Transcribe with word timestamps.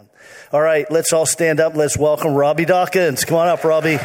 on. 0.00 0.08
All 0.52 0.62
right, 0.62 0.90
let's 0.90 1.12
all 1.12 1.26
stand 1.26 1.60
up. 1.60 1.76
Let's 1.76 1.96
welcome 1.96 2.34
Robbie 2.34 2.64
Dawkins. 2.64 3.24
Come 3.24 3.36
on 3.36 3.48
up, 3.48 3.62
Robbie. 3.64 3.98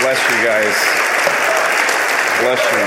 Bless 0.00 0.22
you 0.30 0.36
guys. 0.46 0.76
Bless 2.40 2.62
you. 2.72 2.86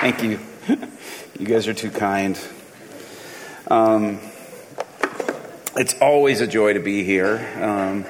Thank 0.00 0.22
you. 0.22 0.38
You 1.38 1.48
guys 1.48 1.66
are 1.66 1.74
too 1.74 1.90
kind. 1.90 2.38
Um, 3.66 4.20
it's 5.74 6.00
always 6.00 6.40
a 6.40 6.46
joy 6.46 6.74
to 6.74 6.78
be 6.78 7.02
here. 7.02 7.44
Um, 7.60 8.04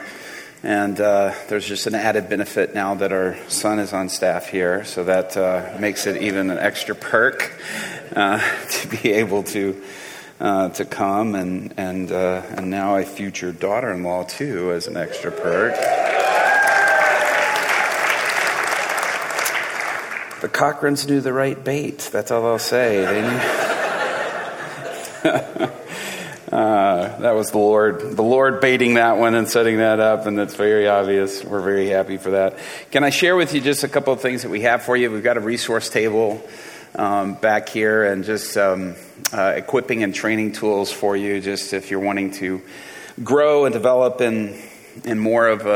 and 0.63 1.01
uh, 1.01 1.35
there's 1.49 1.67
just 1.67 1.87
an 1.87 1.95
added 1.95 2.29
benefit 2.29 2.75
now 2.75 2.95
that 2.95 3.13
our 3.13 3.37
son 3.49 3.79
is 3.79 3.93
on 3.93 4.09
staff 4.09 4.49
here, 4.49 4.85
so 4.85 5.05
that 5.05 5.37
uh, 5.37 5.77
makes 5.81 6.07
it 6.07 6.23
even 6.23 6.51
an 6.51 6.59
extra 6.59 6.95
perk 6.95 7.59
uh, 8.15 8.39
to 8.71 8.89
be 8.89 9.13
able 9.13 9.43
to 9.43 9.83
uh, 10.41 10.69
to 10.71 10.85
come, 10.85 11.35
and 11.35 11.75
and 11.77 12.13
uh, 12.13 12.43
and 12.51 12.71
now 12.71 12.97
a 12.97 13.05
future 13.05 13.53
daughter-in-law 13.53 14.25
too 14.25 14.73
as 14.73 14.87
an 14.87 14.97
extra 14.97 15.33
perk. 15.33 15.75
The 20.43 20.49
Cochrans 20.49 21.09
knew 21.09 21.21
the 21.21 21.33
right 21.33 21.63
bait. 21.63 22.09
That's 22.13 22.31
all 22.33 22.45
I'll 22.47 22.59
say. 22.59 23.05
They 23.05 23.23
knew. 25.71 25.73
That 27.21 27.35
was 27.35 27.51
the 27.51 27.59
Lord, 27.59 28.17
the 28.17 28.23
Lord 28.23 28.61
baiting 28.61 28.95
that 28.95 29.19
one 29.19 29.35
and 29.35 29.49
setting 29.49 29.79
that 29.79 30.01
up, 30.01 30.27
and 30.27 30.39
that's 30.39 30.55
very 30.55 30.89
obvious. 30.89 31.45
We're 31.45 31.61
very 31.61 31.89
happy 31.89 32.17
for 32.17 32.31
that. 32.31 32.59
Can 32.91 33.05
I 33.05 33.11
share 33.11 33.37
with 33.37 33.55
you 33.55 33.61
just 33.61 33.85
a 33.85 33.89
couple 33.89 34.13
of 34.13 34.21
things 34.21 34.43
that 34.43 34.49
we 34.49 34.63
have 34.63 34.83
for 34.83 34.97
you? 34.97 35.11
We've 35.11 35.23
got 35.23 35.37
a 35.37 35.41
resource 35.41 35.91
table 35.91 36.43
um, 36.95 37.35
back 37.35 37.69
here, 37.69 38.05
and 38.05 38.25
just 38.25 38.57
um, 38.57 38.95
uh, 39.33 39.53
equipping 39.57 40.03
and 40.03 40.15
training 40.15 40.53
tools 40.53 40.91
for 40.91 41.17
you, 41.17 41.41
just 41.41 41.73
if 41.73 41.91
you're 41.91 42.01
wanting 42.01 42.33
to 42.33 42.63
grow 43.23 43.67
and 43.67 43.73
develop 43.73 44.21
in 44.21 44.61
in 45.05 45.19
more 45.19 45.49
of 45.49 45.67
a, 45.67 45.71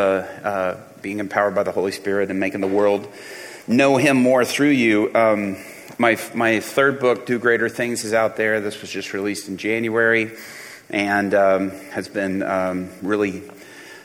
uh, 0.45 0.81
being 1.03 1.19
empowered 1.19 1.55
by 1.55 1.63
the 1.63 1.73
Holy 1.73 1.93
Spirit 1.93 2.31
and 2.31 2.41
making 2.41 2.61
the 2.61 2.67
world 2.67 3.07
know 3.67 3.97
Him 3.97 4.17
more 4.17 4.45
through 4.45 4.71
you. 4.71 5.15
Um, 5.15 5.57
my 5.99 6.19
my 6.35 6.61
third 6.61 6.99
book, 6.99 7.27
Do 7.27 7.39
Greater 7.39 7.69
Things, 7.69 8.05
is 8.05 8.15
out 8.15 8.37
there. 8.37 8.61
This 8.61 8.81
was 8.81 8.91
just 8.91 9.13
released 9.13 9.49
in 9.49 9.59
January 9.59 10.33
and 10.91 11.35
um, 11.35 11.71
has 11.91 12.09
been 12.09 12.43
um, 12.43 12.91
really 13.03 13.43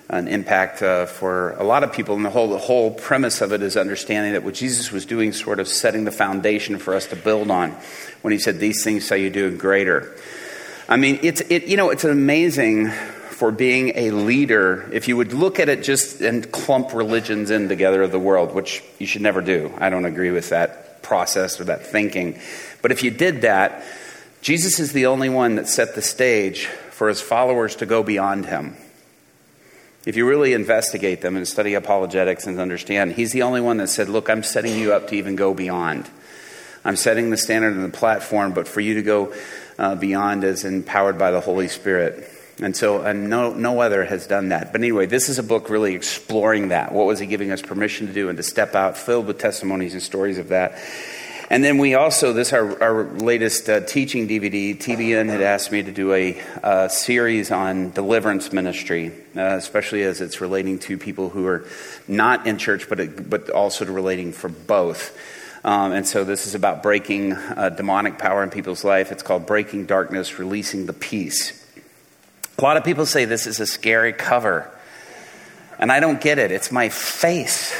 an 0.09 0.27
impact 0.27 0.83
uh, 0.83 1.05
for 1.05 1.51
a 1.51 1.63
lot 1.63 1.83
of 1.83 1.93
people. 1.93 2.15
And 2.15 2.25
the 2.25 2.29
whole, 2.29 2.49
the 2.49 2.57
whole 2.57 2.91
premise 2.91 3.41
of 3.41 3.53
it 3.53 3.63
is 3.63 3.77
understanding 3.77 4.33
that 4.33 4.43
what 4.43 4.53
Jesus 4.53 4.91
was 4.91 5.05
doing, 5.05 5.31
sort 5.31 5.59
of 5.59 5.67
setting 5.67 6.03
the 6.03 6.11
foundation 6.11 6.77
for 6.77 6.93
us 6.93 7.07
to 7.07 7.15
build 7.15 7.49
on 7.49 7.71
when 8.21 8.33
he 8.33 8.39
said, 8.39 8.59
These 8.59 8.83
things 8.83 9.07
shall 9.07 9.17
you 9.17 9.29
do 9.29 9.55
greater. 9.55 10.13
I 10.89 10.97
mean, 10.97 11.19
it's, 11.23 11.41
it, 11.41 11.67
you 11.67 11.77
know, 11.77 11.89
it's 11.89 12.03
amazing 12.03 12.89
for 12.89 13.51
being 13.51 13.93
a 13.95 14.11
leader 14.11 14.89
if 14.91 15.07
you 15.07 15.15
would 15.15 15.31
look 15.31 15.59
at 15.59 15.69
it 15.69 15.81
just 15.81 16.21
and 16.21 16.51
clump 16.51 16.93
religions 16.93 17.49
in 17.49 17.69
together 17.69 18.01
of 18.03 18.11
the 18.11 18.19
world, 18.19 18.53
which 18.53 18.83
you 18.99 19.07
should 19.07 19.21
never 19.21 19.41
do. 19.41 19.73
I 19.79 19.89
don't 19.89 20.05
agree 20.05 20.31
with 20.31 20.49
that 20.49 21.01
process 21.01 21.59
or 21.59 21.63
that 21.63 21.85
thinking. 21.87 22.39
But 22.81 22.91
if 22.91 23.03
you 23.03 23.11
did 23.11 23.41
that, 23.41 23.83
Jesus 24.41 24.79
is 24.79 24.91
the 24.91 25.05
only 25.05 25.29
one 25.29 25.55
that 25.55 25.67
set 25.67 25.93
the 25.93 26.01
stage 26.01 26.65
for 26.65 27.07
his 27.09 27.21
followers 27.21 27.75
to 27.77 27.85
go 27.85 28.01
beyond 28.01 28.47
him. 28.47 28.75
If 30.03 30.15
you 30.15 30.27
really 30.27 30.53
investigate 30.53 31.21
them 31.21 31.35
and 31.35 31.47
study 31.47 31.75
apologetics 31.75 32.47
and 32.47 32.59
understand, 32.59 33.11
he's 33.11 33.31
the 33.33 33.43
only 33.43 33.61
one 33.61 33.77
that 33.77 33.87
said, 33.87 34.09
Look, 34.09 34.31
I'm 34.31 34.41
setting 34.41 34.79
you 34.79 34.93
up 34.93 35.09
to 35.09 35.15
even 35.15 35.35
go 35.35 35.53
beyond. 35.53 36.09
I'm 36.83 36.95
setting 36.95 37.29
the 37.29 37.37
standard 37.37 37.73
and 37.73 37.85
the 37.85 37.95
platform, 37.95 38.53
but 38.53 38.67
for 38.67 38.81
you 38.81 38.95
to 38.95 39.03
go 39.03 39.33
uh, 39.77 39.93
beyond 39.93 40.43
is 40.43 40.65
empowered 40.65 41.19
by 41.19 41.29
the 41.29 41.39
Holy 41.39 41.67
Spirit. 41.67 42.27
And 42.59 42.75
so, 42.75 43.01
and 43.01 43.29
no, 43.29 43.53
no 43.53 43.79
other 43.79 44.03
has 44.03 44.25
done 44.25 44.49
that. 44.49 44.71
But 44.71 44.81
anyway, 44.81 45.05
this 45.05 45.29
is 45.29 45.37
a 45.37 45.43
book 45.43 45.69
really 45.69 45.93
exploring 45.93 46.69
that. 46.69 46.91
What 46.91 47.05
was 47.05 47.19
he 47.19 47.27
giving 47.27 47.51
us 47.51 47.61
permission 47.61 48.07
to 48.07 48.13
do 48.13 48.29
and 48.29 48.37
to 48.37 48.43
step 48.43 48.73
out, 48.73 48.97
filled 48.97 49.27
with 49.27 49.37
testimonies 49.37 49.93
and 49.93 50.01
stories 50.01 50.39
of 50.39 50.49
that. 50.49 50.79
And 51.51 51.65
then 51.65 51.79
we 51.79 51.95
also, 51.95 52.31
this 52.31 52.53
our, 52.53 52.81
our 52.81 53.03
latest 53.03 53.69
uh, 53.69 53.81
teaching 53.81 54.25
DVD, 54.25 54.73
TBN 54.73 55.27
had 55.27 55.41
asked 55.41 55.69
me 55.69 55.83
to 55.83 55.91
do 55.91 56.13
a, 56.13 56.41
a 56.63 56.89
series 56.89 57.51
on 57.51 57.91
deliverance 57.91 58.53
ministry, 58.53 59.11
uh, 59.35 59.57
especially 59.57 60.03
as 60.03 60.21
it's 60.21 60.39
relating 60.39 60.79
to 60.79 60.97
people 60.97 61.27
who 61.27 61.45
are 61.47 61.65
not 62.07 62.47
in 62.47 62.57
church, 62.57 62.87
but, 62.87 63.29
but 63.29 63.49
also 63.49 63.83
to 63.83 63.91
relating 63.91 64.31
for 64.31 64.47
both. 64.47 65.13
Um, 65.65 65.91
and 65.91 66.07
so 66.07 66.23
this 66.23 66.47
is 66.47 66.55
about 66.55 66.83
breaking 66.83 67.33
uh, 67.33 67.67
demonic 67.67 68.17
power 68.17 68.43
in 68.43 68.49
people's 68.49 68.85
life. 68.85 69.11
It's 69.11 69.21
called 69.21 69.45
Breaking 69.45 69.85
Darkness, 69.85 70.39
Releasing 70.39 70.85
the 70.85 70.93
Peace. 70.93 71.61
A 72.57 72.61
lot 72.61 72.77
of 72.77 72.85
people 72.85 73.05
say 73.05 73.25
this 73.25 73.45
is 73.45 73.59
a 73.59 73.67
scary 73.67 74.13
cover. 74.13 74.71
And 75.77 75.91
I 75.91 75.99
don't 75.99 76.21
get 76.21 76.39
it. 76.39 76.49
It's 76.51 76.71
my 76.71 76.87
face 76.87 77.73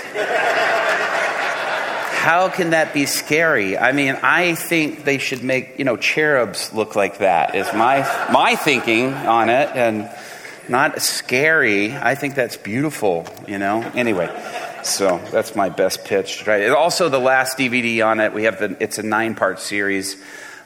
how 2.22 2.50
can 2.50 2.70
that 2.70 2.94
be 2.94 3.08
scary? 3.08 3.80
I 3.80 3.94
mean, 3.94 4.16
I 4.22 4.54
think 4.54 5.06
they 5.06 5.18
should 5.18 5.44
make, 5.44 5.80
you 5.80 5.86
know, 5.86 5.98
cherubs 5.98 6.72
look 6.72 6.96
like 6.96 7.18
that, 7.18 7.56
is 7.56 7.66
my, 7.74 8.02
my 8.32 8.56
thinking 8.56 9.12
on 9.12 9.50
it, 9.50 9.70
and 9.76 10.08
not 10.70 11.02
scary. 11.02 11.94
I 11.96 12.14
think 12.14 12.36
that's 12.36 12.58
beautiful, 12.58 13.26
you 13.48 13.58
know? 13.58 13.82
Anyway, 13.96 14.30
so 14.84 15.20
that's 15.32 15.56
my 15.56 15.70
best 15.70 16.06
pitch. 16.06 16.46
Right? 16.46 16.70
Also, 16.70 17.10
the 17.10 17.18
last 17.20 17.58
DVD 17.58 18.06
on 18.06 18.20
it, 18.20 18.34
we 18.34 18.44
have 18.44 18.60
the, 18.60 18.78
it's 18.80 19.00
a 19.00 19.04
nine 19.04 19.34
part 19.34 19.60
series. 19.60 20.16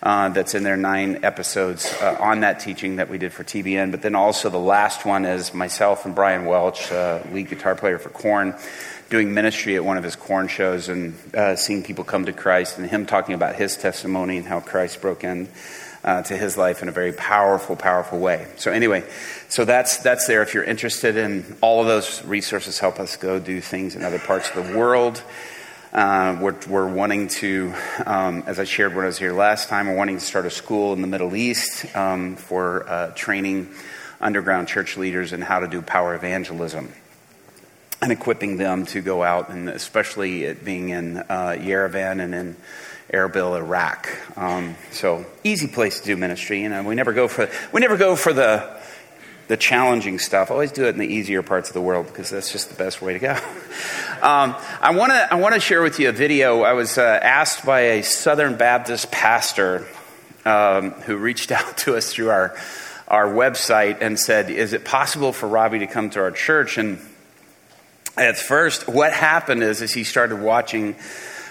Uh, 0.04 0.30
that's 0.30 0.54
in 0.54 0.62
there, 0.62 0.78
nine 0.78 1.24
episodes 1.24 1.92
uh, 2.00 2.16
on 2.20 2.42
that 2.42 2.60
teaching 2.60 2.98
that 2.98 3.10
we 3.10 3.18
did 3.18 3.34
for 3.34 3.44
TBN. 3.44 3.90
But 3.90 4.04
then 4.04 4.14
also 4.14 4.52
the 4.52 4.60
last 4.60 5.04
one 5.04 5.26
is 5.26 5.52
myself 5.52 6.06
and 6.06 6.14
Brian 6.14 6.46
Welch, 6.46 6.92
uh, 6.92 7.24
lead 7.32 7.50
guitar 7.50 7.74
player 7.74 7.98
for 7.98 8.10
Korn 8.10 8.54
doing 9.10 9.34
ministry 9.34 9.76
at 9.76 9.86
one 9.86 9.98
of 9.98 10.04
his 10.04 10.16
Korn 10.16 10.48
shows 10.48 10.90
and 10.90 11.16
uh, 11.36 11.56
seeing 11.56 11.84
people 11.84 12.04
come 12.04 12.26
to 12.26 12.34
Christ 12.34 12.78
and 12.78 12.90
him 12.90 13.06
talking 13.06 13.36
about 13.36 13.56
his 13.56 13.78
testimony 13.78 14.38
and 14.38 14.46
how 14.46 14.60
Christ 14.60 15.02
broke 15.02 15.24
in 15.24 15.48
uh, 16.04 16.22
to 16.24 16.38
his 16.38 16.58
life 16.58 16.82
in 16.82 16.90
a 16.90 16.92
very 16.92 17.12
powerful, 17.12 17.76
powerful 17.76 18.20
way. 18.20 18.48
So 18.58 18.72
anyway, 18.72 19.04
so 19.50 19.66
that's 19.66 19.98
that's 19.98 20.28
there. 20.28 20.42
If 20.42 20.54
you're 20.54 20.64
interested 20.64 21.18
in 21.18 21.58
all 21.62 21.82
of 21.82 21.88
those 21.88 22.24
resources, 22.26 22.80
help 22.80 23.00
us 23.00 23.18
go 23.18 23.40
do 23.40 23.62
things 23.62 23.96
in 23.96 24.04
other 24.04 24.20
parts 24.20 24.50
of 24.52 24.68
the 24.68 24.78
world. 24.78 25.22
Uh, 25.94 26.38
we're, 26.42 26.56
we're, 26.68 26.88
wanting 26.94 27.30
to, 27.30 27.74
um, 28.06 28.44
as 28.48 28.60
I 28.60 28.66
shared 28.66 28.94
when 28.94 29.06
I 29.06 29.08
was 29.08 29.18
here 29.18 29.32
last 29.32 29.70
time, 29.70 29.88
we're 29.88 29.96
wanting 29.96 30.18
to 30.18 30.26
start 30.26 30.46
a 30.46 30.50
school 30.50 30.92
in 30.92 31.00
the 31.00 31.08
Middle 31.08 31.38
East 31.38 31.96
um, 31.96 32.36
for 32.36 32.86
uh, 32.90 33.12
training 33.16 33.70
underground 34.20 34.68
church 34.68 34.98
leaders 34.98 35.32
in 35.32 35.40
how 35.40 35.62
to 35.62 35.70
do 35.70 35.82
power 35.82 36.14
evangelism 36.14 36.92
and 38.02 38.12
equipping 38.12 38.58
them 38.58 38.86
to 38.88 39.02
go 39.02 39.24
out, 39.24 39.50
and 39.50 39.70
especially 39.70 40.44
it 40.44 40.64
being 40.64 40.90
in 40.90 41.18
uh, 41.18 41.56
Yerevan 41.58 42.22
and 42.22 42.36
in 42.36 42.56
Erbil, 43.12 43.56
Iraq. 43.58 44.10
Um, 44.38 44.76
so 44.92 45.26
easy 45.44 45.68
place 45.68 46.00
to 46.00 46.06
do 46.06 46.18
ministry. 46.18 46.62
You 46.62 46.70
know, 46.70 46.84
we 46.84 46.96
never 46.96 47.14
go 47.14 47.28
for 47.28 47.50
we 47.72 47.82
never 47.82 47.98
go 47.98 48.16
for 48.16 48.34
the 48.34 48.80
the 49.48 49.58
challenging 49.58 50.18
stuff. 50.18 50.50
always 50.50 50.72
do 50.72 50.86
it 50.86 50.90
in 50.90 50.98
the 50.98 51.08
easier 51.08 51.44
parts 51.44 51.70
of 51.70 51.76
the 51.76 51.82
world 51.82 52.08
because 52.08 52.32
that's 52.32 52.52
just 52.52 52.70
the 52.70 52.76
best 52.76 53.02
way 53.02 53.14
to 53.14 53.20
go. 53.20 53.32
um, 54.22 54.56
I 54.82 54.96
want 54.96 55.12
to 55.12 55.34
I 55.34 55.36
want 55.36 55.54
to 55.54 55.60
share 55.60 55.82
with 55.82 56.00
you 56.00 56.10
a 56.10 56.12
video. 56.12 56.64
I 56.64 56.74
was 56.74 56.98
uh, 56.98 57.20
asked 57.22 57.66
by 57.66 57.82
a 57.82 58.04
Southern 58.04 58.58
Baptist 58.58 59.12
pastor 59.12 59.86
um, 60.46 60.92
who 60.92 61.18
reached 61.18 61.52
out 61.52 61.78
to 61.80 61.96
us 61.96 62.12
through 62.12 62.30
our 62.30 62.56
our 63.08 63.28
website 63.28 64.00
and 64.02 64.20
said, 64.20 64.50
"Is 64.50 64.74
it 64.74 64.84
possible 64.84 65.32
for 65.32 65.48
Robbie 65.48 65.80
to 65.80 65.88
come 65.88 66.10
to 66.12 66.20
our 66.22 66.32
church?" 66.32 66.80
and 66.80 67.00
at 68.18 68.38
first, 68.38 68.88
what 68.88 69.14
happened 69.14 69.64
is, 69.64 69.82
is 69.82 69.94
he 69.94 70.04
started 70.04 70.40
watching 70.40 70.96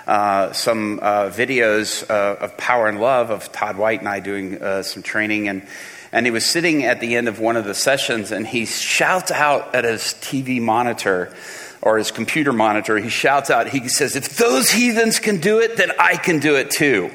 uh, 0.07 0.53
some 0.53 0.99
uh, 1.01 1.31
videos 1.31 2.09
uh, 2.09 2.45
of 2.45 2.57
Power 2.57 2.89
and 2.89 3.01
Love 3.01 3.31
of 3.31 3.51
Todd 3.53 3.77
White 3.77 4.01
and 4.01 4.09
I 4.09 4.21
doing 4.21 4.61
uh, 4.61 4.83
some 4.83 5.03
training, 5.03 5.49
and 5.49 5.67
and 6.13 6.27
he 6.27 6.31
was 6.31 6.45
sitting 6.47 6.85
at 6.85 7.01
the 7.01 7.17
end 7.17 7.27
of 7.27 7.41
one 7.41 7.57
of 7.57 7.65
the 7.65 7.75
sessions, 7.75 8.31
and 8.31 8.47
he 8.47 8.67
shouts 8.67 9.31
out 9.31 9.75
at 9.75 9.85
his 9.85 10.03
TV 10.03 10.61
monitor 10.61 11.35
or 11.83 11.99
his 11.99 12.11
computer 12.11 12.53
monitor. 12.53 12.99
He 12.99 13.09
shouts 13.09 13.51
out, 13.51 13.69
he 13.69 13.89
says, 13.89 14.15
"If 14.15 14.37
those 14.37 14.71
heathens 14.71 15.19
can 15.19 15.39
do 15.39 15.59
it, 15.61 15.77
then 15.77 15.91
I 15.99 16.17
can 16.17 16.39
do 16.39 16.57
it 16.57 16.71
too." 16.71 17.11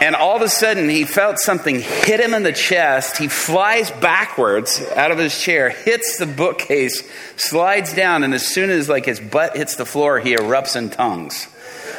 And 0.00 0.16
all 0.16 0.36
of 0.36 0.42
a 0.42 0.48
sudden, 0.48 0.88
he 0.88 1.04
felt 1.04 1.38
something 1.38 1.80
hit 1.80 2.20
him 2.20 2.34
in 2.34 2.42
the 2.42 2.52
chest. 2.52 3.16
He 3.16 3.28
flies 3.28 3.90
backwards 3.90 4.84
out 4.96 5.10
of 5.10 5.18
his 5.18 5.40
chair, 5.40 5.70
hits 5.70 6.18
the 6.18 6.26
bookcase, 6.26 7.02
slides 7.36 7.94
down, 7.94 8.24
and 8.24 8.34
as 8.34 8.46
soon 8.46 8.70
as 8.70 8.88
like 8.88 9.06
his 9.06 9.20
butt 9.20 9.56
hits 9.56 9.76
the 9.76 9.86
floor, 9.86 10.18
he 10.18 10.34
erupts 10.36 10.76
in 10.76 10.90
tongues 10.90 11.48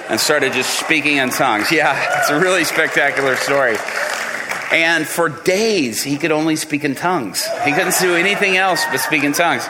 and 0.10 0.20
started 0.20 0.54
just 0.54 0.80
speaking 0.80 1.18
in 1.18 1.30
tongues. 1.30 1.72
Yeah, 1.72 2.20
it's 2.20 2.30
a 2.30 2.40
really 2.40 2.64
spectacular 2.64 3.36
story. 3.36 3.78
And 4.72 5.08
for 5.08 5.30
days, 5.30 6.04
he 6.04 6.18
could 6.18 6.32
only 6.32 6.56
speak 6.56 6.84
in 6.84 6.96
tongues. 6.96 7.48
He 7.64 7.72
couldn't 7.72 7.96
do 8.00 8.16
anything 8.16 8.58
else 8.58 8.84
but 8.92 9.00
speak 9.00 9.24
in 9.24 9.34
tongues. 9.34 9.68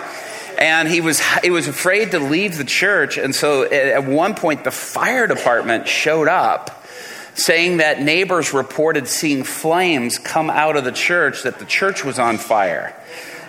And 0.58 0.88
he 0.88 1.02
was, 1.02 1.22
he 1.44 1.50
was 1.50 1.68
afraid 1.68 2.12
to 2.12 2.20
leave 2.20 2.58
the 2.58 2.64
church. 2.64 3.18
And 3.18 3.36
so 3.36 3.64
at 3.64 4.06
one 4.06 4.36
point, 4.36 4.64
the 4.64 4.72
fire 4.72 5.28
department 5.28 5.88
showed 5.88 6.28
up 6.30 6.85
saying 7.36 7.78
that 7.78 8.02
neighbors 8.02 8.54
reported 8.54 9.08
seeing 9.08 9.44
flames 9.44 10.18
come 10.18 10.50
out 10.50 10.78
of 10.78 10.84
the 10.84 10.92
church, 10.92 11.44
that 11.44 11.60
the 11.60 11.66
church 11.66 12.04
was 12.04 12.18
on 12.18 12.38
fire. 12.38 12.96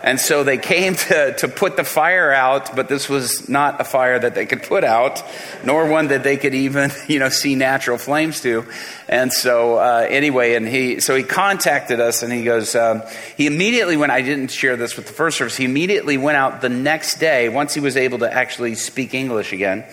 And 0.03 0.21
so 0.21 0.45
they 0.45 0.59
came 0.59 0.95
to, 1.09 1.35
to 1.39 1.49
put 1.49 1.77
the 1.77 1.85
fire 1.85 2.33
out, 2.33 2.77
but 2.77 2.89
this 2.89 3.09
was 3.09 3.49
not 3.49 3.81
a 3.81 3.85
fire 3.85 4.19
that 4.19 4.35
they 4.35 4.47
could 4.47 4.63
put 4.63 4.85
out, 4.85 5.23
nor 5.65 5.89
one 5.89 6.09
that 6.09 6.23
they 6.23 6.37
could 6.37 6.55
even, 6.55 6.91
you 7.09 7.19
know, 7.19 7.29
see 7.29 7.55
natural 7.55 7.99
flames 7.99 8.41
to. 8.43 8.65
And 9.09 9.33
so, 9.33 9.77
uh, 9.77 10.07
anyway, 10.09 10.55
and 10.55 10.67
he, 10.67 11.01
so 11.01 11.15
he 11.15 11.23
contacted 11.23 12.01
us 12.01 12.23
and 12.23 12.33
he 12.33 12.45
goes, 12.45 12.75
um, 12.75 13.03
he 13.37 13.47
immediately 13.47 13.97
went, 13.97 14.13
I 14.13 14.23
didn't 14.23 14.51
share 14.51 14.77
this 14.77 14.97
with 14.97 15.07
the 15.07 15.13
first 15.13 15.39
service, 15.39 15.57
he 15.57 15.65
immediately 15.65 16.19
went 16.19 16.37
out 16.37 16.61
the 16.61 16.69
next 16.69 17.19
day, 17.19 17.49
once 17.49 17.75
he 17.75 17.81
was 17.81 17.97
able 17.97 18.19
to 18.21 18.33
actually 18.33 18.75
speak 18.75 19.15
English 19.15 19.53
again. 19.53 19.85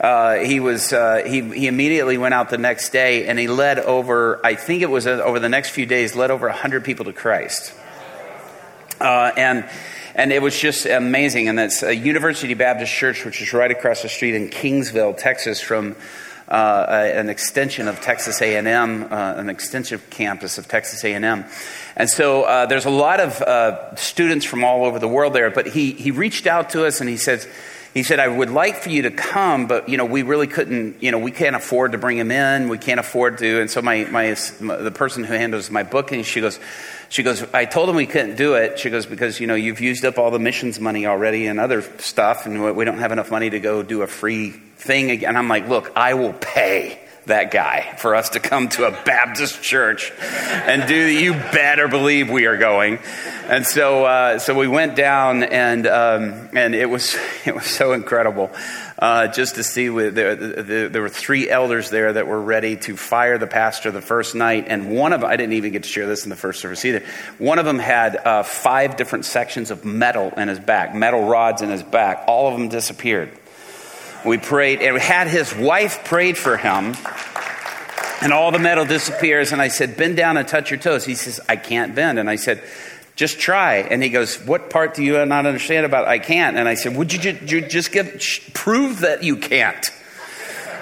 Uh, 0.00 0.36
he 0.36 0.60
was 0.60 0.92
uh, 0.92 1.22
he, 1.26 1.40
he 1.40 1.66
immediately 1.66 2.18
went 2.18 2.34
out 2.34 2.50
the 2.50 2.58
next 2.58 2.90
day 2.90 3.26
and 3.26 3.38
he 3.38 3.48
led 3.48 3.78
over 3.78 4.44
i 4.44 4.54
think 4.54 4.82
it 4.82 4.90
was 4.90 5.06
uh, 5.06 5.22
over 5.24 5.40
the 5.40 5.48
next 5.48 5.70
few 5.70 5.86
days 5.86 6.14
led 6.14 6.30
over 6.30 6.46
100 6.48 6.84
people 6.84 7.06
to 7.06 7.14
christ 7.14 7.72
uh, 9.00 9.32
and 9.36 9.66
and 10.16 10.32
it 10.32 10.40
was 10.40 10.58
just 10.58 10.86
amazing. 10.86 11.48
And 11.48 11.58
that's 11.58 11.82
a 11.82 11.94
University 11.94 12.54
Baptist 12.54 12.92
Church, 12.92 13.24
which 13.24 13.42
is 13.42 13.52
right 13.52 13.70
across 13.70 14.02
the 14.02 14.08
street 14.08 14.34
in 14.34 14.48
Kingsville, 14.48 15.16
Texas, 15.16 15.60
from 15.60 15.94
uh, 16.48 16.86
an 16.88 17.28
extension 17.28 17.86
of 17.86 18.00
Texas 18.00 18.40
A&M, 18.40 19.02
uh, 19.04 19.34
an 19.36 19.50
extensive 19.50 20.08
campus 20.08 20.56
of 20.56 20.68
Texas 20.68 21.04
A&M. 21.04 21.44
And 21.96 22.08
so 22.08 22.44
uh, 22.44 22.64
there's 22.64 22.86
a 22.86 22.90
lot 22.90 23.20
of 23.20 23.42
uh, 23.42 23.94
students 23.96 24.46
from 24.46 24.64
all 24.64 24.86
over 24.86 24.98
the 24.98 25.08
world 25.08 25.34
there. 25.34 25.50
But 25.50 25.66
he 25.66 25.92
he 25.92 26.10
reached 26.10 26.46
out 26.46 26.70
to 26.70 26.86
us 26.86 27.00
and 27.00 27.08
he 27.08 27.16
says. 27.18 27.46
He 27.96 28.02
said, 28.02 28.20
I 28.20 28.28
would 28.28 28.50
like 28.50 28.76
for 28.76 28.90
you 28.90 29.00
to 29.02 29.10
come, 29.10 29.68
but, 29.68 29.88
you 29.88 29.96
know, 29.96 30.04
we 30.04 30.22
really 30.22 30.46
couldn't, 30.46 31.02
you 31.02 31.10
know, 31.12 31.18
we 31.18 31.30
can't 31.30 31.56
afford 31.56 31.92
to 31.92 31.98
bring 31.98 32.18
him 32.18 32.30
in. 32.30 32.68
We 32.68 32.76
can't 32.76 33.00
afford 33.00 33.38
to. 33.38 33.58
And 33.62 33.70
so 33.70 33.80
my, 33.80 34.04
my, 34.04 34.34
the 34.60 34.92
person 34.94 35.24
who 35.24 35.32
handles 35.32 35.70
my 35.70 35.82
booking, 35.82 36.22
she 36.22 36.42
goes, 36.42 36.60
she 37.08 37.22
goes, 37.22 37.42
I 37.54 37.64
told 37.64 37.88
him 37.88 37.96
we 37.96 38.04
couldn't 38.04 38.36
do 38.36 38.52
it. 38.52 38.78
She 38.78 38.90
goes, 38.90 39.06
because, 39.06 39.40
you 39.40 39.46
know, 39.46 39.54
you've 39.54 39.80
used 39.80 40.04
up 40.04 40.18
all 40.18 40.30
the 40.30 40.38
missions 40.38 40.78
money 40.78 41.06
already 41.06 41.46
and 41.46 41.58
other 41.58 41.80
stuff, 41.80 42.44
and 42.44 42.76
we 42.76 42.84
don't 42.84 42.98
have 42.98 43.12
enough 43.12 43.30
money 43.30 43.48
to 43.48 43.60
go 43.60 43.82
do 43.82 44.02
a 44.02 44.06
free 44.06 44.50
thing 44.50 45.10
again. 45.10 45.34
I'm 45.34 45.48
like, 45.48 45.66
look, 45.66 45.90
I 45.96 46.12
will 46.12 46.34
pay 46.34 47.00
that 47.26 47.50
guy 47.50 47.94
for 47.98 48.14
us 48.14 48.30
to 48.30 48.40
come 48.40 48.68
to 48.70 48.84
a 48.84 48.90
Baptist 48.90 49.62
church 49.62 50.12
and 50.20 50.88
do, 50.88 50.94
you 50.94 51.32
better 51.32 51.88
believe 51.88 52.30
we 52.30 52.46
are 52.46 52.56
going. 52.56 52.98
And 53.48 53.66
so, 53.66 54.04
uh, 54.04 54.38
so 54.38 54.54
we 54.54 54.68
went 54.68 54.96
down 54.96 55.42
and, 55.42 55.86
um, 55.86 56.48
and 56.54 56.74
it 56.74 56.86
was, 56.86 57.16
it 57.44 57.54
was 57.54 57.66
so 57.66 57.92
incredible 57.92 58.50
uh, 58.98 59.28
just 59.28 59.56
to 59.56 59.64
see 59.64 59.90
with, 59.90 60.14
there, 60.14 60.34
there, 60.34 60.88
there, 60.88 61.02
were 61.02 61.08
three 61.08 61.50
elders 61.50 61.90
there 61.90 62.12
that 62.12 62.26
were 62.26 62.40
ready 62.40 62.76
to 62.76 62.96
fire 62.96 63.38
the 63.38 63.46
pastor 63.46 63.90
the 63.90 64.00
first 64.00 64.34
night. 64.34 64.66
And 64.68 64.90
one 64.90 65.12
of 65.12 65.20
them, 65.20 65.30
I 65.30 65.36
didn't 65.36 65.52
even 65.54 65.72
get 65.72 65.82
to 65.82 65.88
share 65.88 66.06
this 66.06 66.24
in 66.24 66.30
the 66.30 66.36
first 66.36 66.60
service 66.60 66.84
either. 66.84 67.04
One 67.38 67.58
of 67.58 67.66
them 67.66 67.78
had 67.78 68.16
uh, 68.16 68.42
five 68.42 68.96
different 68.96 69.24
sections 69.24 69.70
of 69.70 69.84
metal 69.84 70.32
in 70.36 70.48
his 70.48 70.58
back, 70.60 70.94
metal 70.94 71.24
rods 71.28 71.60
in 71.60 71.70
his 71.70 71.82
back. 71.82 72.24
All 72.26 72.48
of 72.48 72.58
them 72.58 72.68
disappeared. 72.68 73.30
We 74.26 74.38
prayed, 74.38 74.82
and 74.82 74.94
we 74.94 75.00
had 75.00 75.28
his 75.28 75.54
wife 75.54 76.04
prayed 76.04 76.36
for 76.36 76.56
him 76.56 76.94
and 78.22 78.32
all 78.32 78.50
the 78.50 78.58
metal 78.58 78.84
disappears. 78.84 79.52
And 79.52 79.60
I 79.60 79.68
said, 79.68 79.96
Bend 79.96 80.16
down 80.16 80.36
and 80.36 80.48
touch 80.48 80.70
your 80.70 80.80
toes. 80.80 81.04
He 81.04 81.14
says, 81.14 81.38
I 81.48 81.56
can't 81.56 81.94
bend. 81.94 82.18
And 82.18 82.28
I 82.28 82.36
said, 82.36 82.62
just 83.16 83.38
try. 83.38 83.76
And 83.76 84.02
he 84.02 84.10
goes, 84.10 84.36
What 84.44 84.70
part 84.70 84.94
do 84.94 85.02
you 85.02 85.24
not 85.24 85.46
understand 85.46 85.86
about 85.86 86.06
I 86.06 86.18
can't? 86.18 86.56
And 86.56 86.68
I 86.68 86.74
said, 86.74 86.96
Would 86.96 87.12
you, 87.12 87.38
you 87.46 87.66
just 87.66 87.90
give, 87.90 88.22
prove 88.52 89.00
that 89.00 89.24
you 89.24 89.36
can't? 89.38 89.84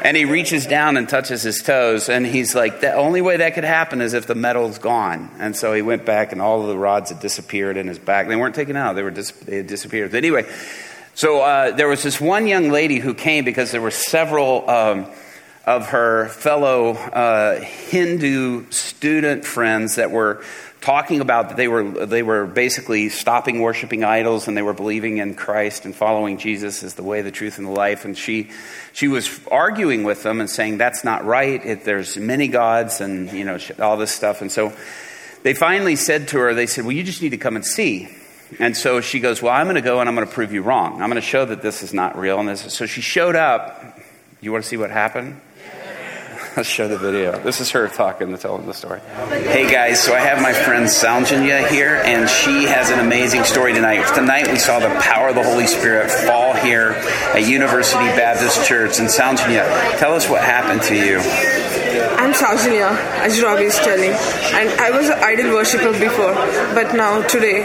And 0.02 0.17
he 0.17 0.26
reaches 0.26 0.67
down 0.67 0.99
and 0.99 1.08
touches 1.08 1.43
his 1.43 1.62
toes, 1.62 2.11
and 2.11 2.26
he's 2.26 2.55
like, 2.55 2.81
The 2.81 2.93
only 2.93 3.23
way 3.23 3.38
that 3.38 3.55
could 3.55 3.64
happen 3.64 4.00
is 4.00 4.12
if 4.12 4.26
the 4.26 4.35
metal's 4.35 4.79
gone. 4.79 5.31
And 5.38 5.56
so 5.56 5.73
he 5.73 5.81
went 5.81 6.05
back, 6.05 6.32
and 6.32 6.43
all 6.43 6.61
of 6.61 6.67
the 6.67 6.76
rods 6.76 7.11
had 7.11 7.20
disappeared 7.20 7.76
in 7.76 7.87
his 7.87 8.00
back. 8.00 8.26
They 8.26 8.37
weren't 8.37 8.56
taken 8.56 8.76
out, 8.76 8.94
they, 8.94 9.05
were 9.05 9.12
dis- 9.12 9.31
they 9.31 9.58
had 9.58 9.69
disappeared. 9.69 10.11
But 10.11 10.19
anyway, 10.19 10.44
so 11.15 11.41
uh, 11.41 11.71
there 11.73 11.89
was 11.89 12.03
this 12.03 12.21
one 12.21 12.47
young 12.47 12.71
lady 12.71 12.99
who 12.99 13.15
came 13.15 13.45
because 13.45 13.71
there 13.71 13.83
were 13.83 13.91
several. 13.91 14.69
Um, 14.69 15.07
of 15.67 15.89
her 15.89 16.29
fellow 16.29 16.93
uh, 16.93 17.59
Hindu 17.61 18.71
student 18.71 19.47
friends 19.47 19.97
that 19.97 20.11
were 20.11 20.45
talking 20.85 21.23
about 21.23 21.49
that 21.49 21.57
they 21.57 21.67
were, 21.67 22.05
they 22.05 22.23
were 22.23 22.45
basically 22.45 23.09
stopping 23.09 23.61
worshiping 23.61 24.05
idols 24.05 24.47
and 24.47 24.55
they 24.55 24.63
were 24.63 24.75
believing 24.75 25.17
in 25.17 25.35
Christ 25.35 25.87
and 25.87 25.97
following 25.97 26.37
Jesus 26.37 26.83
as 26.83 26.93
the 26.93 27.03
way, 27.03 27.23
the 27.23 27.31
truth, 27.31 27.57
and 27.57 27.67
the 27.67 27.73
life. 27.73 28.05
And 28.05 28.17
she, 28.17 28.51
she 28.93 29.09
was 29.09 29.41
arguing 29.51 30.05
with 30.05 30.23
them 30.23 30.41
and 30.41 30.51
saying, 30.51 30.77
that's 30.77 31.03
not 31.03 31.25
right. 31.25 31.65
It, 31.65 31.85
there's 31.85 32.19
many 32.19 32.49
gods 32.49 33.01
and, 33.01 33.33
you 33.33 33.45
know, 33.45 33.59
all 33.79 33.97
this 33.97 34.11
stuff. 34.11 34.43
And 34.43 34.53
so 34.53 34.75
they 35.43 35.55
finally 35.55 35.97
said 35.97 36.29
to 36.29 36.39
her, 36.41 36.53
they 36.53 36.67
said, 36.67 36.85
well, 36.85 36.93
you 36.93 37.03
just 37.03 37.23
need 37.23 37.31
to 37.31 37.39
come 37.39 37.57
and 37.57 37.65
see. 37.65 38.11
And 38.58 38.76
so 38.76 39.00
she 39.00 39.20
goes, 39.20 39.43
well, 39.43 39.52
I'm 39.52 39.67
going 39.67 39.76
to 39.76 39.82
go 39.82 40.00
and 40.00 40.08
I'm 40.08 40.14
going 40.14 40.26
to 40.26 40.32
prove 40.32 40.52
you 40.52 40.62
wrong. 40.62 41.02
I'm 41.02 41.11
going 41.11 41.20
to 41.20 41.20
show 41.20 41.44
that 41.44 41.62
this 41.62 41.82
is 41.82 41.93
not 41.93 42.17
real. 42.17 42.38
And 42.38 42.49
this, 42.49 42.73
so 42.73 42.87
she 42.87 43.00
showed 43.00 43.37
up. 43.37 43.99
You 44.41 44.52
want 44.52 44.64
to 44.64 44.69
see 44.69 44.76
what 44.76 44.91
happened? 44.91 45.41
Let's 46.56 46.69
show 46.69 46.87
the 46.87 46.99
video. 46.99 47.37
This 47.41 47.61
is 47.61 47.70
her 47.70 47.88
talking 47.88 48.37
telling 48.38 48.67
the 48.67 48.75
story. 48.75 49.00
Hey 49.00 49.69
guys, 49.69 50.00
so 50.00 50.14
I 50.14 50.20
have 50.20 50.41
my 50.41 50.52
friend 50.52 50.87
Saljanya 50.87 51.67
here, 51.69 52.00
and 52.05 52.31
she 52.31 52.64
has 52.64 52.91
an 52.91 53.00
amazing 53.00 53.43
story 53.43 53.73
tonight. 53.73 54.06
Tonight 54.14 54.49
we 54.49 54.58
saw 54.58 54.79
the 54.79 54.88
power 55.00 55.31
of 55.31 55.35
the 55.35 55.43
Holy 55.43 55.67
Spirit 55.67 56.11
fall 56.11 56.52
here 56.52 56.91
at 57.35 57.44
University 57.44 58.05
Baptist 58.05 58.69
Church. 58.69 59.00
And 59.00 59.08
Saljanya, 59.08 59.99
tell 59.99 60.14
us 60.14 60.29
what 60.29 60.43
happened 60.44 60.82
to 60.82 60.94
you. 60.94 61.19
I'm 62.19 62.32
Saljanya, 62.32 62.96
as 63.19 63.43
Robbie 63.43 63.64
is 63.64 63.76
telling, 63.76 64.11
and 64.11 64.81
I 64.81 64.91
was 64.91 65.08
an 65.08 65.19
idol 65.19 65.55
worshiper 65.55 65.93
before, 65.93 66.35
but 66.75 66.94
now 66.94 67.23
today 67.23 67.62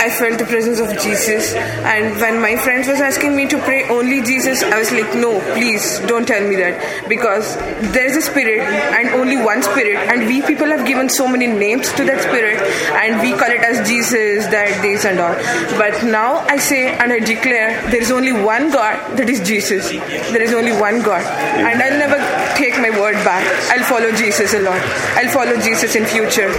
I 0.00 0.08
felt 0.08 0.38
the 0.38 0.46
presence 0.46 0.80
of 0.80 0.88
Jesus. 0.98 1.52
And 1.84 2.18
when 2.20 2.40
my 2.40 2.56
friends 2.56 2.88
was 2.88 3.00
asking 3.00 3.36
me 3.36 3.46
to 3.48 3.58
pray 3.58 3.86
only 3.88 4.22
Jesus, 4.22 4.62
I 4.62 4.78
was 4.78 4.90
like, 4.90 5.14
no, 5.14 5.40
please 5.52 6.00
don't 6.08 6.26
tell 6.26 6.40
me 6.48 6.56
that 6.56 7.06
because 7.08 7.56
there 7.92 8.06
is 8.06 8.16
a 8.16 8.22
spirit 8.22 8.60
and 8.60 9.10
only 9.20 9.36
one 9.36 9.62
spirit, 9.62 9.96
and 10.08 10.26
we 10.26 10.40
people 10.40 10.66
have 10.68 10.86
given 10.86 11.10
so 11.10 11.28
many 11.28 11.46
names 11.46 11.92
to 12.00 12.04
that 12.04 12.22
spirit, 12.22 12.56
and 12.96 13.20
we 13.20 13.36
call 13.36 13.50
it 13.50 13.60
as 13.60 13.86
Jesus, 13.86 14.46
that, 14.46 14.80
this, 14.80 15.04
and 15.04 15.20
all. 15.20 15.34
But 15.76 16.02
now 16.04 16.38
I 16.48 16.56
say 16.56 16.96
and 16.96 17.12
I 17.12 17.18
declare 17.18 17.76
there 17.90 18.00
is 18.00 18.10
only 18.10 18.32
one 18.32 18.70
God, 18.70 19.18
that 19.18 19.28
is 19.28 19.46
Jesus. 19.46 19.90
There 19.90 20.42
is 20.42 20.54
only 20.54 20.72
one 20.72 21.02
God, 21.02 21.22
and 21.60 21.76
I'll 21.82 21.98
never 21.98 22.18
take 22.56 22.78
my 22.80 22.90
word 22.90 23.20
back. 23.20 23.44
I'll 23.70 23.84
follow 23.84 24.10
Jesus 24.12 24.54
a 24.54 24.60
lot. 24.60 24.80
I'll 25.20 25.28
follow 25.28 25.60
Jesus 25.60 25.94
in 25.94 26.06
future. 26.06 26.50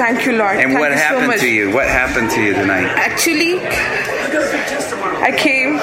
Thank 0.00 0.24
you, 0.24 0.32
Lord. 0.32 0.56
And 0.56 0.72
Thank 0.72 0.80
what 0.80 0.90
you 0.92 0.96
happened 0.96 1.32
so 1.32 1.44
to 1.44 1.48
you? 1.50 1.74
What 1.74 1.86
happened 1.86 2.30
to 2.30 2.42
you 2.42 2.54
tonight? 2.54 2.69
Actually, 2.78 3.58
I 5.22 5.32
came 5.36 5.78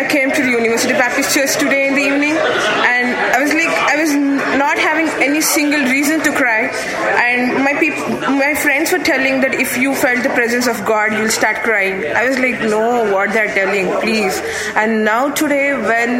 I 0.00 0.08
came 0.08 0.30
to 0.30 0.42
the 0.42 0.48
University 0.48 0.94
Baptist 0.94 1.34
Church 1.34 1.56
today 1.58 1.88
in 1.88 1.94
the 1.94 2.00
evening 2.00 2.32
and 2.32 3.08
I 3.36 3.42
was 3.42 3.52
like 3.52 3.68
I 3.68 3.96
was 4.00 4.14
not 4.56 4.78
having 4.78 5.08
any 5.22 5.42
single 5.42 5.80
reason 5.80 6.20
to 6.20 6.32
cry 6.32 6.72
and 7.24 7.62
my 7.62 7.74
people 7.74 8.06
my 8.36 8.54
friends 8.54 8.92
were 8.92 9.04
telling 9.08 9.42
that 9.42 9.52
if 9.64 9.76
you 9.76 9.94
felt 9.94 10.22
the 10.22 10.30
presence 10.30 10.66
of 10.66 10.82
God 10.86 11.12
you'll 11.12 11.28
start 11.28 11.58
crying. 11.64 12.00
I 12.16 12.26
was 12.28 12.38
like 12.38 12.60
no 12.60 13.12
what 13.12 13.34
they're 13.34 13.52
telling 13.54 13.92
please 14.00 14.40
and 14.74 15.04
now 15.04 15.28
today 15.42 15.74
when 15.74 16.14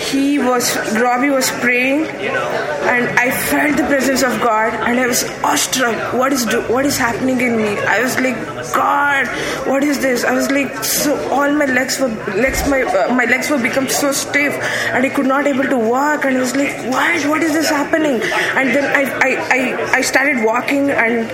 he 0.00 0.40
was 0.40 0.74
Robbie 1.00 1.30
was 1.30 1.48
praying 1.62 2.06
and 2.06 3.08
I 3.26 3.30
felt 3.30 3.76
the 3.76 3.86
presence 3.94 4.24
of 4.24 4.40
God 4.40 4.74
and 4.74 4.98
I 4.98 5.06
was 5.06 5.22
awestruck 5.52 6.14
what 6.14 6.32
is 6.32 6.44
do, 6.46 6.62
what 6.62 6.84
is 6.84 6.98
happening 6.98 7.40
in 7.40 7.56
me. 7.56 7.78
I 7.78 8.02
was 8.02 8.18
like 8.18 8.36
God 8.74 9.28
what 9.70 9.84
is 9.84 10.02
this? 10.02 10.24
I 10.24 10.34
was 10.34 10.50
like 10.50 10.82
so 10.82 11.16
all 11.30 11.52
my 11.52 11.66
legs 11.66 12.00
were 12.00 12.08
legs 12.44 12.68
my 12.68 12.82
uh, 12.82 13.03
my 13.12 13.24
legs 13.24 13.50
were 13.50 13.58
become 13.58 13.88
so 13.88 14.12
stiff 14.12 14.54
and 14.92 15.04
I 15.04 15.08
could 15.08 15.26
not 15.26 15.46
able 15.46 15.64
to 15.64 15.78
walk 15.78 16.24
and 16.24 16.36
I 16.36 16.40
was 16.40 16.54
like 16.56 16.74
what 16.92 17.26
what 17.26 17.42
is 17.42 17.52
this 17.52 17.68
happening 17.70 18.20
and 18.22 18.68
then 18.74 18.84
I, 18.84 19.02
I, 19.28 19.30
I, 19.56 19.90
I 19.98 20.00
started 20.02 20.44
walking 20.44 20.90
and 20.90 21.30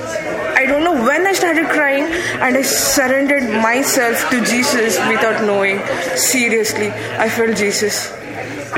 I 0.60 0.66
don't 0.66 0.84
know 0.84 0.94
when 1.08 1.26
I 1.26 1.32
started 1.32 1.66
crying 1.68 2.04
and 2.04 2.56
I 2.56 2.62
surrendered 2.62 3.44
myself 3.62 4.28
to 4.30 4.44
Jesus 4.44 4.98
without 5.08 5.42
knowing 5.44 5.80
seriously 6.16 6.88
I 7.18 7.28
felt 7.28 7.56
Jesus 7.56 8.12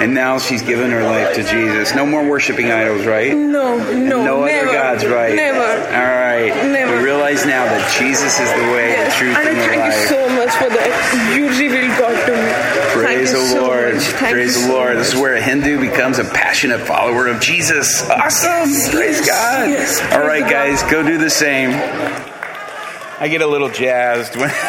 And 0.03 0.15
now 0.15 0.39
she's 0.39 0.63
given 0.63 0.91
her 0.91 1.03
life 1.05 1.35
to 1.37 1.43
Jesus. 1.45 1.95
No 1.95 2.05
more 2.07 2.25
worshiping 2.29 2.73
idols, 2.73 3.05
right? 3.07 3.33
no 3.37 3.77
no 3.93 4.25
no 4.25 4.45
never 4.45 4.69
other 4.69 4.73
gods, 4.73 5.05
right? 5.07 5.35
never 5.37 5.69
All 6.01 6.15
right. 6.27 6.49
Never. 6.79 6.97
We 6.97 7.05
realize 7.05 7.45
now 7.45 7.65
that 7.69 7.83
Jesus 8.01 8.41
is 8.41 8.51
the 8.61 8.67
way, 8.73 8.89
Yes, 8.97 9.13
the 9.13 9.19
truth, 9.21 9.37
and 9.37 9.47
I 9.47 9.51
and 9.53 9.61
the 9.61 9.67
thank 9.69 9.85
you 9.93 9.95
so 10.17 10.21
much 10.41 10.53
for 10.61 10.69
that. 10.77 10.91
You 11.37 11.45
revealed 11.61 11.95
God 12.01 12.17
to 12.27 12.33
me. 12.33 12.51
thank 12.97 13.05
Praise 13.05 13.31
you 13.31 13.37
the 13.37 13.45
so 13.52 13.52
Lord. 13.67 13.95
much. 13.95 14.05
Praise 14.15 14.55
the 14.55 14.61
so 14.63 14.73
Lord. 14.75 14.97
This 14.99 15.15
is 15.15 15.21
where 15.21 15.35
a 15.35 15.41
Hindu 15.43 15.81
becomes 15.81 16.19
a 16.19 16.25
passionate 16.25 16.81
follower 16.81 17.27
of 17.29 17.41
Jesus. 17.41 18.03
Awesome. 18.09 18.71
Praise 18.93 19.19
Yes, 19.21 19.29
God. 19.29 19.71
yes. 19.71 20.13
All 20.13 20.21
right, 20.27 20.43
Praise 20.43 20.81
guys, 20.83 20.91
go 20.91 21.03
do 21.03 21.19
the 21.19 21.31
same. 21.31 21.71
I 21.73 23.29
get 23.29 23.41
a 23.41 23.47
little 23.47 23.69
jazzed 23.71 24.37
when. 24.37 24.51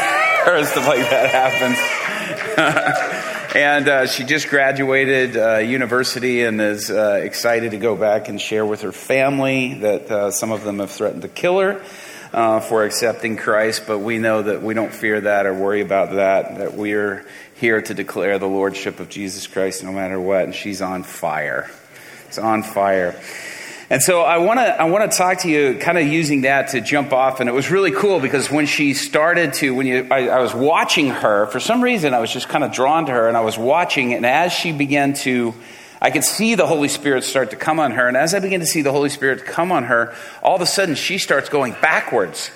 her, 0.46 0.64
stuff 0.66 0.88
like 0.88 1.10
that 1.10 1.30
happens. 1.30 1.78
and 3.56 3.88
uh, 3.88 4.08
she 4.08 4.24
just 4.24 4.50
graduated 4.50 5.38
uh, 5.38 5.58
university 5.60 6.44
and 6.44 6.60
is 6.62 6.92
uh, 6.92 7.20
excited 7.24 7.72
to 7.72 7.78
go 7.78 7.96
back 7.96 8.28
and 8.28 8.40
share 8.42 8.66
with 8.66 8.82
her 8.82 8.92
family 8.92 9.76
that 9.76 10.12
uh, 10.12 10.32
some 10.32 10.52
of 10.52 10.64
them 10.64 10.80
have 10.80 10.92
threatened 10.92 11.22
to 11.22 11.28
kill 11.30 11.60
her. 11.60 11.82
Uh, 12.34 12.60
for 12.60 12.84
accepting 12.84 13.38
Christ, 13.38 13.84
but 13.86 14.00
we 14.00 14.18
know 14.18 14.42
that 14.42 14.64
we 14.64 14.74
don't 14.74 14.92
fear 14.92 15.22
that 15.22 15.46
or 15.46 15.54
worry 15.54 15.82
about 15.82 16.14
that, 16.14 16.58
that 16.58 16.74
we're 16.74 17.24
here 17.58 17.80
to 17.80 17.94
declare 17.94 18.40
the 18.40 18.48
Lordship 18.48 19.00
of 19.00 19.08
Jesus 19.08 19.46
Christ 19.46 19.84
no 19.84 19.92
matter 19.92 20.20
what, 20.20 20.46
and 20.46 20.56
she's 20.56 20.82
on 20.82 21.04
fire. 21.04 21.70
It's 22.26 22.40
on 22.40 22.64
fire. 22.64 23.22
And 23.92 24.02
so 24.02 24.22
I 24.22 24.40
want 24.40 24.60
to 24.60 24.82
I 24.82 24.86
want 24.86 25.12
to 25.12 25.16
talk 25.16 25.42
to 25.42 25.48
you, 25.48 25.78
kind 25.78 26.00
of 26.00 26.08
using 26.08 26.42
that 26.42 26.70
to 26.70 26.82
jump 26.82 27.14
off. 27.14 27.40
And 27.40 27.48
it 27.48 27.54
was 27.54 27.70
really 27.70 27.92
cool 27.92 28.20
because 28.20 28.50
when 28.50 28.66
she 28.66 28.96
started 28.96 29.54
to, 29.62 29.76
when 29.76 29.86
you, 29.86 30.08
I, 30.10 30.30
I 30.30 30.40
was 30.40 30.56
watching 30.56 31.10
her 31.10 31.46
for 31.46 31.60
some 31.60 31.84
reason, 31.84 32.16
I 32.16 32.20
was 32.20 32.34
just 32.34 32.50
kind 32.50 32.64
of 32.64 32.72
drawn 32.72 33.06
to 33.06 33.12
her, 33.12 33.28
and 33.28 33.38
I 33.38 33.42
was 33.42 33.60
watching, 33.60 34.16
and 34.16 34.26
as 34.26 34.52
she 34.52 34.72
began 34.72 35.14
to, 35.22 35.54
I 36.04 36.12
could 36.12 36.26
see 36.26 36.56
the 36.56 36.68
Holy 36.68 36.90
Spirit 36.90 37.24
start 37.24 37.52
to 37.52 37.56
come 37.56 37.80
on 37.80 37.92
her, 37.92 38.10
and 38.10 38.18
as 38.18 38.36
I 38.36 38.40
began 38.40 38.60
to 38.60 38.66
see 38.66 38.82
the 38.82 38.92
Holy 38.92 39.08
Spirit 39.08 39.46
come 39.46 39.72
on 39.72 39.86
her, 39.86 40.14
all 40.42 40.54
of 40.54 40.62
a 40.62 40.66
sudden 40.66 40.96
she 40.96 41.18
starts 41.18 41.48
going 41.48 41.78
backwards. 41.82 42.52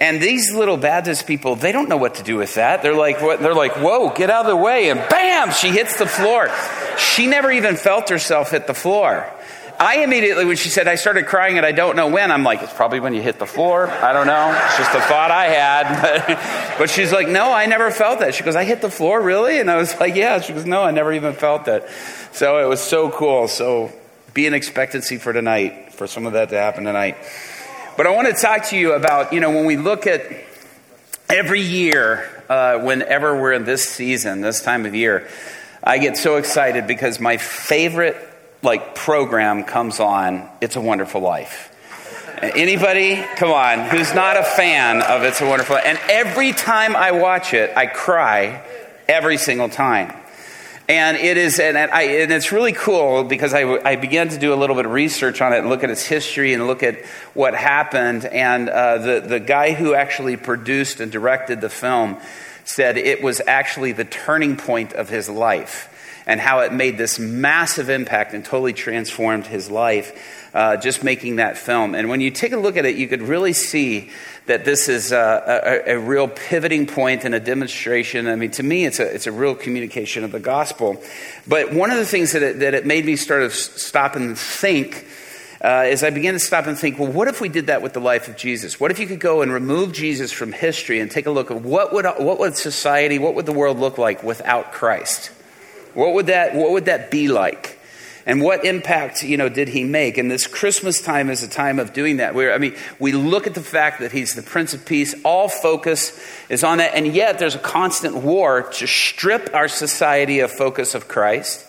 And 0.00 0.22
these 0.22 0.54
little 0.54 0.78
Baptist 0.78 1.26
people, 1.26 1.54
they 1.54 1.70
don't 1.70 1.90
know 1.90 1.98
what 1.98 2.14
to 2.14 2.22
do 2.22 2.36
with 2.36 2.54
that. 2.54 2.82
They're 2.82 2.96
like, 2.96 3.20
what? 3.20 3.40
they're 3.40 3.54
like, 3.54 3.76
whoa, 3.76 4.14
get 4.14 4.30
out 4.30 4.46
of 4.46 4.50
the 4.50 4.56
way. 4.56 4.88
And 4.88 4.98
bam, 4.98 5.52
she 5.52 5.68
hits 5.68 5.98
the 5.98 6.06
floor. 6.06 6.50
She 6.96 7.26
never 7.26 7.52
even 7.52 7.76
felt 7.76 8.08
herself 8.08 8.50
hit 8.50 8.66
the 8.66 8.74
floor. 8.74 9.30
I 9.78 10.02
immediately, 10.02 10.44
when 10.44 10.56
she 10.56 10.68
said, 10.68 10.86
I 10.86 10.94
started 10.94 11.26
crying 11.26 11.56
and 11.56 11.66
I 11.66 11.72
don't 11.72 11.96
know 11.96 12.08
when, 12.08 12.30
I'm 12.30 12.44
like, 12.44 12.62
it's 12.62 12.72
probably 12.72 13.00
when 13.00 13.14
you 13.14 13.22
hit 13.22 13.38
the 13.38 13.46
floor. 13.46 13.88
I 13.88 14.12
don't 14.12 14.26
know. 14.26 14.52
It's 14.64 14.78
just 14.78 14.94
a 14.94 15.00
thought 15.00 15.30
I 15.30 15.46
had. 15.46 16.76
but 16.78 16.90
she's 16.90 17.12
like, 17.12 17.28
no, 17.28 17.52
I 17.52 17.66
never 17.66 17.90
felt 17.90 18.20
that. 18.20 18.34
She 18.34 18.44
goes, 18.44 18.56
I 18.56 18.64
hit 18.64 18.80
the 18.80 18.90
floor, 18.90 19.20
really? 19.20 19.60
And 19.60 19.70
I 19.70 19.76
was 19.76 19.98
like, 19.98 20.14
yeah. 20.14 20.40
She 20.40 20.52
goes, 20.52 20.64
no, 20.64 20.82
I 20.82 20.90
never 20.92 21.12
even 21.12 21.32
felt 21.32 21.64
that. 21.64 21.88
So 22.32 22.64
it 22.64 22.68
was 22.68 22.80
so 22.80 23.10
cool. 23.10 23.48
So 23.48 23.92
be 24.34 24.46
in 24.46 24.54
expectancy 24.54 25.18
for 25.18 25.32
tonight, 25.32 25.92
for 25.92 26.06
some 26.06 26.26
of 26.26 26.34
that 26.34 26.50
to 26.50 26.58
happen 26.58 26.84
tonight. 26.84 27.16
But 27.96 28.06
I 28.06 28.10
want 28.10 28.28
to 28.28 28.34
talk 28.34 28.66
to 28.66 28.76
you 28.76 28.94
about, 28.94 29.32
you 29.32 29.40
know, 29.40 29.50
when 29.50 29.66
we 29.66 29.76
look 29.76 30.06
at 30.06 30.22
every 31.28 31.60
year, 31.60 32.44
uh, 32.48 32.78
whenever 32.78 33.40
we're 33.40 33.52
in 33.52 33.64
this 33.64 33.88
season, 33.88 34.40
this 34.40 34.62
time 34.62 34.86
of 34.86 34.94
year, 34.94 35.28
I 35.84 35.98
get 35.98 36.16
so 36.16 36.36
excited 36.36 36.86
because 36.86 37.18
my 37.20 37.36
favorite 37.36 38.16
like 38.62 38.94
program 38.94 39.64
comes 39.64 39.98
on. 39.98 40.48
It's 40.60 40.76
a 40.76 40.80
Wonderful 40.80 41.20
Life. 41.20 41.68
Anybody, 42.40 43.16
come 43.36 43.50
on, 43.50 43.88
who's 43.88 44.14
not 44.14 44.36
a 44.36 44.42
fan 44.42 45.02
of 45.02 45.22
It's 45.22 45.40
a 45.40 45.46
Wonderful 45.46 45.76
Life? 45.76 45.84
And 45.86 45.98
every 46.08 46.52
time 46.52 46.96
I 46.96 47.12
watch 47.12 47.54
it, 47.54 47.76
I 47.76 47.86
cry 47.86 48.64
every 49.08 49.36
single 49.36 49.68
time. 49.68 50.16
And 50.88 51.16
it 51.16 51.36
is, 51.36 51.58
and, 51.60 51.76
I, 51.76 52.02
and 52.02 52.32
it's 52.32 52.52
really 52.52 52.72
cool 52.72 53.24
because 53.24 53.54
I, 53.54 53.62
I, 53.62 53.96
began 53.96 54.28
to 54.28 54.38
do 54.38 54.52
a 54.52 54.56
little 54.56 54.74
bit 54.74 54.84
of 54.84 54.92
research 54.92 55.40
on 55.40 55.52
it 55.52 55.60
and 55.60 55.68
look 55.68 55.84
at 55.84 55.90
its 55.90 56.04
history 56.04 56.54
and 56.54 56.66
look 56.66 56.82
at 56.82 57.04
what 57.34 57.54
happened. 57.54 58.24
And 58.24 58.68
uh, 58.68 58.98
the, 58.98 59.20
the 59.20 59.40
guy 59.40 59.72
who 59.72 59.94
actually 59.94 60.36
produced 60.36 61.00
and 61.00 61.10
directed 61.10 61.60
the 61.60 61.70
film 61.70 62.20
said 62.64 62.96
it 62.96 63.22
was 63.22 63.40
actually 63.46 63.92
the 63.92 64.04
turning 64.04 64.56
point 64.56 64.92
of 64.92 65.08
his 65.08 65.28
life 65.28 65.88
and 66.26 66.40
how 66.40 66.60
it 66.60 66.72
made 66.72 66.98
this 66.98 67.18
massive 67.18 67.90
impact 67.90 68.32
and 68.32 68.44
totally 68.44 68.72
transformed 68.72 69.46
his 69.46 69.70
life. 69.70 70.38
Uh, 70.54 70.76
just 70.76 71.02
making 71.02 71.36
that 71.36 71.56
film. 71.56 71.94
And 71.94 72.10
when 72.10 72.20
you 72.20 72.30
take 72.30 72.52
a 72.52 72.58
look 72.58 72.76
at 72.76 72.84
it, 72.84 72.94
you 72.96 73.08
could 73.08 73.22
really 73.22 73.54
see 73.54 74.10
that 74.44 74.66
this 74.66 74.86
is 74.90 75.10
a, 75.10 75.82
a, 75.86 75.94
a, 75.94 75.98
real 75.98 76.28
pivoting 76.28 76.86
point 76.86 77.24
and 77.24 77.34
a 77.34 77.40
demonstration. 77.40 78.28
I 78.28 78.36
mean, 78.36 78.50
to 78.50 78.62
me, 78.62 78.84
it's 78.84 79.00
a, 79.00 79.14
it's 79.14 79.26
a 79.26 79.32
real 79.32 79.54
communication 79.54 80.24
of 80.24 80.30
the 80.30 80.40
gospel. 80.40 81.02
But 81.48 81.72
one 81.72 81.90
of 81.90 81.96
the 81.96 82.04
things 82.04 82.32
that 82.32 82.42
it, 82.42 82.58
that 82.58 82.74
it 82.74 82.84
made 82.84 83.06
me 83.06 83.16
start 83.16 83.50
to 83.50 83.56
stop 83.56 84.14
and 84.14 84.38
think 84.38 85.06
uh, 85.62 85.84
is 85.86 86.02
I 86.02 86.10
began 86.10 86.32
to 86.32 86.40
stop 86.40 86.66
and 86.66 86.76
think, 86.76 86.98
well, 86.98 87.10
what 87.10 87.28
if 87.28 87.40
we 87.40 87.48
did 87.48 87.68
that 87.68 87.82
with 87.82 87.92
the 87.92 88.00
life 88.00 88.26
of 88.26 88.36
Jesus? 88.36 88.80
What 88.80 88.90
if 88.90 88.98
you 88.98 89.06
could 89.06 89.20
go 89.20 89.42
and 89.42 89.52
remove 89.52 89.92
Jesus 89.92 90.32
from 90.32 90.52
history 90.52 90.98
and 90.98 91.10
take 91.10 91.26
a 91.26 91.30
look 91.30 91.52
at 91.52 91.62
what 91.62 91.92
would, 91.92 92.04
what 92.04 92.40
would 92.40 92.56
society, 92.56 93.18
what 93.18 93.34
would 93.36 93.46
the 93.46 93.52
world 93.52 93.78
look 93.78 93.96
like 93.96 94.24
without 94.24 94.72
Christ? 94.72 95.28
What 95.94 96.14
would 96.14 96.26
that, 96.26 96.54
what 96.54 96.72
would 96.72 96.86
that 96.86 97.10
be 97.10 97.28
like? 97.28 97.78
And 98.24 98.40
what 98.40 98.64
impact, 98.64 99.22
you 99.22 99.36
know, 99.36 99.48
did 99.48 99.68
he 99.68 99.84
make? 99.84 100.16
And 100.16 100.30
this 100.30 100.46
Christmas 100.46 101.00
time 101.00 101.28
is 101.28 101.42
a 101.42 101.48
time 101.48 101.78
of 101.78 101.92
doing 101.92 102.18
that. 102.18 102.34
Where 102.34 102.54
I 102.54 102.58
mean, 102.58 102.76
we 102.98 103.12
look 103.12 103.46
at 103.46 103.54
the 103.54 103.62
fact 103.62 104.00
that 104.00 104.12
he's 104.12 104.34
the 104.34 104.42
Prince 104.42 104.74
of 104.74 104.86
Peace. 104.86 105.14
All 105.24 105.48
focus 105.48 106.18
is 106.48 106.62
on 106.62 106.78
that, 106.78 106.94
and 106.94 107.06
yet 107.06 107.40
there's 107.40 107.56
a 107.56 107.60
constant 107.60 108.16
war 108.16 108.62
to 108.74 108.86
strip 108.86 109.52
our 109.54 109.66
society 109.66 110.38
of 110.38 110.52
focus 110.52 110.94
of 110.94 111.08
Christ, 111.08 111.66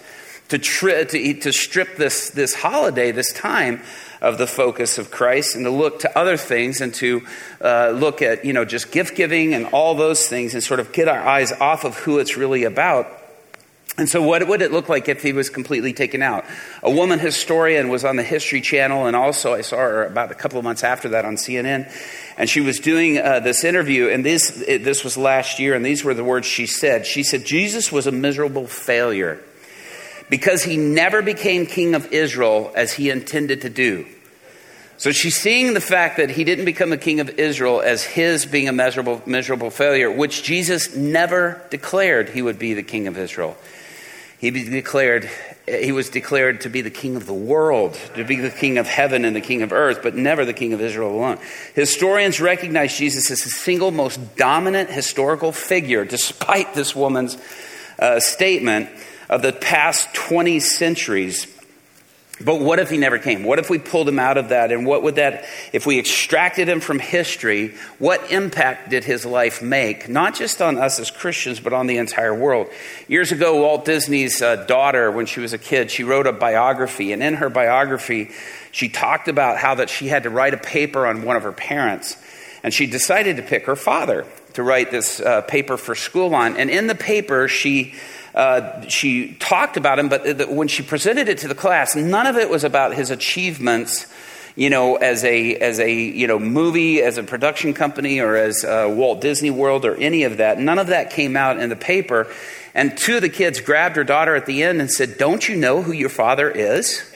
to 0.54 0.60
tri- 0.60 1.04
to, 1.04 1.34
to 1.34 1.52
strip 1.52 1.98
this 1.98 2.30
this 2.30 2.54
holiday, 2.54 3.12
this 3.12 3.34
time 3.34 3.82
of 4.22 4.38
the 4.38 4.48
focus 4.48 4.98
of 4.98 5.12
Christ, 5.12 5.56
and 5.56 5.66
to 5.66 5.72
look 5.72 6.02
to 6.02 6.18
other 6.18 6.38
things, 6.38 6.80
and 6.80 6.94
to 6.96 7.26
uh, 7.60 7.90
look 7.90 8.22
at 8.22 8.46
you 8.46 8.54
know 8.54 8.64
just 8.64 8.92
gift 8.92 9.16
giving 9.16 9.54
and 9.54 9.66
all 9.68 9.96
those 9.96 10.28
things, 10.28 10.54
and 10.54 10.64
sort 10.64 10.80
of 10.80 10.94
get 10.94 11.08
our 11.08 11.20
eyes 11.20 11.52
off 11.52 11.84
of 11.84 11.98
who 11.98 12.20
it's 12.20 12.38
really 12.38 12.64
about 12.64 13.08
and 13.96 14.10
so, 14.10 14.24
what 14.24 14.48
would 14.48 14.64
it 14.64 14.72
look 14.72 14.90
like 14.90 15.08
if 15.08 15.22
he 15.22 15.34
was 15.34 15.52
completely 15.52 15.94
taken 15.94 16.24
out? 16.24 16.46
A 16.82 16.90
woman 16.90 17.20
historian 17.20 17.90
was 17.90 18.04
on 18.04 18.16
the 18.16 18.24
History 18.24 18.60
Channel, 18.60 19.06
and 19.06 19.16
also 19.16 19.54
I 19.54 19.62
saw 19.62 19.78
her 19.78 20.06
about 20.06 20.32
a 20.32 20.36
couple 20.36 20.58
of 20.58 20.64
months 20.64 20.84
after 20.84 21.10
that 21.10 21.26
on 21.26 21.36
CNN. 21.36 21.94
And 22.36 22.50
she 22.50 22.60
was 22.60 22.80
doing 22.80 23.20
uh, 23.20 23.40
this 23.42 23.64
interview, 23.64 24.10
and 24.10 24.26
this, 24.26 24.64
it, 24.68 24.84
this 24.84 25.04
was 25.04 25.16
last 25.16 25.60
year, 25.60 25.76
and 25.76 25.86
these 25.86 26.04
were 26.04 26.16
the 26.16 26.24
words 26.24 26.48
she 26.48 26.66
said. 26.66 27.06
She 27.06 27.22
said, 27.22 27.46
Jesus 27.46 27.92
was 27.92 28.08
a 28.08 28.12
miserable 28.12 28.66
failure 28.66 29.40
because 30.30 30.64
he 30.64 30.78
never 30.78 31.22
became 31.22 31.66
king 31.66 31.96
of 31.96 32.12
Israel 32.12 32.72
as 32.76 32.94
he 32.94 33.10
intended 33.10 33.62
to 33.62 33.70
do. 33.70 34.06
So 34.98 35.12
she's 35.12 35.36
seeing 35.36 35.74
the 35.74 35.82
fact 35.82 36.18
that 36.18 36.30
he 36.30 36.44
didn't 36.44 36.66
become 36.66 36.90
the 36.90 36.98
king 36.98 37.20
of 37.20 37.30
Israel 37.32 37.82
as 37.82 38.04
his 38.04 38.46
being 38.46 38.70
a 38.70 38.72
miserable, 38.72 39.22
miserable 39.26 39.70
failure, 39.70 40.10
which 40.10 40.44
Jesus 40.44 40.96
never 40.96 41.62
declared 41.72 42.30
he 42.30 42.42
would 42.42 42.60
be 42.60 42.74
the 42.74 42.84
king 42.84 43.08
of 43.08 43.18
Israel. 43.18 43.58
He 44.40 44.52
declared 44.52 45.30
he 45.66 45.94
was 45.94 46.10
declared 46.10 46.62
to 46.62 46.70
be 46.70 46.82
the 46.82 46.90
king 46.90 47.16
of 47.16 47.26
the 47.26 47.34
world, 47.34 47.94
to 48.16 48.26
be 48.26 48.36
the 48.36 48.50
king 48.50 48.78
of 48.78 48.86
heaven 48.86 49.24
and 49.24 49.34
the 49.34 49.42
king 49.42 49.62
of 49.62 49.72
earth, 49.72 50.00
but 50.04 50.16
never 50.16 50.44
the 50.44 50.54
king 50.54 50.74
of 50.74 50.82
Israel 50.82 51.16
alone. 51.16 51.40
Historians 51.74 52.42
recognize 52.42 52.98
Jesus 52.98 53.32
as 53.32 53.44
the 53.44 53.50
single 53.50 53.92
most 53.92 54.36
dominant 54.36 54.90
historical 54.90 55.54
figure, 55.54 56.04
despite 56.04 56.74
this 56.74 56.94
woman's 56.94 57.38
uh, 57.98 58.20
statement 58.20 58.90
of 59.34 59.42
the 59.42 59.52
past 59.52 60.14
20 60.14 60.60
centuries 60.60 61.48
but 62.44 62.60
what 62.60 62.80
if 62.80 62.90
he 62.90 62.98
never 62.98 63.20
came? 63.20 63.44
What 63.44 63.60
if 63.60 63.70
we 63.70 63.78
pulled 63.78 64.10
him 64.10 64.18
out 64.18 64.38
of 64.38 64.50
that? 64.50 64.72
And 64.72 64.88
what 64.88 65.04
would 65.04 65.16
that, 65.16 65.46
if 65.72 65.86
we 65.86 66.00
extracted 66.00 66.68
him 66.68 66.80
from 66.80 66.98
history, 67.00 67.76
what 68.00 68.32
impact 68.32 68.90
did 68.90 69.04
his 69.04 69.24
life 69.24 69.62
make? 69.62 70.10
Not 70.10 70.34
just 70.36 70.62
on 70.62 70.78
us 70.78 71.00
as 71.00 71.12
Christians, 71.12 71.60
but 71.60 71.74
on 71.74 71.86
the 71.86 71.98
entire 71.98 72.34
world. 72.34 72.70
Years 73.08 73.32
ago, 73.32 73.62
Walt 73.62 73.86
Disney's 73.86 74.42
uh, 74.42 74.56
daughter, 74.66 75.12
when 75.12 75.28
she 75.28 75.42
was 75.42 75.54
a 75.54 75.60
kid, 75.60 75.92
she 75.92 76.04
wrote 76.04 76.26
a 76.26 76.34
biography. 76.34 77.12
And 77.14 77.22
in 77.22 77.36
her 77.36 77.50
biography, 77.50 78.32
she 78.72 78.90
talked 78.90 79.28
about 79.28 79.58
how 79.58 79.76
that 79.76 79.90
she 79.92 80.08
had 80.08 80.24
to 80.24 80.32
write 80.32 80.56
a 80.56 80.58
paper 80.58 81.06
on 81.06 81.22
one 81.22 81.36
of 81.36 81.44
her 81.44 81.54
parents. 81.54 82.18
And 82.64 82.74
she 82.74 82.88
decided 82.88 83.38
to 83.38 83.44
pick 83.44 83.68
her 83.68 83.76
father 83.76 84.26
to 84.54 84.64
write 84.64 84.90
this 84.90 85.20
uh, 85.20 85.42
paper 85.42 85.78
for 85.78 85.94
school 85.94 86.34
on. 86.34 86.58
And 86.58 86.70
in 86.70 86.88
the 86.88 86.96
paper, 86.96 87.48
she 87.48 87.94
uh, 88.36 88.88
she 88.88 89.34
talked 89.36 89.78
about 89.78 90.00
him, 90.00 90.10
but 90.10 90.50
when 90.50 90.68
she 90.68 90.84
presented 90.84 91.30
it 91.30 91.40
to 91.40 91.48
the 91.48 91.56
class, 91.56 91.96
none 91.96 92.28
of 92.28 92.36
it 92.38 92.50
was 92.50 92.64
about 92.64 92.94
his 92.94 93.12
achievements 93.12 94.08
you 94.56 94.70
know, 94.70 94.98
as 94.98 95.24
a 95.24 95.56
as 95.56 95.80
a 95.80 95.92
you 95.92 96.28
know 96.28 96.38
movie, 96.38 97.02
as 97.02 97.18
a 97.18 97.24
production 97.24 97.74
company, 97.74 98.20
or 98.20 98.36
as 98.36 98.64
uh, 98.64 98.88
Walt 98.90 99.22
Disney 99.22 99.50
World, 99.50 99.86
or 99.86 99.96
any 99.96 100.24
of 100.24 100.38
that. 100.38 100.60
None 100.60 100.78
of 100.78 100.88
that 100.88 101.10
came 101.10 101.36
out 101.36 101.60
in 101.60 101.70
the 101.70 101.76
paper. 101.76 102.28
And 102.76 102.98
two 102.98 103.18
of 103.18 103.22
the 103.22 103.30
kids 103.30 103.62
grabbed 103.62 103.96
her 103.96 104.04
daughter 104.04 104.36
at 104.36 104.46
the 104.46 104.64
end 104.64 104.80
and 104.80 104.92
said, 104.92 105.18
"Don't 105.18 105.48
you 105.48 105.56
know 105.56 105.82
who 105.82 105.92
your 105.92 106.10
father 106.10 106.50
is?" 106.50 107.10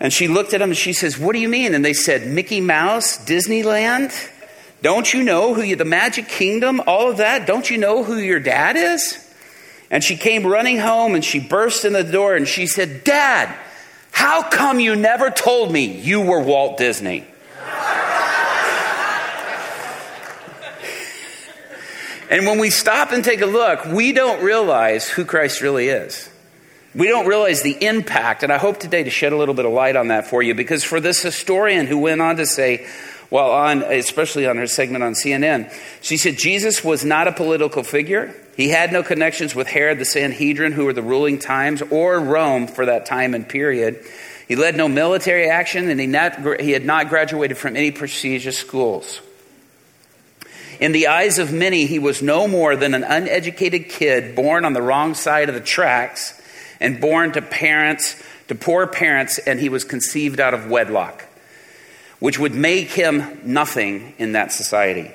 And 0.00 0.12
she 0.12 0.28
looked 0.28 0.52
at 0.52 0.58
them 0.58 0.70
and 0.70 0.76
she 0.76 0.92
says, 0.92 1.18
"What 1.18 1.32
do 1.32 1.38
you 1.38 1.48
mean?" 1.48 1.74
And 1.74 1.84
they 1.84 1.94
said, 1.94 2.26
"Mickey 2.26 2.60
Mouse, 2.60 3.24
Disneyland." 3.24 4.28
Don't 4.82 5.14
you 5.14 5.22
know 5.22 5.54
who 5.54 5.62
you, 5.62 5.76
the 5.76 5.84
Magic 5.84 6.26
Kingdom, 6.26 6.82
all 6.88 7.08
of 7.08 7.18
that? 7.18 7.46
Don't 7.46 7.70
you 7.70 7.78
know 7.78 8.02
who 8.02 8.16
your 8.16 8.40
dad 8.40 8.76
is? 8.76 9.21
And 9.92 10.02
she 10.02 10.16
came 10.16 10.44
running 10.46 10.78
home 10.78 11.14
and 11.14 11.24
she 11.24 11.38
burst 11.38 11.84
in 11.84 11.92
the 11.92 12.02
door 12.02 12.34
and 12.34 12.48
she 12.48 12.66
said, 12.66 13.04
Dad, 13.04 13.54
how 14.10 14.42
come 14.42 14.80
you 14.80 14.96
never 14.96 15.30
told 15.30 15.70
me 15.70 15.84
you 15.84 16.22
were 16.22 16.40
Walt 16.40 16.78
Disney? 16.78 17.26
and 22.30 22.46
when 22.46 22.58
we 22.58 22.70
stop 22.70 23.12
and 23.12 23.22
take 23.22 23.42
a 23.42 23.46
look, 23.46 23.84
we 23.84 24.12
don't 24.12 24.42
realize 24.42 25.08
who 25.08 25.26
Christ 25.26 25.60
really 25.60 25.88
is. 25.88 26.30
We 26.94 27.08
don't 27.08 27.26
realize 27.26 27.62
the 27.62 27.76
impact, 27.84 28.42
and 28.42 28.52
I 28.52 28.58
hope 28.58 28.78
today 28.78 29.02
to 29.02 29.10
shed 29.10 29.32
a 29.32 29.36
little 29.36 29.54
bit 29.54 29.64
of 29.64 29.72
light 29.72 29.96
on 29.96 30.08
that 30.08 30.26
for 30.26 30.42
you, 30.42 30.54
because 30.54 30.84
for 30.84 31.00
this 31.00 31.22
historian 31.22 31.86
who 31.86 31.98
went 31.98 32.20
on 32.20 32.36
to 32.36 32.44
say, 32.44 32.86
well, 33.30 33.50
on, 33.50 33.82
especially 33.82 34.46
on 34.46 34.58
her 34.58 34.66
segment 34.66 35.02
on 35.02 35.14
CNN. 35.14 35.72
She 36.02 36.18
said 36.18 36.36
Jesus 36.36 36.84
was 36.84 37.02
not 37.02 37.28
a 37.28 37.32
political 37.32 37.82
figure. 37.82 38.34
He 38.56 38.68
had 38.68 38.92
no 38.92 39.02
connections 39.02 39.54
with 39.54 39.66
Herod 39.66 39.98
the 39.98 40.04
Sanhedrin, 40.04 40.72
who 40.72 40.84
were 40.84 40.92
the 40.92 41.02
ruling 41.02 41.38
times, 41.38 41.82
or 41.82 42.20
Rome 42.20 42.66
for 42.66 42.86
that 42.86 43.06
time 43.06 43.34
and 43.34 43.48
period. 43.48 44.04
He 44.46 44.56
led 44.56 44.76
no 44.76 44.88
military 44.88 45.48
action, 45.48 45.88
and 45.88 45.98
he, 45.98 46.06
not, 46.06 46.60
he 46.60 46.72
had 46.72 46.84
not 46.84 47.08
graduated 47.08 47.56
from 47.56 47.76
any 47.76 47.90
prestigious 47.90 48.58
schools. 48.58 49.20
In 50.80 50.92
the 50.92 51.06
eyes 51.06 51.38
of 51.38 51.52
many, 51.52 51.86
he 51.86 51.98
was 51.98 52.20
no 52.22 52.46
more 52.48 52.76
than 52.76 52.92
an 52.94 53.04
uneducated 53.04 53.88
kid 53.88 54.34
born 54.34 54.64
on 54.64 54.72
the 54.72 54.82
wrong 54.82 55.14
side 55.14 55.48
of 55.48 55.54
the 55.54 55.60
tracks 55.60 56.38
and 56.80 57.00
born 57.00 57.32
to 57.32 57.40
parents, 57.40 58.22
to 58.48 58.54
poor 58.54 58.86
parents, 58.86 59.38
and 59.38 59.60
he 59.60 59.68
was 59.68 59.84
conceived 59.84 60.40
out 60.40 60.52
of 60.52 60.68
wedlock, 60.68 61.24
which 62.18 62.38
would 62.38 62.54
make 62.54 62.90
him 62.90 63.40
nothing 63.44 64.14
in 64.18 64.32
that 64.32 64.52
society. 64.52 65.10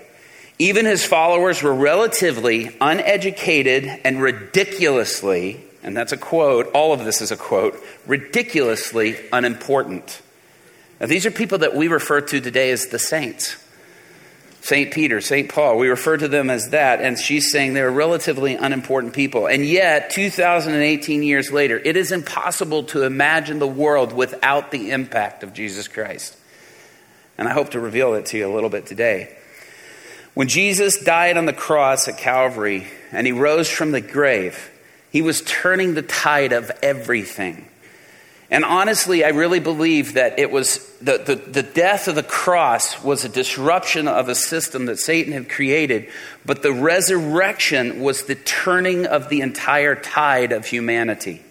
Even 0.59 0.85
his 0.85 1.05
followers 1.05 1.61
were 1.61 1.73
relatively 1.73 2.75
uneducated 2.81 3.85
and 4.03 4.21
ridiculously, 4.21 5.63
and 5.83 5.95
that's 5.95 6.11
a 6.11 6.17
quote, 6.17 6.71
all 6.73 6.93
of 6.93 7.05
this 7.05 7.21
is 7.21 7.31
a 7.31 7.37
quote, 7.37 7.79
ridiculously 8.07 9.17
unimportant. 9.31 10.21
Now, 10.99 11.05
these 11.05 11.27
are 11.27 11.31
people 11.31 11.59
that 11.59 11.75
we 11.75 11.87
refer 11.87 12.21
to 12.21 12.41
today 12.41 12.71
as 12.71 12.87
the 12.87 12.97
saints. 12.97 13.55
St. 14.61 14.91
Peter, 14.91 15.21
St. 15.21 15.47
Paul, 15.47 15.77
we 15.77 15.87
refer 15.87 16.17
to 16.17 16.27
them 16.27 16.49
as 16.49 16.71
that, 16.71 17.01
and 17.01 17.17
she's 17.17 17.51
saying 17.51 17.73
they're 17.73 17.91
relatively 17.91 18.55
unimportant 18.55 19.13
people. 19.13 19.47
And 19.47 19.63
yet, 19.63 20.09
2018 20.09 21.23
years 21.23 21.51
later, 21.51 21.77
it 21.77 21.95
is 21.95 22.11
impossible 22.11 22.83
to 22.85 23.03
imagine 23.03 23.59
the 23.59 23.67
world 23.67 24.11
without 24.11 24.71
the 24.71 24.91
impact 24.91 25.43
of 25.43 25.53
Jesus 25.53 25.87
Christ. 25.87 26.35
And 27.37 27.47
I 27.47 27.53
hope 27.53 27.69
to 27.69 27.79
reveal 27.79 28.15
it 28.15 28.25
to 28.27 28.37
you 28.37 28.51
a 28.51 28.53
little 28.53 28.69
bit 28.69 28.87
today. 28.87 29.36
When 30.37 30.49
Jesus 30.49 30.99
died 30.99 31.35
on 31.35 31.47
the 31.47 31.51
cross 31.51 32.07
at 32.07 32.19
Calvary 32.19 32.85
and 33.11 33.25
he 33.25 33.33
rose 33.33 33.71
from 33.71 33.89
the 33.89 34.01
grave, 34.01 34.69
he 35.09 35.23
was 35.23 35.41
turning 35.41 35.95
the 35.95 36.03
tide 36.03 36.53
of 36.53 36.69
everything. 36.83 37.67
And 38.51 38.63
honestly, 38.63 39.25
I 39.25 39.29
really 39.29 39.59
believe 39.59 40.13
that 40.13 40.37
it 40.37 40.51
was 40.51 40.77
the, 40.99 41.17
the, 41.17 41.35
the, 41.37 41.63
death 41.63 42.07
of 42.07 42.13
the 42.13 42.21
cross 42.21 43.03
was 43.03 43.25
a 43.25 43.29
disruption 43.29 44.07
of 44.07 44.29
a 44.29 44.35
system 44.35 44.85
that 44.85 44.99
Satan 44.99 45.33
had 45.33 45.49
created, 45.49 46.07
but 46.45 46.61
the 46.61 46.71
resurrection 46.71 47.99
was 47.99 48.25
the 48.25 48.35
turning 48.35 49.07
of 49.07 49.29
the 49.29 49.41
entire 49.41 49.95
tide 49.95 50.51
of 50.51 50.67
humanity. 50.67 51.41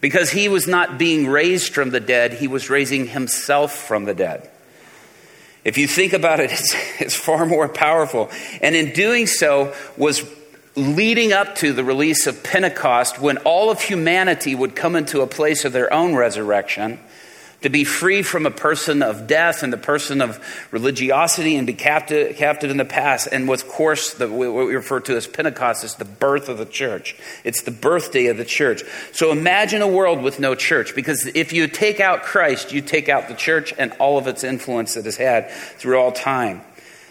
Because 0.00 0.32
he 0.32 0.48
was 0.48 0.66
not 0.66 0.98
being 0.98 1.28
raised 1.28 1.72
from 1.72 1.90
the 1.90 2.00
dead, 2.00 2.32
he 2.32 2.48
was 2.48 2.70
raising 2.70 3.06
himself 3.06 3.72
from 3.72 4.04
the 4.04 4.14
dead. 4.14 4.50
If 5.64 5.78
you 5.78 5.86
think 5.86 6.12
about 6.12 6.40
it, 6.40 6.50
it's, 6.52 6.74
it's 7.00 7.14
far 7.14 7.46
more 7.46 7.68
powerful. 7.68 8.30
And 8.60 8.74
in 8.74 8.92
doing 8.92 9.26
so, 9.26 9.74
was 9.96 10.24
leading 10.76 11.32
up 11.32 11.56
to 11.56 11.72
the 11.72 11.84
release 11.84 12.26
of 12.26 12.42
Pentecost 12.42 13.20
when 13.20 13.38
all 13.38 13.70
of 13.70 13.80
humanity 13.80 14.54
would 14.54 14.76
come 14.76 14.96
into 14.96 15.20
a 15.20 15.26
place 15.26 15.64
of 15.64 15.72
their 15.72 15.92
own 15.92 16.14
resurrection 16.14 16.98
to 17.62 17.68
be 17.68 17.84
free 17.84 18.22
from 18.22 18.46
a 18.46 18.50
person 18.50 19.02
of 19.02 19.26
death 19.26 19.62
and 19.62 19.72
the 19.72 19.78
person 19.78 20.20
of 20.20 20.42
religiosity 20.70 21.56
and 21.56 21.66
be 21.66 21.74
captive, 21.74 22.36
captive 22.36 22.70
in 22.70 22.76
the 22.76 22.84
past. 22.84 23.28
And 23.30 23.50
of 23.50 23.68
course, 23.68 24.14
the, 24.14 24.28
what 24.28 24.66
we 24.66 24.74
refer 24.74 25.00
to 25.00 25.16
as 25.16 25.26
Pentecost 25.26 25.84
is 25.84 25.94
the 25.96 26.04
birth 26.04 26.48
of 26.48 26.58
the 26.58 26.64
church. 26.64 27.16
It's 27.44 27.62
the 27.62 27.70
birthday 27.70 28.26
of 28.26 28.36
the 28.36 28.44
church. 28.44 28.82
So 29.12 29.30
imagine 29.30 29.82
a 29.82 29.88
world 29.88 30.22
with 30.22 30.40
no 30.40 30.54
church, 30.54 30.94
because 30.94 31.26
if 31.34 31.52
you 31.52 31.68
take 31.68 32.00
out 32.00 32.22
Christ, 32.22 32.72
you 32.72 32.80
take 32.80 33.08
out 33.08 33.28
the 33.28 33.34
church 33.34 33.74
and 33.76 33.92
all 33.98 34.16
of 34.16 34.26
its 34.26 34.42
influence 34.44 34.94
that 34.94 35.04
has 35.04 35.16
had 35.16 35.50
through 35.50 35.98
all 35.98 36.12
time. 36.12 36.62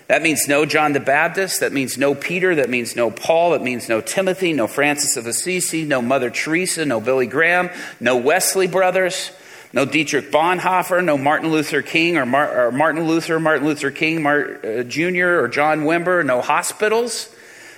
That 0.08 0.24
means 0.24 0.48
no 0.48 0.65
John 0.65 0.94
the 0.94 1.00
Baptist. 1.00 1.60
That 1.60 1.72
means 1.72 1.96
no 1.96 2.15
Peter. 2.15 2.56
That 2.56 2.72
means 2.72 2.96
no 2.96 3.12
Paul. 3.12 3.51
That 3.51 3.62
means 3.62 3.88
no 3.88 4.01
Timothy, 4.01 4.53
no 4.53 4.65
Francis 4.65 5.18
of 5.18 5.27
Assisi, 5.27 5.86
no 5.86 6.01
Mother 6.01 6.32
Teresa, 6.32 6.84
no 6.84 7.00
Billy 7.00 7.27
Graham, 7.27 7.70
no 8.00 8.18
Wesley 8.18 8.65
brothers. 8.65 9.32
No 9.72 9.86
Dietrich 9.86 10.32
Bonhoeffer, 10.32 11.04
no 11.04 11.18
Martin 11.18 11.52
Luther 11.52 11.82
King 11.82 12.18
or, 12.18 12.26
Mar- 12.26 12.68
or 12.68 12.72
Martin 12.72 13.06
Luther, 13.08 13.39
Martin 13.39 13.67
Luther 13.67 13.91
King 13.91 14.24
Mart, 14.24 14.65
uh, 14.65 14.84
Jr. 14.84 15.41
or 15.41 15.48
John 15.48 15.82
Wimber, 15.82 16.26
no 16.26 16.41
hospitals, 16.41 17.34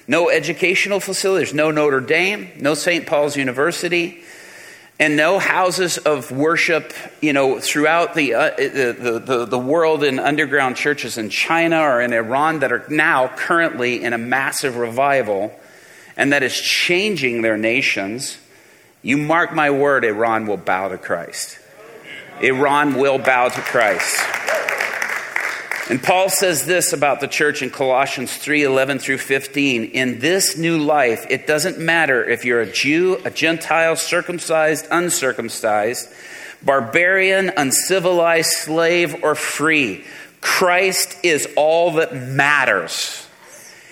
no 0.07 0.29
educational 0.29 1.01
facilities, 1.01 1.53
no 1.53 1.69
Notre 1.69 1.99
Dame, 1.99 2.51
no 2.57 2.75
St. 2.75 3.05
Paul's 3.05 3.35
University, 3.35 4.23
and 4.99 5.17
no 5.17 5.37
houses 5.37 5.97
of 5.97 6.31
worship, 6.31 6.93
you 7.21 7.33
know, 7.33 7.59
throughout 7.59 8.13
the, 8.13 8.35
uh, 8.35 8.55
the, 8.55 9.21
the, 9.25 9.45
the 9.45 9.59
world 9.59 10.03
in 10.03 10.19
underground 10.19 10.77
churches 10.77 11.17
in 11.17 11.29
China 11.29 11.81
or 11.81 11.99
in 11.99 12.13
Iran 12.13 12.59
that 12.59 12.71
are 12.71 12.85
now 12.87 13.27
currently 13.27 14.03
in 14.03 14.13
a 14.13 14.17
massive 14.17 14.77
revival 14.77 15.51
and 16.15 16.33
that 16.33 16.43
is 16.43 16.53
changing 16.53 17.41
their 17.41 17.57
nations. 17.57 18.37
You 19.01 19.17
mark 19.17 19.53
my 19.53 19.71
word, 19.71 20.05
Iran 20.05 20.45
will 20.45 20.57
bow 20.57 20.89
to 20.89 20.97
Christ. 20.97 21.57
Iran 22.43 22.95
will 22.95 23.17
bow 23.17 23.49
to 23.49 23.61
Christ. 23.61 24.19
And 25.89 26.01
Paul 26.01 26.29
says 26.29 26.65
this 26.65 26.93
about 26.93 27.19
the 27.19 27.27
church 27.27 27.61
in 27.61 27.69
Colossians 27.69 28.35
3 28.37 28.63
11 28.63 28.99
through 28.99 29.17
15. 29.17 29.83
In 29.85 30.19
this 30.19 30.57
new 30.57 30.77
life, 30.77 31.25
it 31.29 31.47
doesn't 31.47 31.79
matter 31.79 32.23
if 32.23 32.45
you're 32.45 32.61
a 32.61 32.71
Jew, 32.71 33.19
a 33.25 33.29
Gentile, 33.29 33.97
circumcised, 33.97 34.87
uncircumcised, 34.89 36.09
barbarian, 36.63 37.51
uncivilized, 37.57 38.51
slave, 38.51 39.21
or 39.21 39.35
free. 39.35 40.05
Christ 40.39 41.17
is 41.23 41.47
all 41.57 41.91
that 41.95 42.15
matters. 42.15 43.20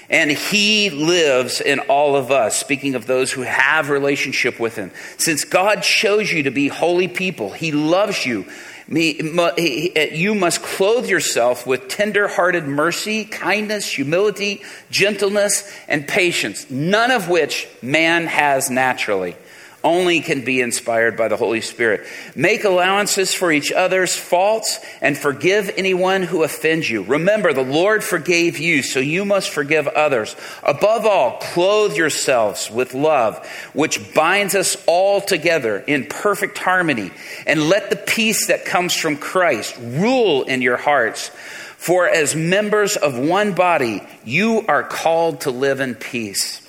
And 0.10 0.32
he 0.32 0.89
lives 0.89 1.62
in 1.62 1.80
all 1.82 2.15
of 2.15 2.32
us, 2.32 2.58
speaking 2.58 2.95
of 2.95 3.06
those 3.06 3.32
who 3.32 3.41
have 3.41 3.89
relationship 3.89 4.60
with 4.60 4.76
him. 4.76 4.91
Since 5.17 5.43
God 5.43 5.84
chose 5.84 6.32
you 6.32 6.43
to 6.43 6.52
be 6.52 6.67
holy 6.67 7.08
people, 7.08 7.52
he 7.52 7.72
loves 7.72 8.26
you. 8.26 8.45
Eh, 8.91 10.10
you 10.13 10.34
must 10.34 10.63
clothe 10.63 11.08
yourself 11.08 11.67
with 11.67 11.89
tender-hearted 11.89 12.65
mercy, 12.65 13.24
kindness, 13.24 13.88
humility, 13.88 14.63
gentleness, 14.89 15.72
and 15.88 16.08
patience, 16.08 16.69
none 16.72 17.12
of 17.12 17.30
which 17.30 17.67
man 17.84 18.26
has 18.26 18.72
naturally 18.72 19.36
only 19.84 20.20
can 20.22 20.44
be 20.44 20.62
inspired 20.62 21.15
by 21.15 21.28
the 21.28 21.38
Holy 21.38 21.62
Spirit. 21.62 22.06
Make 22.36 22.63
allowances 22.63 23.34
for 23.34 23.52
each 23.52 23.72
other's 23.72 24.15
faults 24.15 24.80
and 25.02 25.18
forgive 25.18 25.72
anyone 25.78 26.24
who 26.24 26.44
offends 26.44 26.89
you. 26.89 27.04
Remember, 27.04 27.54
the 27.54 27.63
Lord 27.63 28.04
forgave 28.04 28.60
you, 28.60 28.84
so 28.84 29.00
you 29.00 29.26
must 29.26 29.50
forgive 29.50 29.88
others. 29.88 30.36
Above 30.63 31.06
all, 31.06 31.38
clothe 31.38 31.96
yourselves 31.96 32.70
with 32.70 32.94
love, 32.94 33.46
which 33.74 34.13
binds 34.13 34.56
us 34.56 34.76
all 34.86 35.22
together 35.22 35.78
in 35.78 36.06
perfect 36.06 36.58
harmony. 36.58 37.12
And 37.48 37.70
let 37.70 37.89
the 37.89 37.96
peace 37.96 38.48
that 38.48 38.65
comes 38.65 38.96
from 38.96 39.18
Christ 39.18 39.78
rule 39.80 40.44
in 40.44 40.62
your 40.62 40.78
hearts. 40.78 41.32
For 41.78 42.10
as 42.10 42.36
members 42.36 42.98
of 42.98 43.18
one 43.18 43.54
body, 43.54 44.04
you 44.26 44.65
are 44.68 44.84
called 44.84 45.42
to 45.42 45.52
live 45.52 45.80
in 45.80 45.96
peace. 45.96 46.68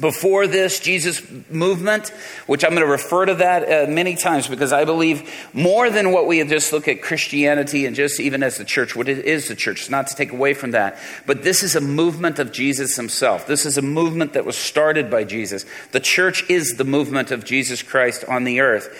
Before 0.00 0.46
this 0.46 0.80
Jesus 0.80 1.22
movement, 1.50 2.08
which 2.46 2.64
I'm 2.64 2.70
going 2.70 2.82
to 2.82 2.90
refer 2.90 3.26
to 3.26 3.34
that 3.36 3.88
uh, 3.88 3.90
many 3.90 4.14
times 4.14 4.46
because 4.46 4.72
I 4.72 4.84
believe 4.84 5.30
more 5.54 5.88
than 5.90 6.12
what 6.12 6.26
we 6.26 6.44
just 6.44 6.72
look 6.72 6.88
at 6.88 7.02
Christianity 7.02 7.86
and 7.86 7.96
just 7.96 8.20
even 8.20 8.42
as 8.42 8.58
the 8.58 8.64
church, 8.64 8.94
what 8.94 9.08
it 9.08 9.24
is 9.24 9.48
the 9.48 9.54
church, 9.54 9.88
not 9.90 10.08
to 10.08 10.14
take 10.14 10.32
away 10.32 10.54
from 10.54 10.72
that. 10.72 10.98
But 11.26 11.42
this 11.42 11.62
is 11.62 11.76
a 11.76 11.80
movement 11.80 12.38
of 12.38 12.52
Jesus 12.52 12.96
himself. 12.96 13.46
This 13.46 13.64
is 13.64 13.78
a 13.78 13.82
movement 13.82 14.34
that 14.34 14.44
was 14.44 14.56
started 14.56 15.10
by 15.10 15.24
Jesus. 15.24 15.64
The 15.92 16.00
church 16.00 16.48
is 16.50 16.76
the 16.76 16.84
movement 16.84 17.30
of 17.30 17.44
Jesus 17.44 17.82
Christ 17.82 18.24
on 18.24 18.44
the 18.44 18.60
earth. 18.60 18.94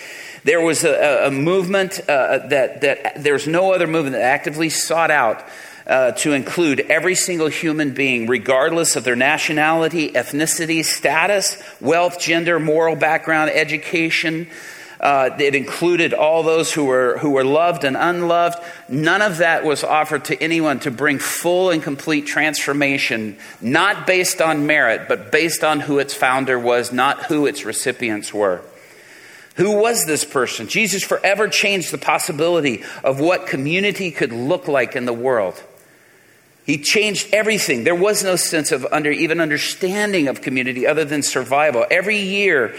There 0.45 0.61
was 0.61 0.85
a, 0.85 1.27
a 1.27 1.31
movement 1.31 2.01
uh, 2.09 2.47
that, 2.49 2.81
that 2.83 3.23
there's 3.23 3.47
no 3.47 3.73
other 3.73 3.87
movement 3.87 4.15
that 4.15 4.23
actively 4.23 4.71
sought 4.71 5.11
out 5.11 5.45
uh, 5.87 6.13
to 6.13 6.33
include 6.33 6.81
every 6.81 7.15
single 7.15 7.49
human 7.49 7.95
being, 7.95 8.27
regardless 8.27 8.97
of 8.97 9.05
their 9.05 9.17
nationality, 9.17 10.11
ethnicity, 10.11 10.85
status, 10.85 11.63
wealth, 11.81 12.19
gender, 12.19 12.59
moral 12.59 12.97
background, 12.97 13.51
education. 13.51 14.49
Uh, 14.99 15.31
it 15.39 15.55
included 15.55 16.15
all 16.15 16.43
those 16.43 16.73
who 16.73 16.87
were, 16.87 17.19
who 17.19 17.31
were 17.31 17.45
loved 17.45 17.85
and 17.85 17.97
unloved. 17.97 18.59
None 18.89 19.23
of 19.23 19.39
that 19.39 19.63
was 19.63 19.85
offered 19.85 20.25
to 20.27 20.43
anyone 20.43 20.81
to 20.81 20.91
bring 20.91 21.19
full 21.19 21.71
and 21.71 21.83
complete 21.83 22.27
transformation, 22.27 23.37
not 23.61 24.07
based 24.07 24.41
on 24.41 24.67
merit, 24.67 25.07
but 25.07 25.31
based 25.31 25.63
on 25.63 25.81
who 25.81 25.99
its 25.99 26.15
founder 26.15 26.59
was, 26.59 26.93
not 26.93 27.27
who 27.27 27.47
its 27.47 27.65
recipients 27.65 28.33
were. 28.33 28.63
Who 29.57 29.77
was 29.77 30.05
this 30.05 30.25
person? 30.25 30.67
Jesus 30.67 31.03
forever 31.03 31.49
changed 31.49 31.91
the 31.91 31.99
possibility 31.99 32.83
of 33.05 33.21
what 33.21 33.47
community 33.47 34.11
could 34.11 34.33
look 34.33 34.67
like 34.67 34.97
in 34.97 35.05
the 35.05 35.13
world. 35.13 35.63
He 36.67 36.79
changed 36.79 37.29
everything. 37.33 37.85
There 37.85 37.95
was 37.95 38.25
no 38.25 38.35
sense 38.35 38.73
of 38.73 38.85
under, 38.91 39.13
even 39.13 39.41
understanding 39.41 40.27
of 40.27 40.43
community 40.43 40.85
other 40.85 41.05
than 41.05 41.23
survival. 41.23 41.87
Every 41.89 42.19
year, 42.19 42.75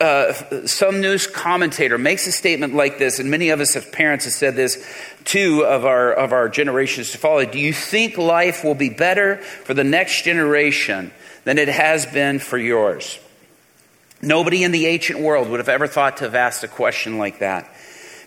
uh, 0.00 0.32
some 0.66 1.02
news 1.02 1.26
commentator 1.26 1.98
makes 1.98 2.26
a 2.26 2.32
statement 2.32 2.74
like 2.74 2.98
this, 2.98 3.18
and 3.18 3.30
many 3.30 3.50
of 3.50 3.60
us 3.60 3.76
as 3.76 3.84
parents 3.90 4.24
have 4.24 4.32
said 4.32 4.56
this 4.56 4.82
too 5.24 5.66
of 5.66 5.84
our, 5.84 6.14
of 6.14 6.32
our 6.32 6.48
generations 6.48 7.10
to 7.10 7.18
follow. 7.18 7.44
Do 7.44 7.58
you 7.58 7.74
think 7.74 8.16
life 8.16 8.64
will 8.64 8.74
be 8.74 8.88
better 8.88 9.36
for 9.36 9.74
the 9.74 9.84
next 9.84 10.22
generation 10.22 11.12
than 11.44 11.58
it 11.58 11.68
has 11.68 12.06
been 12.06 12.38
for 12.38 12.56
yours? 12.56 13.18
Nobody 14.22 14.64
in 14.64 14.72
the 14.72 14.86
ancient 14.86 15.20
world 15.20 15.50
would 15.50 15.60
have 15.60 15.68
ever 15.68 15.86
thought 15.86 16.16
to 16.18 16.24
have 16.24 16.34
asked 16.34 16.64
a 16.64 16.68
question 16.68 17.18
like 17.18 17.40
that. 17.40 17.70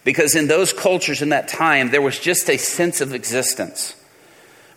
Because 0.03 0.35
in 0.35 0.47
those 0.47 0.71
cultures 0.71 1.23
in 1.23 1.29
that 1.29 1.47
time, 1.47 1.89
there 1.89 2.01
was 2.01 2.19
just 2.19 2.47
a 2.47 2.57
sense 2.57 3.01
of 3.01 3.15
existence. 3.15 3.95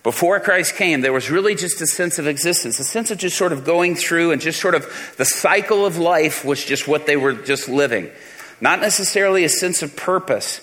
Before 0.02 0.40
Christ 0.40 0.74
came, 0.74 1.00
there 1.00 1.12
was 1.12 1.30
really 1.30 1.54
just 1.54 1.80
a 1.80 1.86
sense 1.86 2.18
of 2.18 2.26
existence, 2.26 2.80
a 2.80 2.84
sense 2.84 3.12
of 3.12 3.18
just 3.18 3.36
sort 3.36 3.52
of 3.52 3.64
going 3.64 3.94
through 3.94 4.32
and 4.32 4.40
just 4.40 4.60
sort 4.60 4.74
of 4.74 5.14
the 5.16 5.24
cycle 5.24 5.86
of 5.86 5.96
life 5.96 6.44
was 6.44 6.64
just 6.64 6.88
what 6.88 7.06
they 7.06 7.16
were 7.16 7.34
just 7.34 7.68
living. 7.68 8.10
Not 8.60 8.80
necessarily 8.80 9.44
a 9.44 9.48
sense 9.48 9.82
of 9.82 9.94
purpose. 9.94 10.60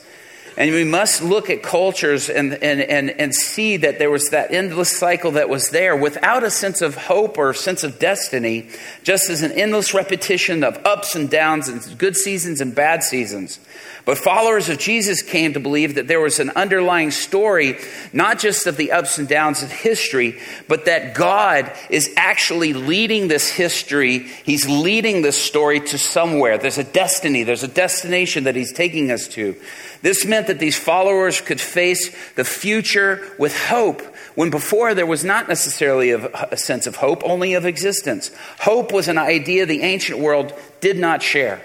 And 0.59 0.71
we 0.71 0.83
must 0.83 1.23
look 1.23 1.49
at 1.49 1.63
cultures 1.63 2.29
and, 2.29 2.53
and, 2.55 2.81
and, 2.81 3.09
and 3.11 3.33
see 3.33 3.77
that 3.77 3.97
there 3.97 4.11
was 4.11 4.31
that 4.31 4.51
endless 4.51 4.91
cycle 4.91 5.31
that 5.31 5.47
was 5.47 5.69
there 5.69 5.95
without 5.95 6.43
a 6.43 6.51
sense 6.51 6.81
of 6.81 6.97
hope 6.97 7.37
or 7.37 7.53
sense 7.53 7.85
of 7.85 7.97
destiny, 7.97 8.67
just 9.01 9.29
as 9.29 9.41
an 9.41 9.53
endless 9.53 9.93
repetition 9.93 10.65
of 10.65 10.77
ups 10.85 11.15
and 11.15 11.29
downs 11.29 11.69
and 11.69 11.97
good 11.97 12.17
seasons 12.17 12.59
and 12.59 12.75
bad 12.75 13.03
seasons. 13.03 13.57
But 14.03 14.17
followers 14.17 14.67
of 14.67 14.79
Jesus 14.79 15.21
came 15.21 15.53
to 15.53 15.61
believe 15.61 15.95
that 15.95 16.07
there 16.07 16.19
was 16.19 16.39
an 16.39 16.49
underlying 16.49 17.11
story, 17.11 17.77
not 18.11 18.39
just 18.39 18.67
of 18.67 18.75
the 18.75 18.91
ups 18.91 19.17
and 19.17 19.29
downs 19.29 19.63
of 19.63 19.71
history, 19.71 20.39
but 20.67 20.85
that 20.85 21.13
God 21.15 21.71
is 21.89 22.11
actually 22.17 22.73
leading 22.73 23.29
this 23.29 23.49
history. 23.49 24.27
He's 24.43 24.67
leading 24.67 25.21
this 25.21 25.41
story 25.41 25.79
to 25.79 25.97
somewhere. 25.97 26.57
There's 26.57 26.77
a 26.77 26.83
destiny, 26.83 27.43
there's 27.43 27.63
a 27.63 27.67
destination 27.69 28.43
that 28.43 28.55
He's 28.55 28.73
taking 28.73 29.09
us 29.09 29.27
to. 29.29 29.55
This 30.01 30.25
meant 30.25 30.47
that 30.47 30.59
these 30.59 30.77
followers 30.77 31.41
could 31.41 31.59
face 31.59 32.15
the 32.35 32.45
future 32.45 33.21
with 33.37 33.57
hope 33.67 34.01
when 34.35 34.49
before 34.49 34.93
there 34.93 35.05
was 35.05 35.25
not 35.25 35.49
necessarily 35.49 36.11
a 36.11 36.55
sense 36.55 36.87
of 36.87 36.95
hope, 36.95 37.21
only 37.25 37.55
of 37.55 37.65
existence. 37.65 38.31
Hope 38.59 38.93
was 38.93 39.09
an 39.09 39.17
idea 39.17 39.65
the 39.65 39.81
ancient 39.81 40.19
world 40.19 40.53
did 40.79 40.97
not 40.97 41.21
share, 41.21 41.61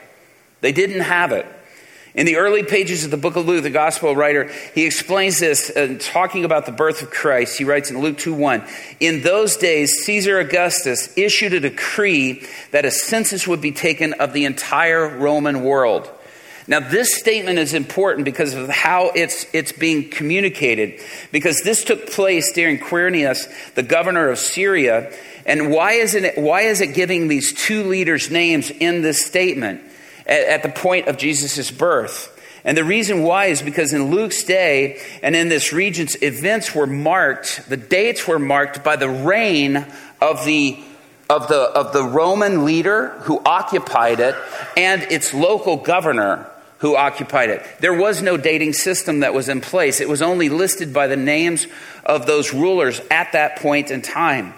they 0.61 0.73
didn't 0.73 1.03
have 1.03 1.31
it. 1.33 1.47
In 2.15 2.27
the 2.27 2.37
early 2.37 2.63
pages 2.63 3.05
of 3.05 3.11
the 3.11 3.17
book 3.17 3.35
of 3.35 3.47
Luke, 3.47 3.65
the 3.65 3.71
gospel 3.71 4.15
writer, 4.15 4.49
he 4.73 4.87
explains 4.87 5.41
this, 5.41 5.69
uh, 5.71 5.99
talking 5.99 6.45
about 6.45 6.65
the 6.65 6.71
birth 6.71 7.03
of 7.03 7.11
Christ. 7.11 7.59
He 7.59 7.65
writes 7.65 7.91
in 7.91 7.99
Luke 8.01 8.19
2 8.19 8.33
1 8.33 8.63
In 9.01 9.23
those 9.23 9.57
days, 9.57 10.05
Caesar 10.05 10.39
Augustus 10.39 11.17
issued 11.19 11.55
a 11.55 11.61
decree 11.61 12.47
that 12.71 12.85
a 12.85 12.93
census 12.93 13.49
would 13.49 13.61
be 13.61 13.73
taken 13.73 14.13
of 14.15 14.33
the 14.33 14.45
entire 14.45 15.09
Roman 15.09 15.65
world. 15.65 16.09
Now, 16.67 16.81
this 16.81 17.15
statement 17.15 17.59
is 17.59 17.75
important 17.75 18.25
because 18.25 18.55
of 18.55 18.69
how 18.71 19.11
it's, 19.15 19.47
it's 19.53 19.73
being 19.73 20.09
communicated, 20.09 21.01
because 21.31 21.63
this 21.63 21.85
took 21.85 22.11
place 22.11 22.53
during 22.53 22.79
Quirinius, 22.79 23.75
the 23.75 23.83
governor 23.83 24.31
of 24.31 24.39
Syria. 24.39 25.13
And 25.45 25.71
why, 25.71 25.93
isn't 25.93 26.25
it, 26.25 26.39
why 26.39 26.63
is 26.63 26.81
it 26.81 26.95
giving 26.95 27.29
these 27.29 27.53
two 27.53 27.85
leaders' 27.85 28.31
names 28.31 28.71
in 28.71 29.03
this 29.03 29.25
statement? 29.25 29.83
at, 30.27 30.47
at 30.47 30.63
the 30.63 30.69
point 30.69 31.09
of 31.09 31.17
Jesus' 31.17 31.71
birth. 31.71 32.31
And 32.65 32.77
the 32.77 32.85
reason 32.85 33.23
why 33.23 33.47
is 33.47 33.61
because 33.61 33.93
in 33.93 34.11
Luke's 34.11 34.43
day 34.43 35.01
and 35.23 35.37
in 35.37 35.49
this 35.49 35.73
region's 35.73 36.17
events 36.23 36.75
were 36.75 36.87
marked, 36.87 37.69
the 37.69 37.77
dates 37.77 38.27
were 38.27 38.39
marked 38.39 38.83
by 38.83 38.97
the 38.97 39.09
reign 39.09 39.87
of 40.21 40.45
the 40.45 40.83
of 41.29 41.49
the 41.49 41.57
of 41.57 41.93
the 41.95 42.05
Roman 42.05 42.65
leader 42.65 43.09
who 43.21 43.41
occupied 43.45 44.21
it 44.21 44.35
and 44.77 45.03
its 45.05 45.33
local 45.33 45.79
governor 45.79 46.47
who 46.79 46.97
occupied 46.97 47.51
it. 47.51 47.65
There 47.81 47.95
was 47.95 48.23
no 48.23 48.37
dating 48.37 48.73
system 48.75 49.21
that 49.21 49.35
was 49.35 49.49
in 49.49 49.61
place. 49.61 50.01
It 50.01 50.09
was 50.09 50.23
only 50.23 50.49
listed 50.49 50.93
by 50.93 51.07
the 51.07 51.17
names 51.17 51.67
of 52.05 52.27
those 52.27 52.53
rulers 52.53 53.01
at 53.11 53.33
that 53.33 53.57
point 53.57 53.91
in 53.91 54.03
time. 54.03 54.55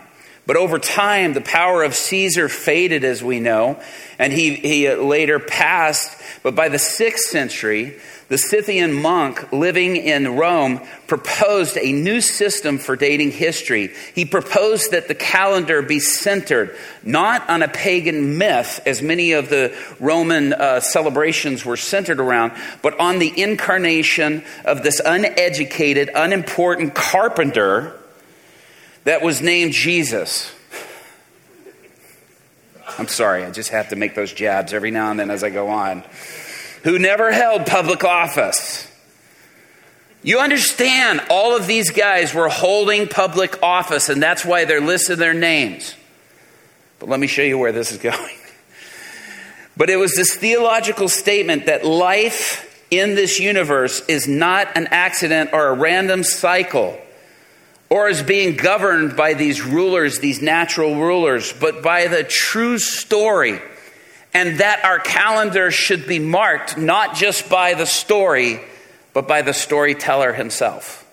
But 0.47 0.57
over 0.57 0.79
time, 0.79 1.33
the 1.33 1.41
power 1.41 1.83
of 1.83 1.95
Caesar 1.95 2.49
faded, 2.49 3.03
as 3.03 3.23
we 3.23 3.41
know, 3.41 3.81
and 4.17 4.33
he, 4.33 4.55
he 4.55 4.89
later 4.95 5.41
passed. 5.41 6.17
But 6.45 6.55
by 6.55 6.69
the 6.69 6.79
sixth 6.79 7.31
century, 7.31 7.99
the 8.29 8.39
Scythian 8.39 8.93
monk 8.93 9.53
living 9.53 9.97
in 9.97 10.37
Rome 10.37 10.81
proposed 11.09 11.77
a 11.77 11.93
new 11.93 12.21
system 12.21 12.79
for 12.79 12.95
dating 12.95 13.33
history. 13.33 13.93
He 14.15 14.25
proposed 14.25 14.93
that 14.93 15.09
the 15.09 15.15
calendar 15.17 15.83
be 15.83 15.99
centered 15.99 16.77
not 17.03 17.49
on 17.49 17.63
a 17.63 17.69
pagan 17.69 18.39
myth, 18.39 18.81
as 18.87 19.03
many 19.03 19.33
of 19.33 19.49
the 19.49 19.77
Roman 19.99 20.53
uh, 20.53 20.79
celebrations 20.79 21.65
were 21.65 21.77
centered 21.77 22.21
around, 22.21 22.53
but 22.83 22.99
on 23.01 23.19
the 23.19 23.33
incarnation 23.41 24.45
of 24.65 24.85
this 24.85 25.01
uneducated, 25.05 26.11
unimportant 26.15 26.95
carpenter 26.95 27.97
that 29.07 29.23
was 29.23 29.40
named 29.40 29.73
Jesus. 29.73 30.53
I'm 32.99 33.07
sorry, 33.07 33.45
I 33.45 33.53
just 33.53 33.71
have 33.71 33.90
to 33.90 33.97
make 33.97 34.16
those 34.16 34.33
jabs 34.33 34.73
every 34.73 34.90
now 34.90 35.12
and 35.12 35.21
then 35.21 35.31
as 35.31 35.45
I 35.45 35.51
go 35.51 35.69
on. 35.69 36.03
Who 36.83 36.99
never 36.99 37.31
held 37.31 37.66
public 37.66 38.03
office. 38.03 38.90
You 40.25 40.40
understand, 40.40 41.23
all 41.31 41.57
of 41.57 41.69
these 41.69 41.90
guys 41.90 42.35
were 42.35 42.49
holding 42.49 43.07
public 43.07 43.62
office, 43.62 44.09
and 44.09 44.21
that's 44.21 44.45
why 44.45 44.64
they're 44.64 44.81
listed 44.81 45.19
their 45.19 45.35
names. 45.35 45.95
But 46.99 47.09
let 47.09 47.21
me 47.21 47.29
show 47.29 47.42
you 47.42 47.59
where 47.59 47.71
this 47.71 47.92
is 47.92 47.99
going. 48.03 48.37
But 49.77 49.88
it 49.88 49.97
was 49.97 50.16
this 50.16 50.35
theological 50.35 51.09
statement 51.09 51.66
that 51.66 51.85
life 51.85 52.85
in 52.90 53.14
this 53.14 53.38
universe 53.38 54.05
is 54.09 54.27
not 54.27 54.77
an 54.77 54.88
accident 54.88 55.51
or 55.53 55.69
a 55.69 55.75
random 55.75 56.25
cycle 56.25 56.99
or 57.88 58.09
as 58.09 58.22
being 58.22 58.57
governed 58.57 59.16
by 59.16 59.35
these 59.35 59.62
rulers, 59.62 60.18
these 60.18 60.42
natural 60.42 60.96
rulers, 60.96 61.53
but 61.53 61.83
by 61.83 62.09
the 62.09 62.25
true 62.25 62.79
story. 62.79 63.61
And 64.35 64.59
that 64.59 64.85
our 64.85 64.99
calendar 64.99 65.70
should 65.70 66.07
be 66.07 66.18
marked 66.18 66.77
not 66.77 67.14
just 67.14 67.49
by 67.49 67.75
the 67.75 67.87
story, 67.87 68.61
but 69.14 69.29
by 69.29 69.42
the 69.42 69.55
storyteller 69.55 70.33
himself. 70.33 71.07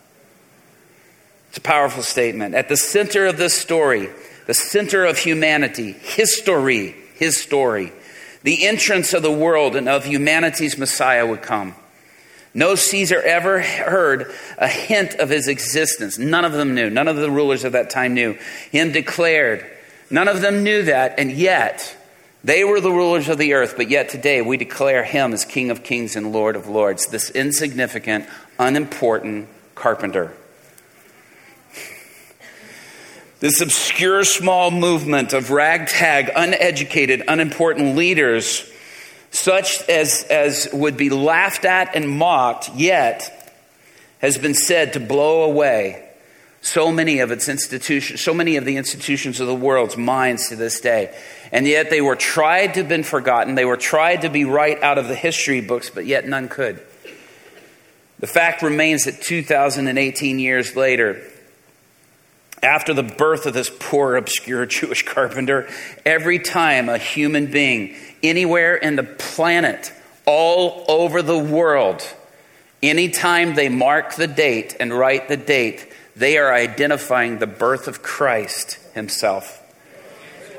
It's 1.49 1.59
a 1.59 1.61
powerful 1.61 2.03
statement. 2.03 2.55
At 2.55 2.67
the 2.67 2.75
center 2.75 3.27
of 3.27 3.37
this 3.37 3.53
story, 3.53 4.09
the 4.47 4.53
center 4.53 5.05
of 5.05 5.19
humanity, 5.19 5.91
history, 5.91 6.95
his 7.15 7.39
story, 7.39 7.93
the 8.41 8.65
entrance 8.65 9.13
of 9.13 9.21
the 9.21 9.31
world 9.31 9.75
and 9.75 9.87
of 9.87 10.03
humanity's 10.05 10.77
Messiah 10.77 11.25
would 11.25 11.43
come. 11.43 11.75
No 12.53 12.75
Caesar 12.75 13.19
ever 13.19 13.61
heard 13.61 14.31
a 14.57 14.67
hint 14.67 15.15
of 15.15 15.29
his 15.29 15.47
existence. 15.47 16.19
None 16.19 16.45
of 16.45 16.51
them 16.53 16.75
knew. 16.75 16.89
None 16.89 17.07
of 17.07 17.15
the 17.15 17.31
rulers 17.31 17.63
of 17.63 17.71
that 17.71 17.89
time 17.89 18.13
knew. 18.13 18.37
Him 18.71 18.91
declared. 18.91 19.65
None 20.09 20.27
of 20.27 20.41
them 20.41 20.63
knew 20.63 20.83
that, 20.83 21.15
and 21.17 21.31
yet 21.31 21.97
they 22.43 22.63
were 22.63 22.79
the 22.79 22.91
rulers 22.91 23.29
of 23.29 23.37
the 23.37 23.53
earth, 23.53 23.75
but 23.75 23.89
yet 23.89 24.09
today 24.09 24.41
we 24.41 24.57
declare 24.57 25.03
him 25.03 25.33
as 25.33 25.45
King 25.45 25.71
of 25.71 25.81
kings 25.81 26.15
and 26.15 26.31
Lord 26.31 26.55
of 26.55 26.67
lords, 26.67 27.07
this 27.07 27.31
insignificant, 27.31 28.27
unimportant 28.59 29.47
carpenter. 29.73 30.33
This 33.39 33.61
obscure 33.61 34.23
small 34.23 34.71
movement 34.71 35.33
of 35.33 35.51
ragtag, 35.51 36.31
uneducated, 36.35 37.23
unimportant 37.27 37.95
leaders 37.95 38.69
such 39.33 39.81
as, 39.89 40.23
as 40.29 40.69
would 40.71 40.95
be 40.95 41.09
laughed 41.09 41.65
at 41.65 41.95
and 41.95 42.07
mocked, 42.07 42.69
yet 42.75 43.51
has 44.19 44.37
been 44.37 44.53
said 44.53 44.93
to 44.93 44.99
blow 44.99 45.43
away 45.43 46.07
so 46.61 46.91
many 46.91 47.19
of 47.19 47.31
its 47.31 47.49
institutions, 47.49 48.21
so 48.21 48.33
many 48.33 48.57
of 48.57 48.63
the 48.63 48.77
institutions 48.77 49.39
of 49.39 49.47
the 49.47 49.55
world's 49.55 49.97
minds 49.97 50.49
to 50.49 50.55
this 50.55 50.79
day. 50.79 51.13
And 51.51 51.67
yet 51.67 51.89
they 51.89 51.99
were 51.99 52.15
tried 52.15 52.75
to 52.75 52.81
have 52.81 52.87
been 52.87 53.03
forgotten. 53.03 53.55
They 53.55 53.65
were 53.65 53.75
tried 53.75 54.21
to 54.21 54.29
be 54.29 54.45
right 54.45 54.81
out 54.83 54.99
of 54.99 55.07
the 55.07 55.15
history 55.15 55.61
books, 55.61 55.89
but 55.89 56.05
yet 56.05 56.27
none 56.27 56.47
could. 56.47 56.79
The 58.19 58.27
fact 58.27 58.61
remains 58.61 59.05
that 59.05 59.19
2018 59.19 60.37
years 60.37 60.75
later, 60.75 61.27
after 62.63 62.93
the 62.93 63.03
birth 63.03 63.45
of 63.45 63.53
this 63.53 63.69
poor, 63.79 64.15
obscure 64.15 64.65
Jewish 64.65 65.03
carpenter, 65.03 65.67
every 66.05 66.39
time 66.39 66.89
a 66.89 66.97
human 66.97 67.51
being 67.51 67.95
anywhere 68.23 68.75
in 68.75 68.95
the 68.95 69.03
planet, 69.03 69.91
all 70.25 70.85
over 70.87 71.21
the 71.21 71.37
world, 71.37 72.01
anytime 72.81 73.55
they 73.55 73.69
mark 73.69 74.15
the 74.15 74.27
date 74.27 74.75
and 74.79 74.93
write 74.93 75.27
the 75.27 75.37
date, 75.37 75.91
they 76.15 76.37
are 76.37 76.53
identifying 76.53 77.39
the 77.39 77.47
birth 77.47 77.87
of 77.87 78.01
Christ 78.01 78.79
himself. 78.93 79.59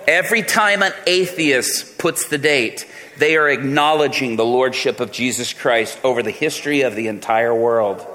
Every 0.06 0.42
time 0.42 0.82
an 0.82 0.92
atheist 1.06 1.96
puts 1.96 2.28
the 2.28 2.36
date, 2.36 2.86
they 3.18 3.36
are 3.36 3.48
acknowledging 3.48 4.36
the 4.36 4.44
lordship 4.44 5.00
of 5.00 5.12
Jesus 5.12 5.54
Christ 5.54 5.98
over 6.04 6.22
the 6.22 6.30
history 6.30 6.82
of 6.82 6.94
the 6.94 7.06
entire 7.06 7.54
world. 7.54 8.06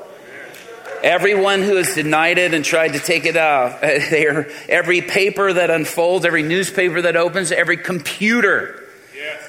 Everyone 1.04 1.62
who 1.62 1.76
has 1.76 1.96
denied 1.96 2.38
it 2.38 2.54
and 2.54 2.64
tried 2.64 2.94
to 2.94 3.00
take 3.00 3.26
it 3.26 3.38
are, 3.38 4.48
every 4.68 5.02
paper 5.02 5.54
that 5.54 5.70
unfolds, 5.70 6.26
every 6.26 6.44
newspaper 6.44 7.02
that 7.02 7.16
opens, 7.16 7.52
every 7.52 7.78
computer 7.78 8.84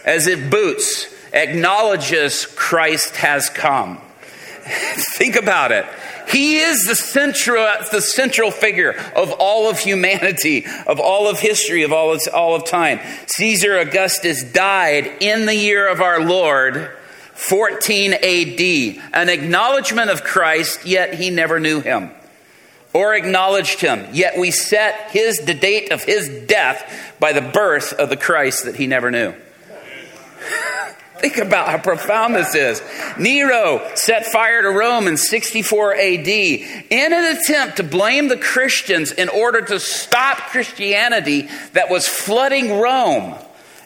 as 0.05 0.27
it 0.27 0.51
boots 0.51 1.15
acknowledges 1.33 2.47
Christ 2.47 3.17
has 3.17 3.49
come. 3.49 3.99
Think 5.17 5.37
about 5.37 5.73
it. 5.73 5.87
He 6.29 6.59
is 6.59 6.87
the 6.87 6.95
central, 6.95 7.67
the 7.91 8.01
central 8.01 8.51
figure 8.51 8.93
of 9.17 9.33
all 9.33 9.69
of 9.69 9.79
humanity, 9.81 10.65
of 10.87 11.01
all 11.01 11.29
of 11.29 11.41
history, 11.41 11.83
of 11.83 11.93
all 11.93 12.13
of, 12.13 12.21
all 12.33 12.55
of 12.55 12.65
time. 12.65 13.01
Caesar 13.27 13.79
Augustus 13.79 14.45
died 14.45 15.11
in 15.21 15.47
the 15.47 15.55
year 15.55 15.89
of 15.89 16.01
our 16.01 16.21
Lord, 16.21 16.97
14 17.41 18.13
AD. 18.13 18.61
An 19.13 19.29
acknowledgement 19.29 20.11
of 20.11 20.23
Christ, 20.23 20.87
yet 20.87 21.15
he 21.15 21.31
never 21.31 21.59
knew 21.59 21.81
him 21.81 22.11
or 22.93 23.15
acknowledged 23.15 23.81
him. 23.81 24.07
Yet 24.13 24.39
we 24.39 24.51
set 24.51 25.11
his, 25.11 25.39
the 25.39 25.55
date 25.55 25.93
of 25.93 26.05
his 26.05 26.29
death 26.47 27.15
by 27.19 27.33
the 27.33 27.41
birth 27.41 27.93
of 27.93 28.09
the 28.09 28.17
Christ 28.17 28.65
that 28.65 28.77
he 28.77 28.87
never 28.87 29.11
knew. 29.11 29.33
Think 31.19 31.37
about 31.39 31.69
how 31.69 31.79
profound 31.79 32.35
this 32.35 32.55
is. 32.55 32.83
Nero 33.19 33.91
set 33.95 34.27
fire 34.27 34.63
to 34.63 34.71
Rome 34.71 35.07
in 35.07 35.17
64 35.17 35.95
AD 35.95 36.29
in 36.29 37.13
an 37.13 37.37
attempt 37.37 37.77
to 37.77 37.83
blame 37.83 38.29
the 38.29 38.39
Christians 38.39 39.13
in 39.13 39.29
order 39.29 39.61
to 39.61 39.79
stop 39.79 40.39
Christianity 40.39 41.49
that 41.75 41.91
was 41.91 42.09
flooding 42.09 42.81
Rome 42.81 43.35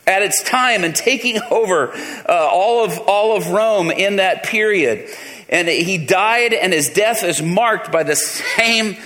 at 0.06 0.22
its 0.22 0.42
time 0.42 0.84
and 0.84 0.94
taking 0.94 1.40
over 1.50 1.92
uh, 1.92 2.48
all 2.50 2.84
of 2.84 2.98
all 3.06 3.36
of 3.36 3.48
Rome 3.48 3.90
in 3.90 4.16
that 4.16 4.44
period. 4.44 5.08
And 5.48 5.68
he 5.68 5.98
died, 5.98 6.54
and 6.54 6.72
his 6.72 6.88
death 6.88 7.22
is 7.22 7.42
marked 7.42 7.92
by 7.92 8.02
the 8.02 8.16
same 8.16 8.96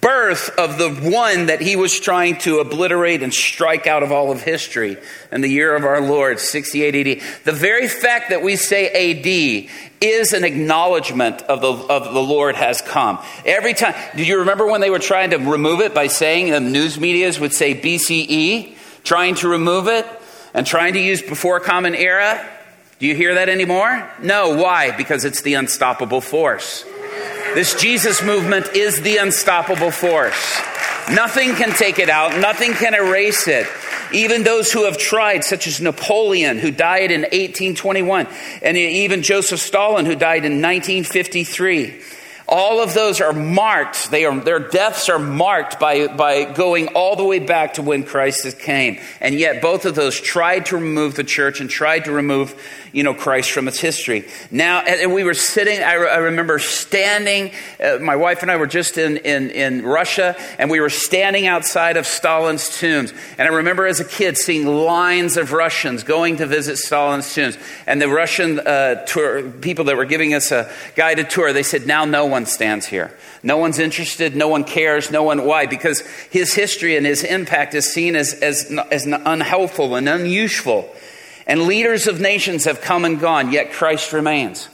birth 0.00 0.50
of 0.58 0.76
the 0.76 0.90
one 0.90 1.46
that 1.46 1.60
he 1.60 1.76
was 1.76 1.98
trying 1.98 2.36
to 2.38 2.58
obliterate 2.58 3.22
and 3.22 3.32
strike 3.32 3.86
out 3.86 4.02
of 4.02 4.10
all 4.10 4.32
of 4.32 4.42
history 4.42 4.96
in 5.30 5.40
the 5.40 5.48
year 5.48 5.74
of 5.74 5.84
our 5.84 6.00
Lord, 6.00 6.40
68 6.40 6.94
AD. 6.94 7.22
The 7.44 7.52
very 7.52 7.86
fact 7.86 8.30
that 8.30 8.42
we 8.42 8.56
say 8.56 8.88
AD 8.88 9.70
is 10.00 10.32
an 10.32 10.44
acknowledgement 10.44 11.42
of 11.42 11.60
the, 11.60 11.72
of 11.72 12.12
the 12.12 12.22
Lord 12.22 12.56
has 12.56 12.82
come. 12.82 13.18
Every 13.46 13.72
time, 13.72 13.94
do 14.16 14.24
you 14.24 14.40
remember 14.40 14.66
when 14.66 14.80
they 14.80 14.90
were 14.90 14.98
trying 14.98 15.30
to 15.30 15.38
remove 15.38 15.80
it 15.80 15.94
by 15.94 16.08
saying 16.08 16.50
the 16.50 16.60
news 16.60 16.98
medias 16.98 17.38
would 17.38 17.52
say 17.52 17.74
BCE, 17.74 18.76
trying 19.04 19.36
to 19.36 19.48
remove 19.48 19.86
it 19.86 20.06
and 20.54 20.66
trying 20.66 20.94
to 20.94 21.00
use 21.00 21.20
before 21.20 21.60
common 21.60 21.94
era? 21.94 22.48
Do 22.98 23.06
you 23.06 23.14
hear 23.14 23.34
that 23.34 23.48
anymore? 23.48 24.08
No. 24.22 24.56
Why? 24.56 24.96
Because 24.96 25.24
it's 25.24 25.42
the 25.42 25.54
unstoppable 25.54 26.20
force. 26.20 26.84
This 27.54 27.74
Jesus 27.74 28.22
movement 28.22 28.74
is 28.74 29.02
the 29.02 29.18
unstoppable 29.18 29.90
force. 29.90 30.60
Nothing 31.10 31.54
can 31.54 31.70
take 31.70 31.98
it 31.98 32.08
out, 32.08 32.40
nothing 32.40 32.72
can 32.72 32.94
erase 32.94 33.46
it. 33.46 33.66
Even 34.12 34.42
those 34.42 34.72
who 34.72 34.84
have 34.84 34.96
tried, 34.96 35.44
such 35.44 35.66
as 35.66 35.80
Napoleon, 35.80 36.58
who 36.58 36.70
died 36.70 37.10
in 37.10 37.22
1821, 37.22 38.26
and 38.62 38.76
even 38.76 39.22
Joseph 39.22 39.60
Stalin, 39.60 40.06
who 40.06 40.14
died 40.14 40.44
in 40.44 40.62
1953. 40.62 42.00
All 42.46 42.82
of 42.82 42.92
those 42.92 43.22
are 43.22 43.32
marked. 43.32 44.10
They 44.10 44.26
are, 44.26 44.38
their 44.38 44.58
deaths 44.58 45.08
are 45.08 45.18
marked 45.18 45.80
by, 45.80 46.08
by 46.08 46.44
going 46.44 46.88
all 46.88 47.16
the 47.16 47.24
way 47.24 47.38
back 47.38 47.74
to 47.74 47.82
when 47.82 48.04
Christ 48.04 48.58
came. 48.58 49.00
And 49.20 49.34
yet 49.34 49.62
both 49.62 49.86
of 49.86 49.94
those 49.94 50.20
tried 50.20 50.66
to 50.66 50.76
remove 50.76 51.14
the 51.14 51.24
church 51.24 51.60
and 51.60 51.70
tried 51.70 52.04
to 52.04 52.12
remove, 52.12 52.54
you 52.92 53.02
know, 53.02 53.14
Christ 53.14 53.50
from 53.50 53.66
its 53.66 53.80
history. 53.80 54.28
Now, 54.50 54.80
and 54.80 55.14
we 55.14 55.24
were 55.24 55.32
sitting, 55.32 55.82
I, 55.82 55.94
re, 55.94 56.08
I 56.10 56.16
remember 56.16 56.58
standing, 56.58 57.52
uh, 57.82 57.98
my 58.00 58.16
wife 58.16 58.42
and 58.42 58.50
I 58.50 58.56
were 58.56 58.66
just 58.66 58.98
in, 58.98 59.16
in, 59.18 59.50
in 59.50 59.82
Russia, 59.82 60.36
and 60.58 60.70
we 60.70 60.80
were 60.80 60.90
standing 60.90 61.46
outside 61.46 61.96
of 61.96 62.06
Stalin's 62.06 62.78
tombs. 62.78 63.14
And 63.38 63.48
I 63.48 63.52
remember 63.52 63.86
as 63.86 64.00
a 64.00 64.04
kid 64.04 64.36
seeing 64.36 64.66
lines 64.66 65.38
of 65.38 65.52
Russians 65.52 66.04
going 66.04 66.36
to 66.36 66.46
visit 66.46 66.76
Stalin's 66.76 67.34
tombs. 67.34 67.56
And 67.86 68.02
the 68.02 68.08
Russian 68.08 68.60
uh, 68.60 69.06
tour, 69.06 69.50
people 69.50 69.86
that 69.86 69.96
were 69.96 70.04
giving 70.04 70.34
us 70.34 70.52
a 70.52 70.70
guided 70.94 71.30
tour, 71.30 71.54
they 71.54 71.62
said, 71.62 71.86
now 71.86 72.04
no 72.04 72.33
stands 72.44 72.86
here. 72.86 73.16
No 73.42 73.56
one's 73.58 73.78
interested. 73.78 74.34
No 74.34 74.48
one 74.48 74.64
cares. 74.64 75.10
No 75.10 75.22
one, 75.22 75.44
why? 75.44 75.66
Because 75.66 76.00
his 76.30 76.54
history 76.54 76.96
and 76.96 77.06
his 77.06 77.22
impact 77.22 77.74
is 77.74 77.92
seen 77.92 78.16
as, 78.16 78.34
as, 78.34 78.70
as 78.90 79.06
unhelpful 79.06 79.94
and 79.94 80.08
unuseful. 80.08 80.92
And 81.46 81.62
leaders 81.62 82.06
of 82.06 82.20
nations 82.20 82.64
have 82.64 82.80
come 82.80 83.04
and 83.04 83.20
gone, 83.20 83.52
yet 83.52 83.72
Christ 83.72 84.12
remains. 84.12 84.68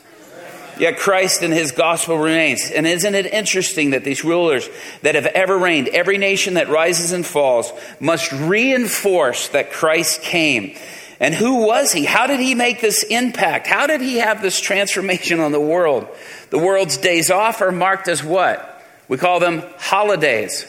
Yet 0.78 0.98
Christ 0.98 1.42
and 1.42 1.52
his 1.52 1.72
gospel 1.72 2.16
remains. 2.16 2.70
And 2.70 2.86
isn't 2.86 3.14
it 3.14 3.26
interesting 3.26 3.90
that 3.90 4.02
these 4.02 4.24
rulers 4.24 4.66
that 5.02 5.14
have 5.14 5.26
ever 5.26 5.58
reigned, 5.58 5.88
every 5.88 6.16
nation 6.16 6.54
that 6.54 6.70
rises 6.70 7.12
and 7.12 7.26
falls, 7.26 7.70
must 8.00 8.32
reinforce 8.32 9.48
that 9.48 9.72
Christ 9.72 10.22
came 10.22 10.74
and 11.20 11.34
who 11.34 11.66
was 11.66 11.92
he? 11.92 12.06
How 12.06 12.26
did 12.26 12.40
he 12.40 12.54
make 12.54 12.80
this 12.80 13.02
impact? 13.02 13.66
How 13.66 13.86
did 13.86 14.00
he 14.00 14.16
have 14.16 14.40
this 14.40 14.58
transformation 14.58 15.38
on 15.38 15.52
the 15.52 15.60
world? 15.60 16.08
The 16.50 16.58
world's 16.58 16.96
days 16.96 17.30
off 17.30 17.60
are 17.62 17.72
marked 17.72 18.08
as 18.08 18.22
what? 18.22 18.66
We 19.08 19.16
call 19.16 19.40
them 19.40 19.62
holidays, 19.78 20.66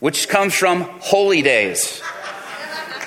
which 0.00 0.28
comes 0.28 0.54
from 0.54 0.82
holy 0.82 1.42
days. 1.42 2.02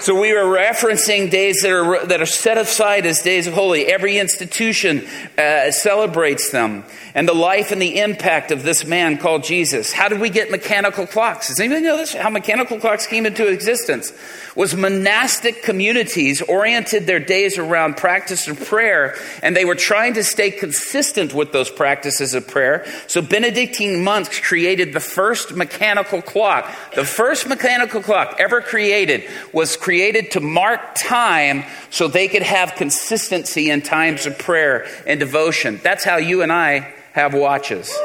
So 0.08 0.17
we 0.17 0.32
are 0.32 0.46
referencing 0.46 1.30
days 1.30 1.63
that 1.63 1.72
are, 1.74 2.06
that 2.06 2.22
are 2.22 2.26
set 2.26 2.58
aside 2.58 3.06
as 3.06 3.22
days 3.22 3.46
of 3.46 3.54
holy. 3.54 3.88
Every 3.88 4.20
institution 4.20 5.06
uh, 5.38 5.70
celebrates 5.72 6.50
them. 6.50 6.86
And 7.13 7.28
the 7.28 7.34
life 7.34 7.74
and 7.74 7.82
the 7.82 8.00
impact 8.00 8.52
of 8.52 8.63
this 8.63 8.86
man 8.86 9.17
called 9.17 9.43
Jesus. 9.43 9.91
How 9.91 10.08
did 10.08 10.22
we 10.22 10.30
get 10.30 10.50
mechanical 10.50 11.08
clocks? 11.08 11.50
Does 11.50 11.60
anybody 11.60 11.82
know 11.82 11.98
this? 11.98 12.13
How 12.13 12.30
mechanical 12.30 12.80
clocks 12.80 13.06
came 13.06 13.26
into 13.26 13.48
existence? 13.48 14.13
Was 14.56 14.76
monastic 14.76 15.62
communities 15.62 16.41
oriented 16.41 17.06
their 17.06 17.20
days 17.20 17.58
around 17.58 17.98
practice 17.98 18.48
of 18.48 18.63
prayer, 18.65 19.15
and 19.43 19.56
they 19.56 19.65
were 19.65 19.76
trying 19.76 20.13
to 20.13 20.24
stay 20.24 20.52
consistent 20.52 21.34
with 21.34 21.52
those 21.52 21.70
practices 21.70 22.34
of 22.34 22.48
prayer. 22.48 22.86
So 23.08 23.22
Benedictine 23.22 24.04
monks 24.04 24.39
created 24.39 24.93
the 24.93 25.00
first 25.00 25.54
mechanical 25.56 26.22
clock. 26.22 26.72
The 26.96 27.06
first 27.06 27.48
mechanical 27.48 28.02
clock 28.02 28.38
ever 28.39 28.62
created 28.62 29.28
was 29.52 29.76
created 29.76 29.97
to 30.32 30.40
mark 30.40 30.96
time 30.96 31.64
so 31.90 32.08
they 32.08 32.28
could 32.28 32.44
have 32.44 32.76
consistency 32.76 33.70
in 33.70 33.82
times 33.82 34.26
of 34.26 34.38
prayer 34.38 34.88
and 35.06 35.20
devotion. 35.20 35.80
That's 35.84 36.04
how 36.04 36.18
you 36.18 36.42
and 36.42 36.52
I 36.52 36.94
have 37.14 37.34
watches. 37.34 37.96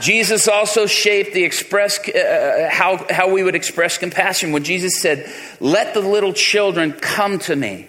Jesus 0.00 0.46
also 0.46 0.86
shaped 0.86 1.32
the 1.32 1.44
express 1.44 1.98
uh, 2.08 2.68
how, 2.70 3.04
how 3.08 3.30
we 3.30 3.42
would 3.42 3.54
express 3.54 3.96
compassion 3.96 4.52
when 4.52 4.62
Jesus 4.62 5.00
said, 5.00 5.30
"Let 5.58 5.94
the 5.94 6.00
little 6.00 6.34
children 6.34 6.92
come 6.92 7.38
to 7.40 7.56
me." 7.56 7.88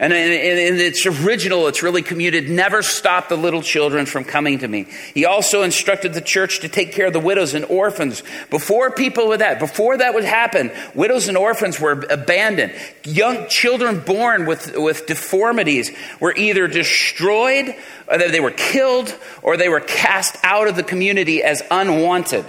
And 0.00 0.14
in 0.14 0.80
its 0.80 1.04
original, 1.04 1.68
it's 1.68 1.82
really 1.82 2.00
commuted 2.00 2.48
never 2.48 2.80
stop 2.80 3.28
the 3.28 3.36
little 3.36 3.60
children 3.60 4.06
from 4.06 4.24
coming 4.24 4.60
to 4.60 4.66
me. 4.66 4.86
He 5.12 5.26
also 5.26 5.62
instructed 5.62 6.14
the 6.14 6.22
church 6.22 6.60
to 6.60 6.70
take 6.70 6.92
care 6.92 7.08
of 7.08 7.12
the 7.12 7.20
widows 7.20 7.52
and 7.52 7.66
orphans. 7.66 8.22
Before 8.48 8.90
people 8.90 9.28
with 9.28 9.40
that, 9.40 9.58
before 9.58 9.98
that 9.98 10.14
would 10.14 10.24
happen, 10.24 10.72
widows 10.94 11.28
and 11.28 11.36
orphans 11.36 11.78
were 11.78 12.02
abandoned. 12.08 12.72
Young 13.04 13.46
children 13.48 14.00
born 14.00 14.46
with, 14.46 14.74
with 14.74 15.04
deformities 15.04 15.90
were 16.18 16.34
either 16.34 16.66
destroyed, 16.66 17.76
or 18.08 18.16
they 18.16 18.40
were 18.40 18.52
killed, 18.52 19.14
or 19.42 19.58
they 19.58 19.68
were 19.68 19.80
cast 19.80 20.34
out 20.42 20.66
of 20.66 20.76
the 20.76 20.82
community 20.82 21.42
as 21.42 21.62
unwanted. 21.70 22.46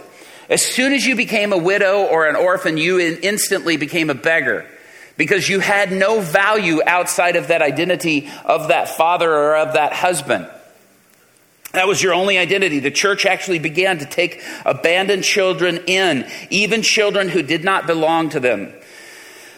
As 0.49 0.61
soon 0.61 0.93
as 0.93 1.05
you 1.05 1.17
became 1.17 1.51
a 1.51 1.57
widow 1.57 2.05
or 2.05 2.27
an 2.27 2.37
orphan, 2.37 2.77
you 2.77 2.97
instantly 2.97 3.75
became 3.75 4.09
a 4.09 4.15
beggar 4.15 4.65
because 5.21 5.47
you 5.47 5.59
had 5.59 5.91
no 5.91 6.19
value 6.19 6.81
outside 6.83 7.35
of 7.35 7.49
that 7.49 7.61
identity 7.61 8.27
of 8.43 8.69
that 8.69 8.89
father 8.89 9.31
or 9.31 9.55
of 9.55 9.73
that 9.73 9.93
husband. 9.93 10.49
That 11.73 11.87
was 11.87 12.01
your 12.01 12.15
only 12.15 12.39
identity. 12.39 12.79
The 12.79 12.89
church 12.89 13.27
actually 13.27 13.59
began 13.59 13.99
to 13.99 14.05
take 14.07 14.43
abandoned 14.65 15.23
children 15.23 15.83
in, 15.85 16.27
even 16.49 16.81
children 16.81 17.29
who 17.29 17.43
did 17.43 17.63
not 17.63 17.85
belong 17.85 18.29
to 18.29 18.39
them. 18.39 18.73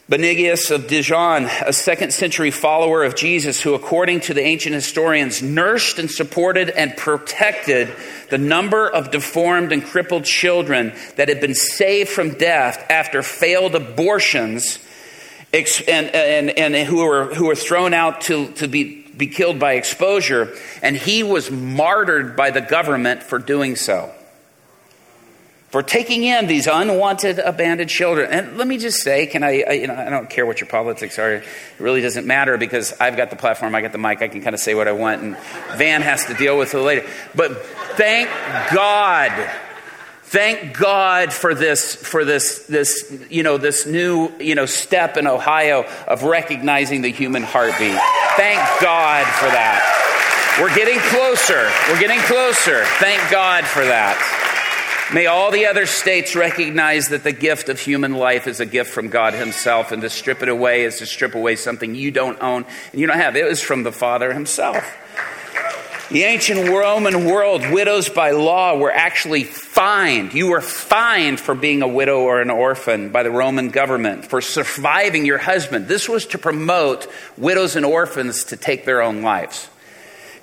Benignus 0.09 0.69
of 0.69 0.87
Dijon, 0.87 1.45
a 1.45 1.71
second 1.71 2.11
century 2.11 2.51
follower 2.51 3.05
of 3.05 3.15
Jesus, 3.15 3.61
who, 3.61 3.73
according 3.73 4.19
to 4.19 4.33
the 4.33 4.43
ancient 4.43 4.75
historians, 4.75 5.41
nursed 5.41 5.97
and 5.97 6.11
supported 6.11 6.71
and 6.71 6.97
protected 6.97 7.87
the 8.29 8.37
number 8.37 8.85
of 8.89 9.11
deformed 9.11 9.71
and 9.71 9.81
crippled 9.81 10.25
children 10.25 10.91
that 11.15 11.29
had 11.29 11.39
been 11.39 11.55
saved 11.55 12.09
from 12.09 12.31
death 12.31 12.85
after 12.89 13.23
failed 13.23 13.75
abortions 13.75 14.77
and, 15.53 16.07
and, 16.07 16.49
and 16.57 16.87
who 16.87 16.97
were, 17.05 17.33
who 17.33 17.45
were 17.45 17.55
thrown 17.55 17.93
out 17.93 18.21
to, 18.21 18.47
to 18.53 18.67
be, 18.67 19.03
be 19.15 19.27
killed 19.27 19.59
by 19.59 19.73
exposure, 19.73 20.55
and 20.81 20.97
he 20.97 21.21
was 21.21 21.51
martyred 21.51 22.35
by 22.35 22.49
the 22.51 22.61
government 22.61 23.21
for 23.21 23.37
doing 23.39 23.75
so. 23.75 24.11
for 25.73 25.81
taking 25.81 26.23
in 26.23 26.45
these 26.45 26.67
unwanted, 26.67 27.39
abandoned 27.39 27.89
children. 27.89 28.29
And 28.29 28.57
let 28.59 28.67
me 28.67 28.77
just 28.77 29.01
say, 29.01 29.25
can 29.25 29.41
I, 29.41 29.63
I, 29.67 29.71
you 29.71 29.87
know, 29.87 29.95
I 29.95 30.07
don't 30.11 30.29
care 30.29 30.45
what 30.45 30.61
your 30.61 30.67
politics 30.67 31.17
are. 31.17 31.37
It 31.37 31.43
really 31.79 31.99
doesn't 31.99 32.27
matter 32.27 32.59
because 32.59 32.93
I've 32.99 33.17
got 33.17 33.31
the 33.31 33.35
platform, 33.35 33.73
I 33.73 33.81
got 33.81 33.91
the 33.91 33.97
mic, 33.97 34.21
I 34.21 34.27
can 34.27 34.43
kind 34.43 34.53
of 34.53 34.59
say 34.59 34.75
what 34.75 34.87
I 34.87 34.91
want, 34.91 35.23
and 35.23 35.35
Van 35.75 36.03
has 36.03 36.25
to 36.25 36.35
deal 36.35 36.59
with 36.59 36.75
it 36.75 36.79
later. 36.79 37.09
But 37.33 37.65
thank 37.97 38.29
God. 38.71 39.31
Thank 40.33 40.75
God 40.75 41.31
for 41.31 41.53
this, 41.53 41.93
for 41.93 42.25
this, 42.25 42.65
this, 42.65 43.23
you 43.29 43.43
know, 43.43 43.59
this 43.59 43.85
new, 43.85 44.31
you 44.39 44.55
know, 44.55 44.65
step 44.65 45.15
in 45.15 45.27
Ohio 45.27 45.85
of 46.07 46.23
recognizing 46.23 47.03
the 47.03 47.11
human 47.11 47.43
heartbeat. 47.43 47.99
Thank 48.35 48.57
God 48.81 49.27
for 49.27 49.45
that. 49.45 50.57
We're 50.59 50.75
getting 50.75 50.97
closer. 50.97 51.69
We're 51.87 51.99
getting 51.99 52.17
closer. 52.21 52.83
Thank 52.97 53.29
God 53.29 53.63
for 53.63 53.85
that. 53.85 54.17
May 55.13 55.27
all 55.27 55.51
the 55.51 55.67
other 55.67 55.85
states 55.85 56.35
recognize 56.35 57.09
that 57.09 57.23
the 57.23 57.31
gift 57.31 57.69
of 57.69 57.79
human 57.79 58.13
life 58.13 58.47
is 58.47 58.59
a 58.59 58.65
gift 58.65 58.89
from 58.89 59.09
God 59.09 59.35
Himself, 59.35 59.91
and 59.91 60.01
to 60.01 60.09
strip 60.09 60.41
it 60.41 60.49
away 60.49 60.85
is 60.85 60.97
to 60.97 61.05
strip 61.05 61.35
away 61.35 61.57
something 61.57 61.93
you 61.93 62.09
don't 62.09 62.41
own 62.41 62.65
and 62.91 62.99
you 62.99 63.05
don't 63.05 63.19
have. 63.19 63.35
It 63.35 63.45
was 63.45 63.61
from 63.61 63.83
the 63.83 63.91
Father 63.91 64.33
Himself. 64.33 64.83
The 66.13 66.25
ancient 66.25 66.69
Roman 66.69 67.25
world, 67.25 67.67
widows 67.71 68.07
by 68.07 68.31
law 68.31 68.77
were 68.77 68.91
actually 68.91 69.45
fined. 69.45 70.35
You 70.35 70.45
were 70.45 70.61
fined 70.61 71.39
for 71.39 71.55
being 71.55 71.81
a 71.81 71.87
widow 71.87 72.19
or 72.19 72.39
an 72.39 72.51
orphan 72.51 73.09
by 73.09 73.23
the 73.23 73.31
Roman 73.31 73.69
government, 73.69 74.25
for 74.25 74.39
surviving 74.39 75.25
your 75.25 75.39
husband. 75.39 75.87
This 75.87 76.07
was 76.07 76.27
to 76.27 76.37
promote 76.37 77.07
widows 77.35 77.75
and 77.75 77.83
orphans 77.83 78.43
to 78.45 78.57
take 78.57 78.85
their 78.85 79.01
own 79.01 79.23
lives 79.23 79.67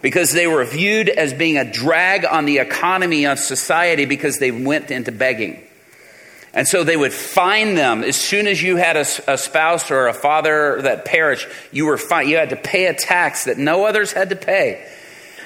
because 0.02 0.32
they 0.32 0.48
were 0.48 0.64
viewed 0.64 1.08
as 1.08 1.32
being 1.32 1.56
a 1.56 1.72
drag 1.72 2.24
on 2.24 2.46
the 2.46 2.58
economy 2.58 3.26
of 3.26 3.38
society 3.38 4.06
because 4.06 4.40
they 4.40 4.50
went 4.50 4.90
into 4.90 5.12
begging. 5.12 5.62
And 6.52 6.66
so 6.66 6.82
they 6.82 6.96
would 6.96 7.12
fine 7.12 7.76
them 7.76 8.02
as 8.02 8.16
soon 8.16 8.48
as 8.48 8.60
you 8.60 8.74
had 8.74 8.96
a, 8.96 9.06
a, 9.28 9.38
spouse 9.38 9.92
or 9.92 10.08
a 10.08 10.14
father 10.14 10.82
that 10.82 11.04
perished, 11.04 11.46
you 11.70 11.86
were 11.86 11.96
fine. 11.96 12.28
You 12.28 12.38
had 12.38 12.50
to 12.50 12.56
pay 12.56 12.86
a 12.86 12.94
tax 12.94 13.44
that 13.44 13.56
no 13.56 13.84
others 13.84 14.10
had 14.10 14.30
to 14.30 14.36
pay. 14.36 14.84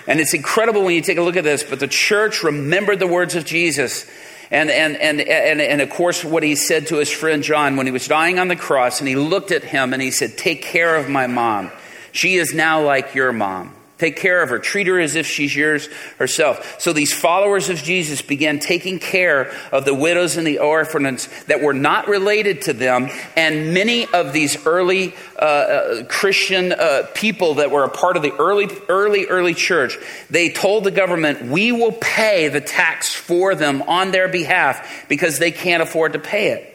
And 0.06 0.20
it's 0.20 0.34
incredible 0.34 0.82
when 0.82 0.94
you 0.94 1.00
take 1.00 1.18
a 1.18 1.22
look 1.22 1.36
at 1.36 1.44
this, 1.44 1.62
but 1.62 1.80
the 1.80 1.88
church 1.88 2.42
remembered 2.42 2.98
the 2.98 3.06
words 3.06 3.34
of 3.34 3.44
Jesus. 3.44 4.06
And, 4.50 4.70
and, 4.70 4.96
and, 4.96 5.20
and, 5.20 5.60
and 5.60 5.80
of 5.80 5.90
course, 5.90 6.24
what 6.24 6.42
he 6.42 6.54
said 6.54 6.88
to 6.88 6.96
his 6.96 7.10
friend 7.10 7.42
John 7.42 7.76
when 7.76 7.86
he 7.86 7.92
was 7.92 8.06
dying 8.06 8.38
on 8.38 8.48
the 8.48 8.56
cross, 8.56 9.00
and 9.00 9.08
he 9.08 9.16
looked 9.16 9.50
at 9.50 9.64
him 9.64 9.92
and 9.92 10.02
he 10.02 10.10
said, 10.10 10.36
Take 10.36 10.62
care 10.62 10.96
of 10.96 11.08
my 11.08 11.26
mom. 11.26 11.70
She 12.12 12.36
is 12.36 12.54
now 12.54 12.84
like 12.84 13.14
your 13.14 13.32
mom. 13.32 13.74
Take 13.96 14.16
care 14.16 14.42
of 14.42 14.48
her. 14.48 14.58
Treat 14.58 14.88
her 14.88 14.98
as 14.98 15.14
if 15.14 15.24
she's 15.24 15.54
yours 15.54 15.86
herself. 16.18 16.80
So 16.80 16.92
these 16.92 17.12
followers 17.12 17.68
of 17.68 17.78
Jesus 17.78 18.22
began 18.22 18.58
taking 18.58 18.98
care 18.98 19.52
of 19.70 19.84
the 19.84 19.94
widows 19.94 20.36
and 20.36 20.44
the 20.44 20.58
orphans 20.58 21.28
that 21.44 21.62
were 21.62 21.72
not 21.72 22.08
related 22.08 22.62
to 22.62 22.72
them. 22.72 23.08
And 23.36 23.72
many 23.72 24.06
of 24.06 24.32
these 24.32 24.66
early 24.66 25.14
uh, 25.38 25.44
uh, 25.44 26.04
Christian 26.06 26.72
uh, 26.72 27.06
people 27.14 27.54
that 27.54 27.70
were 27.70 27.84
a 27.84 27.88
part 27.88 28.16
of 28.16 28.24
the 28.24 28.32
early, 28.32 28.68
early, 28.88 29.26
early 29.26 29.54
church, 29.54 29.96
they 30.28 30.50
told 30.50 30.82
the 30.82 30.90
government, 30.90 31.42
we 31.42 31.70
will 31.70 31.92
pay 31.92 32.48
the 32.48 32.60
tax 32.60 33.14
for 33.14 33.54
them 33.54 33.80
on 33.82 34.10
their 34.10 34.26
behalf 34.26 35.06
because 35.08 35.38
they 35.38 35.52
can't 35.52 35.84
afford 35.84 36.14
to 36.14 36.18
pay 36.18 36.48
it. 36.48 36.73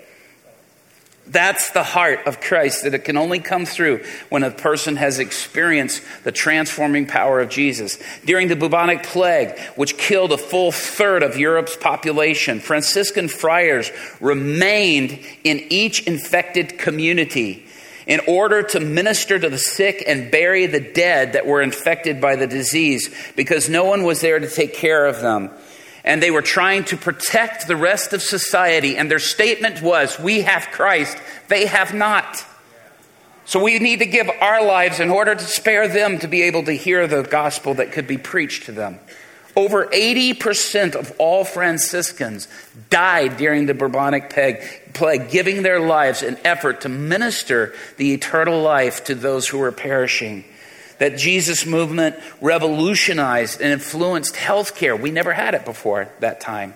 That's 1.29 1.69
the 1.71 1.83
heart 1.83 2.25
of 2.25 2.41
Christ, 2.41 2.83
that 2.83 2.95
it 2.95 3.05
can 3.05 3.15
only 3.15 3.39
come 3.39 3.67
through 3.67 4.03
when 4.29 4.43
a 4.43 4.49
person 4.49 4.95
has 4.95 5.19
experienced 5.19 6.01
the 6.23 6.31
transforming 6.31 7.05
power 7.05 7.39
of 7.39 7.49
Jesus. 7.49 7.99
During 8.25 8.47
the 8.47 8.55
bubonic 8.55 9.03
plague, 9.03 9.57
which 9.75 9.97
killed 9.97 10.31
a 10.31 10.37
full 10.37 10.71
third 10.71 11.21
of 11.21 11.37
Europe's 11.37 11.77
population, 11.77 12.59
Franciscan 12.59 13.27
friars 13.27 13.91
remained 14.19 15.19
in 15.43 15.59
each 15.69 16.07
infected 16.07 16.79
community 16.79 17.67
in 18.07 18.21
order 18.27 18.63
to 18.63 18.79
minister 18.79 19.37
to 19.37 19.49
the 19.49 19.57
sick 19.59 20.03
and 20.07 20.31
bury 20.31 20.65
the 20.65 20.79
dead 20.79 21.33
that 21.33 21.45
were 21.45 21.61
infected 21.61 22.19
by 22.19 22.35
the 22.37 22.47
disease 22.47 23.13
because 23.35 23.69
no 23.69 23.85
one 23.85 24.01
was 24.01 24.19
there 24.21 24.39
to 24.39 24.49
take 24.49 24.73
care 24.73 25.05
of 25.05 25.21
them 25.21 25.51
and 26.03 26.21
they 26.21 26.31
were 26.31 26.41
trying 26.41 26.83
to 26.85 26.97
protect 26.97 27.67
the 27.67 27.75
rest 27.75 28.13
of 28.13 28.21
society. 28.21 28.97
And 28.97 29.09
their 29.09 29.19
statement 29.19 29.81
was, 29.81 30.19
We 30.19 30.41
have 30.41 30.67
Christ, 30.71 31.17
they 31.47 31.65
have 31.65 31.93
not. 31.93 32.45
So 33.45 33.63
we 33.63 33.79
need 33.79 33.99
to 33.99 34.05
give 34.05 34.29
our 34.41 34.63
lives 34.63 34.99
in 34.99 35.09
order 35.09 35.33
to 35.33 35.43
spare 35.43 35.87
them 35.87 36.19
to 36.19 36.27
be 36.27 36.43
able 36.43 36.63
to 36.65 36.73
hear 36.73 37.07
the 37.07 37.23
gospel 37.23 37.73
that 37.75 37.91
could 37.91 38.05
be 38.05 38.17
preached 38.17 38.65
to 38.65 38.71
them. 38.71 38.99
Over 39.55 39.87
80% 39.87 40.95
of 40.95 41.11
all 41.17 41.43
Franciscans 41.43 42.47
died 42.91 43.37
during 43.37 43.65
the 43.65 43.73
bubonic 43.73 44.29
plague, 44.93 45.31
giving 45.31 45.63
their 45.63 45.79
lives 45.79 46.21
in 46.21 46.37
effort 46.45 46.81
to 46.81 46.89
minister 46.89 47.73
the 47.97 48.13
eternal 48.13 48.61
life 48.61 49.05
to 49.05 49.15
those 49.15 49.47
who 49.47 49.57
were 49.57 49.71
perishing 49.71 50.45
that 50.99 51.17
Jesus 51.17 51.65
movement 51.65 52.15
revolutionized 52.39 53.61
and 53.61 53.71
influenced 53.71 54.35
healthcare. 54.35 54.99
We 54.99 55.11
never 55.11 55.33
had 55.33 55.55
it 55.55 55.65
before 55.65 56.09
that 56.19 56.39
time. 56.39 56.75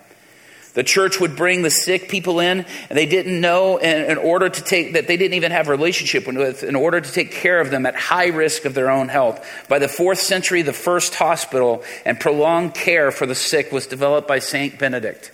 The 0.73 0.83
church 0.83 1.19
would 1.19 1.35
bring 1.35 1.61
the 1.61 1.69
sick 1.69 2.09
people 2.09 2.39
in, 2.39 2.65
and 2.89 2.97
they 2.97 3.05
didn't 3.05 3.39
know 3.39 3.77
in, 3.77 4.09
in, 4.09 4.17
order 4.17 4.49
to 4.49 4.63
take 4.63 4.93
that 4.93 5.07
they 5.07 5.17
didn't 5.17 5.35
even 5.35 5.51
have 5.51 5.67
a 5.67 5.71
relationship 5.71 6.25
with, 6.25 6.63
in 6.63 6.75
order 6.75 6.99
to 6.99 7.11
take 7.11 7.31
care 7.31 7.59
of 7.59 7.69
them 7.69 7.85
at 7.85 7.95
high 7.95 8.29
risk 8.29 8.65
of 8.65 8.73
their 8.73 8.89
own 8.89 9.07
health. 9.07 9.45
By 9.69 9.77
the 9.77 9.87
fourth 9.87 10.19
century, 10.19 10.63
the 10.63 10.73
first 10.73 11.13
hospital 11.13 11.83
and 12.05 12.19
prolonged 12.19 12.73
care 12.73 13.11
for 13.11 13.27
the 13.27 13.35
sick 13.35 13.71
was 13.71 13.85
developed 13.85 14.27
by 14.27 14.39
Saint 14.39 14.79
Benedict. 14.79 15.31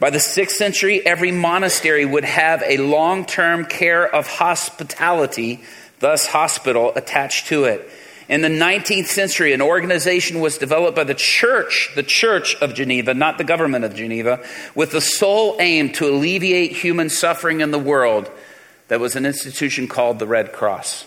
By 0.00 0.10
the 0.10 0.20
sixth 0.20 0.56
century, 0.56 1.04
every 1.04 1.30
monastery 1.30 2.04
would 2.04 2.24
have 2.24 2.62
a 2.66 2.78
long 2.78 3.24
term 3.24 3.64
care 3.64 4.04
of 4.04 4.26
hospitality 4.26 5.62
thus 6.00 6.26
hospital 6.26 6.92
attached 6.96 7.46
to 7.48 7.64
it. 7.64 7.88
In 8.28 8.42
the 8.42 8.48
19th 8.48 9.06
century, 9.06 9.54
an 9.54 9.62
organization 9.62 10.40
was 10.40 10.58
developed 10.58 10.94
by 10.94 11.04
the 11.04 11.14
church, 11.14 11.90
the 11.94 12.02
church 12.02 12.56
of 12.56 12.74
Geneva, 12.74 13.14
not 13.14 13.38
the 13.38 13.44
government 13.44 13.86
of 13.86 13.94
Geneva, 13.94 14.44
with 14.74 14.90
the 14.90 15.00
sole 15.00 15.56
aim 15.58 15.92
to 15.92 16.08
alleviate 16.08 16.72
human 16.72 17.08
suffering 17.08 17.62
in 17.62 17.70
the 17.70 17.78
world. 17.78 18.30
That 18.88 19.00
was 19.00 19.16
an 19.16 19.24
institution 19.24 19.88
called 19.88 20.18
the 20.18 20.26
Red 20.26 20.52
Cross. 20.52 21.06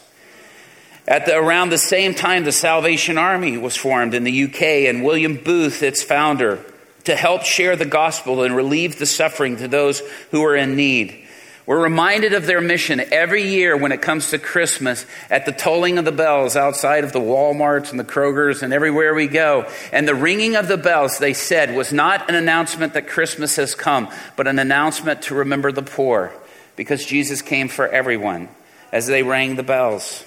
At 1.07 1.27
the, 1.27 1.37
around 1.37 1.69
the 1.69 1.77
same 1.77 2.15
time, 2.15 2.43
the 2.43 2.51
Salvation 2.51 3.17
Army 3.17 3.57
was 3.57 3.75
formed 3.75 4.15
in 4.15 4.23
the 4.23 4.43
UK, 4.45 4.61
and 4.89 5.03
William 5.03 5.35
Booth, 5.35 5.83
its 5.83 6.01
founder, 6.01 6.63
to 7.03 7.15
help 7.15 7.43
share 7.43 7.75
the 7.75 7.85
gospel 7.85 8.43
and 8.43 8.55
relieve 8.55 8.97
the 8.97 9.05
suffering 9.05 9.57
to 9.57 9.67
those 9.67 10.01
who 10.31 10.41
were 10.41 10.55
in 10.55 10.75
need. 10.75 11.20
We're 11.65 11.81
reminded 11.81 12.33
of 12.33 12.47
their 12.47 12.61
mission 12.61 13.01
every 13.11 13.43
year 13.43 13.77
when 13.77 13.91
it 13.91 14.01
comes 14.01 14.31
to 14.31 14.39
Christmas 14.39 15.05
at 15.29 15.45
the 15.45 15.51
tolling 15.51 15.97
of 15.97 16.05
the 16.05 16.11
bells 16.11 16.55
outside 16.55 17.03
of 17.03 17.11
the 17.11 17.19
Walmarts 17.19 17.91
and 17.91 17.99
the 17.99 18.03
Krogers 18.03 18.63
and 18.63 18.73
everywhere 18.73 19.13
we 19.13 19.27
go. 19.27 19.67
And 19.93 20.07
the 20.07 20.15
ringing 20.15 20.55
of 20.55 20.67
the 20.67 20.77
bells, 20.77 21.19
they 21.19 21.33
said, 21.33 21.75
was 21.75 21.93
not 21.93 22.29
an 22.29 22.35
announcement 22.35 22.93
that 22.93 23.07
Christmas 23.07 23.57
has 23.57 23.75
come, 23.75 24.09
but 24.35 24.47
an 24.47 24.57
announcement 24.57 25.21
to 25.23 25.35
remember 25.35 25.71
the 25.71 25.83
poor 25.83 26.33
because 26.75 27.05
Jesus 27.05 27.41
came 27.43 27.67
for 27.67 27.87
everyone 27.87 28.49
as 28.91 29.05
they 29.05 29.21
rang 29.21 29.55
the 29.55 29.63
bells. 29.63 30.25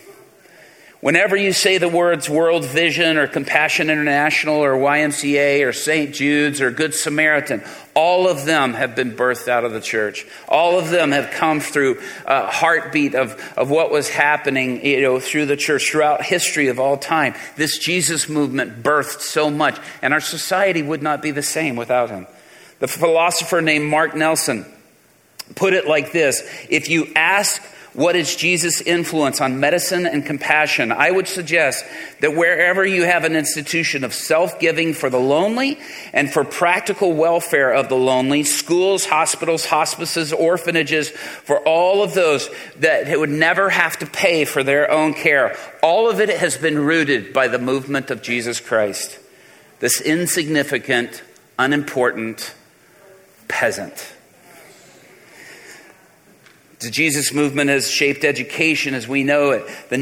Whenever 1.05 1.37
you 1.37 1.53
say 1.53 1.77
the 1.77 1.87
words 1.87 2.31
World 2.31 2.65
Vision 2.65 3.19
or 3.19 3.27
Compassion 3.27 3.91
International 3.91 4.65
or 4.65 4.73
YMCA 4.73 5.69
or 5.69 5.71
St. 5.75 6.15
Jude's 6.15 6.63
or 6.63 6.71
Good 6.71 6.95
Samaritan, 6.95 7.63
all 7.93 8.27
of 8.27 8.47
them 8.47 8.73
have 8.73 8.97
been 8.97 9.15
birthed 9.15 9.47
out 9.47 9.65
of 9.65 9.73
the 9.73 9.83
church. 9.83 10.27
All 10.49 10.79
of 10.79 10.89
them 10.89 11.13
have 11.13 11.31
come 11.31 11.61
through 11.61 12.01
a 12.25 12.47
heartbeat 12.47 13.15
of, 13.15 13.39
of 13.55 13.69
what 13.69 13.91
was 13.91 14.09
happening 14.09 14.83
you 14.83 15.03
know, 15.03 15.21
through 15.21 15.45
the 15.45 15.59
church 15.59 15.91
throughout 15.91 16.25
history 16.25 16.69
of 16.69 16.81
all 16.81 16.97
time. 16.97 17.35
This 17.57 17.77
Jesus 17.77 18.27
movement 18.27 18.83
birthed 18.83 19.21
so 19.21 19.51
much, 19.51 19.79
and 20.01 20.15
our 20.15 20.23
society 20.23 20.81
would 20.81 21.03
not 21.03 21.21
be 21.21 21.33
the 21.33 21.43
same 21.43 21.77
without 21.77 22.09
him. 22.09 22.27
The 22.79 22.89
philosopher 22.89 23.61
named 23.61 23.91
Mark 23.91 24.17
Nelson 24.17 24.65
put 25.55 25.75
it 25.75 25.87
like 25.87 26.13
this 26.13 26.41
If 26.71 26.89
you 26.89 27.13
ask 27.15 27.63
what 27.95 28.17
is 28.17 28.35
Jesus' 28.35 28.81
influence 28.81 29.41
on 29.41 29.61
medicine 29.61 30.05
and 30.05 30.27
compassion? 30.27 30.91
I 30.91 31.13
would 31.13 31.29
suggest 31.29 31.85
that 32.21 32.35
wherever 32.35 32.85
you 32.85 33.05
have 33.05 33.23
an 33.23 33.37
institution 33.37 34.03
of 34.03 34.13
self 34.13 34.59
giving 34.59 34.95
for 34.95 35.09
the 35.09 35.21
lonely 35.21 35.79
and 36.13 36.33
for 36.33 36.45
practical 36.45 37.13
welfare 37.13 37.73
of 37.73 37.89
the 37.89 37.95
lonely, 37.95 38.43
schools, 38.43 39.07
hospitals, 39.07 39.65
hospices, 39.65 40.33
orphanages, 40.33 41.11
for 41.11 41.61
all 41.61 42.03
of 42.03 42.15
those 42.15 42.51
that 42.81 43.17
would 43.17 43.31
never 43.31 43.71
have 43.71 43.97
to 43.99 44.07
pay 44.07 44.45
for 44.45 44.65
their 44.65 44.91
own 44.91 45.15
care, 45.15 45.57
all 45.81 46.11
of 46.11 46.21
it 46.21 46.31
has 46.31 46.57
been 46.57 46.79
rooted 46.81 47.33
by 47.33 47.47
the 47.47 47.61
movement 47.61 48.11
of 48.11 48.23
Jesus 48.23 48.59
Christ. 48.59 49.21
This 49.79 50.01
insignificant, 50.01 51.23
unimportant 51.61 52.55
peasant 53.47 54.14
The 56.85 56.91
Jesus 56.91 57.33
movement 57.33 57.71
has 57.71 57.91
shaped 57.91 58.25
education 58.25 58.93
as 58.95 59.09
we 59.09 59.25
know 59.25 59.53
it. 59.53 59.67
The 59.89 59.97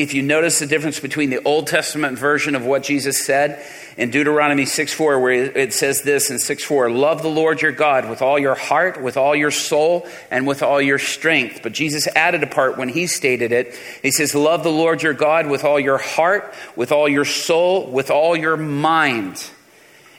if 0.00 0.12
you 0.12 0.22
notice 0.22 0.58
the 0.58 0.66
difference 0.66 0.98
between 0.98 1.30
the 1.30 1.42
Old 1.44 1.68
Testament 1.68 2.18
version 2.18 2.56
of 2.56 2.66
what 2.66 2.82
Jesus 2.82 3.24
said 3.24 3.64
in 3.96 4.10
Deuteronomy 4.10 4.66
6 4.66 4.92
4, 4.92 5.20
where 5.20 5.32
it 5.32 5.72
says 5.72 6.02
this 6.02 6.30
in 6.30 6.40
6 6.40 6.64
4 6.64 6.90
Love 6.90 7.22
the 7.22 7.28
Lord 7.28 7.62
your 7.62 7.70
God 7.70 8.10
with 8.10 8.22
all 8.22 8.38
your 8.38 8.56
heart, 8.56 9.00
with 9.00 9.16
all 9.16 9.36
your 9.36 9.52
soul, 9.52 10.08
and 10.32 10.48
with 10.48 10.64
all 10.64 10.82
your 10.82 10.98
strength. 10.98 11.60
But 11.62 11.72
Jesus 11.72 12.08
added 12.08 12.42
a 12.42 12.48
part 12.48 12.76
when 12.76 12.88
he 12.88 13.06
stated 13.06 13.52
it. 13.52 13.74
He 14.02 14.10
says, 14.10 14.34
Love 14.34 14.64
the 14.64 14.72
Lord 14.72 15.02
your 15.02 15.14
God 15.14 15.46
with 15.46 15.64
all 15.64 15.78
your 15.78 15.98
heart, 15.98 16.52
with 16.74 16.90
all 16.90 17.08
your 17.08 17.24
soul, 17.24 17.86
with 17.86 18.10
all 18.10 18.36
your 18.36 18.56
mind, 18.56 19.48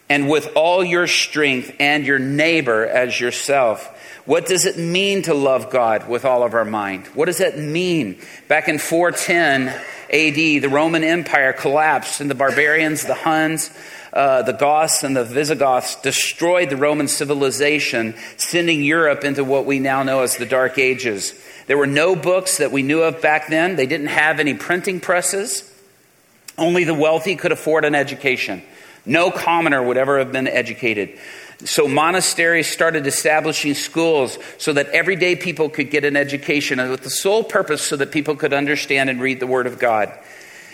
and 0.10 0.30
with 0.30 0.54
all 0.56 0.86
your 0.86 1.08
strength, 1.08 1.76
and 1.80 2.06
your 2.06 2.20
neighbor 2.20 2.86
as 2.86 3.20
yourself. 3.20 3.98
What 4.26 4.46
does 4.46 4.66
it 4.66 4.78
mean 4.78 5.24
to 5.24 5.34
love 5.34 5.72
God 5.72 6.08
with 6.08 6.26
all 6.26 6.44
of 6.44 6.54
our 6.54 6.66
mind? 6.66 7.08
What 7.08 7.26
does 7.26 7.40
that 7.40 7.58
mean? 7.58 8.20
Back 8.48 8.68
in 8.68 8.78
410 8.78 9.70
AD, 9.70 10.36
the 10.36 10.68
Roman 10.68 11.04
Empire 11.04 11.54
collapsed, 11.54 12.22
and 12.22 12.30
the 12.30 12.36
barbarians, 12.36 13.04
the 13.04 13.16
Huns, 13.16 13.72
uh, 14.14 14.44
the 14.44 14.54
Goths, 14.54 15.04
and 15.04 15.16
the 15.16 15.24
Visigoths 15.24 15.96
destroyed 16.02 16.70
the 16.70 16.78
Roman 16.78 17.08
civilization, 17.08 18.14
sending 18.38 18.84
Europe 18.84 19.24
into 19.24 19.44
what 19.44 19.66
we 19.66 19.80
now 19.80 20.04
know 20.04 20.22
as 20.22 20.38
the 20.38 20.46
Dark 20.46 20.78
Ages. 20.78 21.34
There 21.66 21.78
were 21.78 21.88
no 21.88 22.16
books 22.16 22.58
that 22.58 22.72
we 22.72 22.84
knew 22.84 23.02
of 23.02 23.22
back 23.22 23.48
then, 23.48 23.76
they 23.76 23.88
didn't 23.88 24.08
have 24.08 24.40
any 24.40 24.54
printing 24.54 25.00
presses. 25.00 25.68
Only 26.58 26.84
the 26.84 26.94
wealthy 26.94 27.36
could 27.36 27.52
afford 27.52 27.86
an 27.86 27.96
education. 27.96 28.62
No 29.06 29.32
commoner 29.32 29.82
would 29.82 29.98
ever 29.98 30.20
have 30.20 30.32
been 30.32 30.48
educated. 30.48 31.18
So 31.66 31.88
monasteries 31.88 32.68
started 32.68 33.06
establishing 33.06 33.76
schools 33.76 34.38
so 34.58 34.74
that 34.74 34.88
everyday 34.90 35.36
people 35.36 35.70
could 35.70 35.92
get 35.92 36.06
an 36.06 36.16
education 36.16 36.80
and 36.80 36.90
with 36.90 37.04
the 37.04 37.10
sole 37.10 37.44
purpose 37.44 37.84
so 37.84 37.96
that 37.98 38.12
people 38.12 38.36
could 38.36 38.54
understand 38.54 39.10
and 39.10 39.22
read 39.22 39.40
the 39.40 39.48
Word 39.48 39.68
of 39.68 39.78
God. 39.78 40.12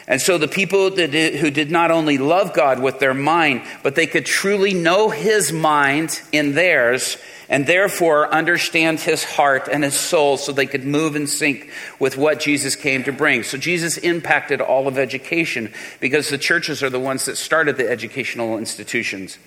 And 0.08 0.22
so 0.22 0.38
the 0.38 0.48
people 0.48 0.92
that, 0.92 1.14
who 1.14 1.52
did 1.52 1.70
not 1.70 1.92
only 1.92 2.18
love 2.18 2.54
God 2.54 2.82
with 2.82 3.00
their 3.00 3.14
mind, 3.14 3.64
but 3.84 3.96
they 3.96 4.08
could 4.08 4.26
truly 4.26 4.74
know 4.74 5.10
His 5.10 5.52
mind 5.52 6.22
in 6.32 6.54
theirs 6.54 7.18
and 7.50 7.68
therefore 7.68 8.34
understand 8.34 9.02
His 9.02 9.26
heart 9.26 9.68
and 9.70 9.84
His 9.84 10.00
soul 10.00 10.38
so 10.38 10.54
they 10.54 10.66
could 10.66 10.86
move 10.86 11.18
in 11.18 11.28
sync 11.28 11.70
with 12.00 12.16
what 12.16 12.40
Jesus 12.40 12.78
came 12.78 13.04
to 13.04 13.12
bring. 13.12 13.44
So 13.44 13.58
Jesus 13.58 13.98
impacted 13.98 14.62
all 14.62 14.88
of 14.88 14.98
education 14.98 15.74
because 16.00 16.30
the 16.30 16.38
churches 16.38 16.82
are 16.82 16.90
the 16.90 17.00
ones 17.00 17.26
that 17.26 17.36
started 17.36 17.76
the 17.76 17.90
educational 17.90 18.58
institutions. 18.58 19.38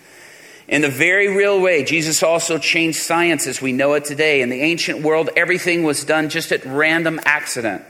In 0.71 0.83
the 0.83 0.89
very 0.89 1.27
real 1.27 1.61
way, 1.61 1.83
Jesus 1.83 2.23
also 2.23 2.57
changed 2.57 2.99
science 2.99 3.49
as 3.49 3.61
we 3.61 3.73
know 3.73 3.95
it 3.95 4.05
today. 4.05 4.41
In 4.41 4.51
the 4.51 4.61
ancient 4.61 5.03
world, 5.03 5.29
everything 5.37 5.83
was 5.83 6.05
done 6.05 6.29
just 6.29 6.53
at 6.53 6.65
random 6.65 7.19
accident. 7.25 7.83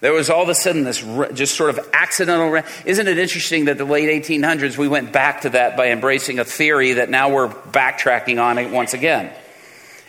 There 0.00 0.14
was 0.14 0.30
all 0.30 0.42
of 0.42 0.48
a 0.48 0.54
sudden 0.54 0.82
this 0.82 1.04
just 1.34 1.54
sort 1.54 1.68
of 1.68 1.90
accidental. 1.92 2.62
Isn't 2.86 3.06
it 3.06 3.18
interesting 3.18 3.66
that 3.66 3.76
the 3.76 3.84
late 3.84 4.24
1800s 4.24 4.78
we 4.78 4.88
went 4.88 5.12
back 5.12 5.42
to 5.42 5.50
that 5.50 5.76
by 5.76 5.90
embracing 5.90 6.38
a 6.38 6.44
theory 6.44 6.94
that 6.94 7.10
now 7.10 7.28
we're 7.28 7.48
backtracking 7.48 8.42
on 8.42 8.56
it 8.56 8.70
once 8.70 8.94
again? 8.94 9.30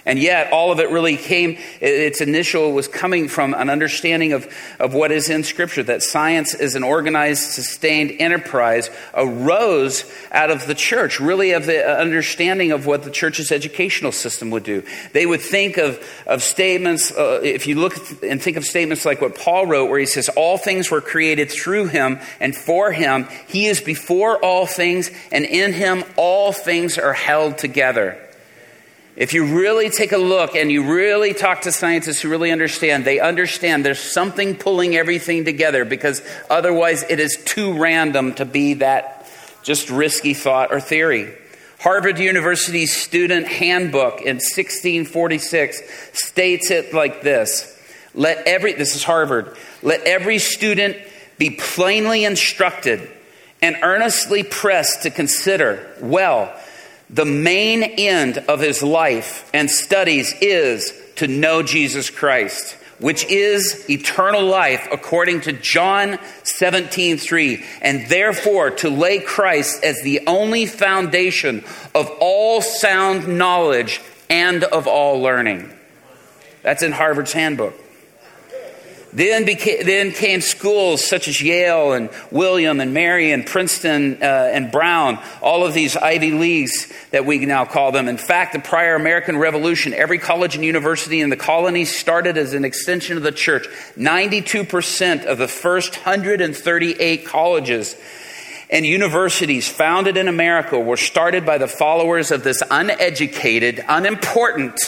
And 0.05 0.19
yet, 0.19 0.51
all 0.51 0.71
of 0.71 0.79
it 0.79 0.89
really 0.89 1.15
came, 1.15 1.57
its 1.79 2.19
initial 2.19 2.73
was 2.73 2.89
coming 2.89 3.29
from 3.29 3.53
an 3.53 3.69
understanding 3.69 4.33
of, 4.33 4.53
of 4.77 4.93
what 4.93 5.13
is 5.13 5.29
in 5.29 5.43
Scripture, 5.43 5.81
that 5.83 6.03
science 6.03 6.53
is 6.53 6.75
an 6.75 6.83
organized, 6.83 7.43
sustained 7.43 8.11
enterprise, 8.19 8.89
arose 9.13 10.03
out 10.31 10.51
of 10.51 10.67
the 10.67 10.75
church, 10.75 11.21
really 11.21 11.51
of 11.51 11.65
the 11.65 11.87
understanding 11.87 12.73
of 12.73 12.85
what 12.85 13.03
the 13.03 13.11
church's 13.11 13.49
educational 13.49 14.11
system 14.11 14.49
would 14.49 14.63
do. 14.63 14.83
They 15.13 15.25
would 15.25 15.41
think 15.41 15.77
of, 15.77 16.05
of 16.27 16.43
statements, 16.43 17.11
uh, 17.11 17.39
if 17.41 17.65
you 17.65 17.75
look 17.75 17.95
and 18.23 18.41
think 18.41 18.57
of 18.57 18.65
statements 18.65 19.05
like 19.05 19.21
what 19.21 19.35
Paul 19.35 19.67
wrote, 19.67 19.89
where 19.89 19.99
he 19.99 20.05
says, 20.05 20.27
All 20.29 20.57
things 20.57 20.91
were 20.91 21.01
created 21.01 21.49
through 21.49 21.85
him 21.85 22.19
and 22.41 22.53
for 22.53 22.91
him. 22.91 23.29
He 23.47 23.67
is 23.67 23.79
before 23.79 24.37
all 24.43 24.65
things, 24.65 25.11
and 25.31 25.45
in 25.45 25.71
him 25.71 26.03
all 26.17 26.51
things 26.51 26.97
are 26.97 27.13
held 27.13 27.57
together. 27.57 28.22
If 29.15 29.33
you 29.33 29.59
really 29.59 29.91
take 29.91 30.11
a 30.11 30.17
look 30.17 30.55
and 30.55 30.71
you 30.71 30.91
really 30.91 31.35
talk 31.35 31.61
to 31.61 31.71
scientists 31.71 32.21
who 32.21 32.29
really 32.29 32.51
understand, 32.51 33.05
they 33.05 33.19
understand 33.19 33.85
there's 33.85 33.99
something 33.99 34.55
pulling 34.55 34.95
everything 34.95 35.45
together 35.45 35.85
because 35.85 36.23
otherwise 36.49 37.03
it 37.09 37.19
is 37.19 37.37
too 37.45 37.77
random 37.77 38.33
to 38.35 38.45
be 38.45 38.75
that 38.75 39.29
just 39.61 39.91
risky 39.91 40.33
thought 40.33 40.73
or 40.73 40.79
theory. 40.79 41.31
Harvard 41.79 42.17
University's 42.17 42.95
student 42.95 43.45
handbook 43.45 44.21
in 44.21 44.37
1646 44.37 45.81
states 46.13 46.71
it 46.71 46.91
like 46.91 47.21
this. 47.21 47.69
Let 48.15 48.47
every, 48.47 48.73
this 48.73 48.95
is 48.95 49.03
Harvard, 49.03 49.55
let 49.83 50.01
every 50.01 50.39
student 50.39 50.97
be 51.37 51.51
plainly 51.51 52.25
instructed 52.25 53.07
and 53.61 53.77
earnestly 53.83 54.43
pressed 54.43 55.03
to 55.03 55.11
consider 55.11 55.95
well 56.01 56.51
the 57.13 57.25
main 57.25 57.83
end 57.83 58.39
of 58.39 58.59
his 58.59 58.81
life 58.81 59.47
and 59.53 59.69
studies 59.69 60.33
is 60.41 60.91
to 61.17 61.27
know 61.27 61.61
Jesus 61.61 62.09
Christ, 62.09 62.73
which 62.97 63.23
is 63.25 63.87
eternal 63.87 64.43
life 64.43 64.87
according 64.91 65.41
to 65.41 65.53
John 65.53 66.17
17, 66.41 67.17
3, 67.17 67.63
and 67.83 68.09
therefore 68.09 68.71
to 68.71 68.89
lay 68.89 69.19
Christ 69.19 69.83
as 69.83 70.01
the 70.01 70.21
only 70.25 70.65
foundation 70.65 71.63
of 71.93 72.09
all 72.19 72.63
sound 72.63 73.27
knowledge 73.27 74.01
and 74.27 74.63
of 74.63 74.87
all 74.87 75.21
learning. 75.21 75.71
That's 76.63 76.81
in 76.81 76.93
Harvard's 76.93 77.33
handbook. 77.33 77.75
Then, 79.13 79.45
then 79.45 80.11
came 80.11 80.41
schools 80.41 81.05
such 81.05 81.27
as 81.27 81.39
Yale 81.39 81.93
and 81.93 82.09
William 82.31 82.79
and 82.79 82.95
Mary 82.95 83.31
and 83.31 83.45
Princeton 83.45 84.17
uh, 84.23 84.25
and 84.25 84.71
Brown, 84.71 85.19
all 85.39 85.63
of 85.63 85.75
these 85.75 85.95
Ivy 85.95 86.31
Leagues 86.31 86.91
that 87.11 87.23
we 87.23 87.45
now 87.45 87.65
call 87.65 87.91
them. 87.91 88.07
In 88.07 88.17
fact, 88.17 88.53
the 88.53 88.59
prior 88.59 88.95
American 88.95 89.37
Revolution, 89.37 89.93
every 89.93 90.17
college 90.17 90.55
and 90.55 90.65
university 90.65 91.21
in 91.21 91.29
the 91.29 91.37
colonies 91.37 91.95
started 91.95 92.37
as 92.37 92.55
an 92.55 92.65
extension 92.65 93.15
of 93.15 93.21
the 93.21 93.31
church. 93.31 93.67
92% 93.97 95.25
of 95.25 95.37
the 95.37 95.47
first 95.47 95.95
138 95.95 97.25
colleges 97.25 97.95
and 98.71 98.83
universities 98.83 99.67
founded 99.67 100.17
in 100.17 100.27
America 100.27 100.79
were 100.79 100.97
started 100.97 101.45
by 101.45 101.59
the 101.59 101.67
followers 101.67 102.31
of 102.31 102.43
this 102.43 102.63
uneducated, 102.71 103.85
unimportant, 103.87 104.79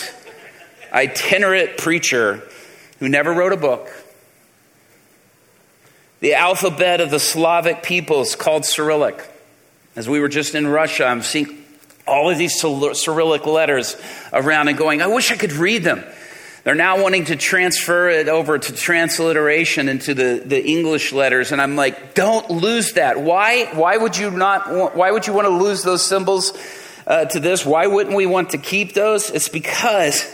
itinerant 0.91 1.77
preacher 1.77 2.41
who 2.97 3.07
never 3.07 3.31
wrote 3.31 3.53
a 3.53 3.57
book 3.57 3.87
the 6.25 6.33
alphabet 6.33 7.01
of 7.01 7.11
the 7.11 7.19
Slavic 7.19 7.83
peoples 7.83 8.35
called 8.35 8.65
Cyrillic. 8.65 9.23
As 9.95 10.09
we 10.09 10.19
were 10.19 10.27
just 10.27 10.55
in 10.55 10.65
Russia, 10.65 11.05
I'm 11.05 11.21
seeing 11.21 11.63
all 12.07 12.31
of 12.31 12.39
these 12.39 12.59
Cyrillic 12.59 13.45
letters 13.45 13.95
around 14.33 14.67
and 14.67 14.75
going, 14.75 15.03
I 15.03 15.07
wish 15.07 15.31
I 15.31 15.35
could 15.35 15.51
read 15.51 15.83
them. 15.83 16.03
They're 16.63 16.73
now 16.73 16.99
wanting 16.99 17.25
to 17.25 17.35
transfer 17.35 18.09
it 18.09 18.27
over 18.27 18.57
to 18.57 18.73
transliteration 18.73 19.87
into 19.87 20.15
the, 20.15 20.41
the 20.43 20.65
English 20.65 21.13
letters. 21.13 21.51
And 21.51 21.61
I'm 21.61 21.75
like, 21.75 22.15
don't 22.15 22.49
lose 22.49 22.93
that. 22.93 23.21
Why, 23.21 23.65
why 23.65 23.95
would 23.95 24.17
you 24.17 24.31
not, 24.31 24.95
why 24.95 25.11
would 25.11 25.27
you 25.27 25.33
want 25.33 25.45
to 25.45 25.53
lose 25.53 25.83
those 25.83 26.03
symbols 26.03 26.57
uh, 27.05 27.25
to 27.25 27.39
this? 27.39 27.63
Why 27.63 27.85
wouldn't 27.85 28.15
we 28.15 28.25
want 28.25 28.49
to 28.49 28.57
keep 28.57 28.95
those? 28.95 29.29
It's 29.29 29.47
because 29.47 30.25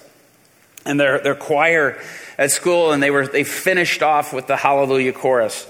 and 0.85 0.99
their, 0.99 1.19
their 1.19 1.35
choir 1.35 1.99
at 2.37 2.51
school, 2.51 2.91
and 2.91 3.01
they, 3.01 3.11
were, 3.11 3.27
they 3.27 3.43
finished 3.43 4.03
off 4.03 4.33
with 4.33 4.45
the 4.47 4.57
Hallelujah 4.57 5.13
chorus. 5.13 5.65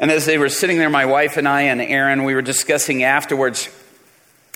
And 0.00 0.10
as 0.10 0.24
they 0.24 0.38
were 0.38 0.48
sitting 0.48 0.78
there, 0.78 0.88
my 0.88 1.04
wife 1.04 1.36
and 1.36 1.46
I 1.46 1.62
and 1.64 1.78
Aaron, 1.78 2.24
we 2.24 2.34
were 2.34 2.40
discussing 2.40 3.02
afterwards 3.02 3.68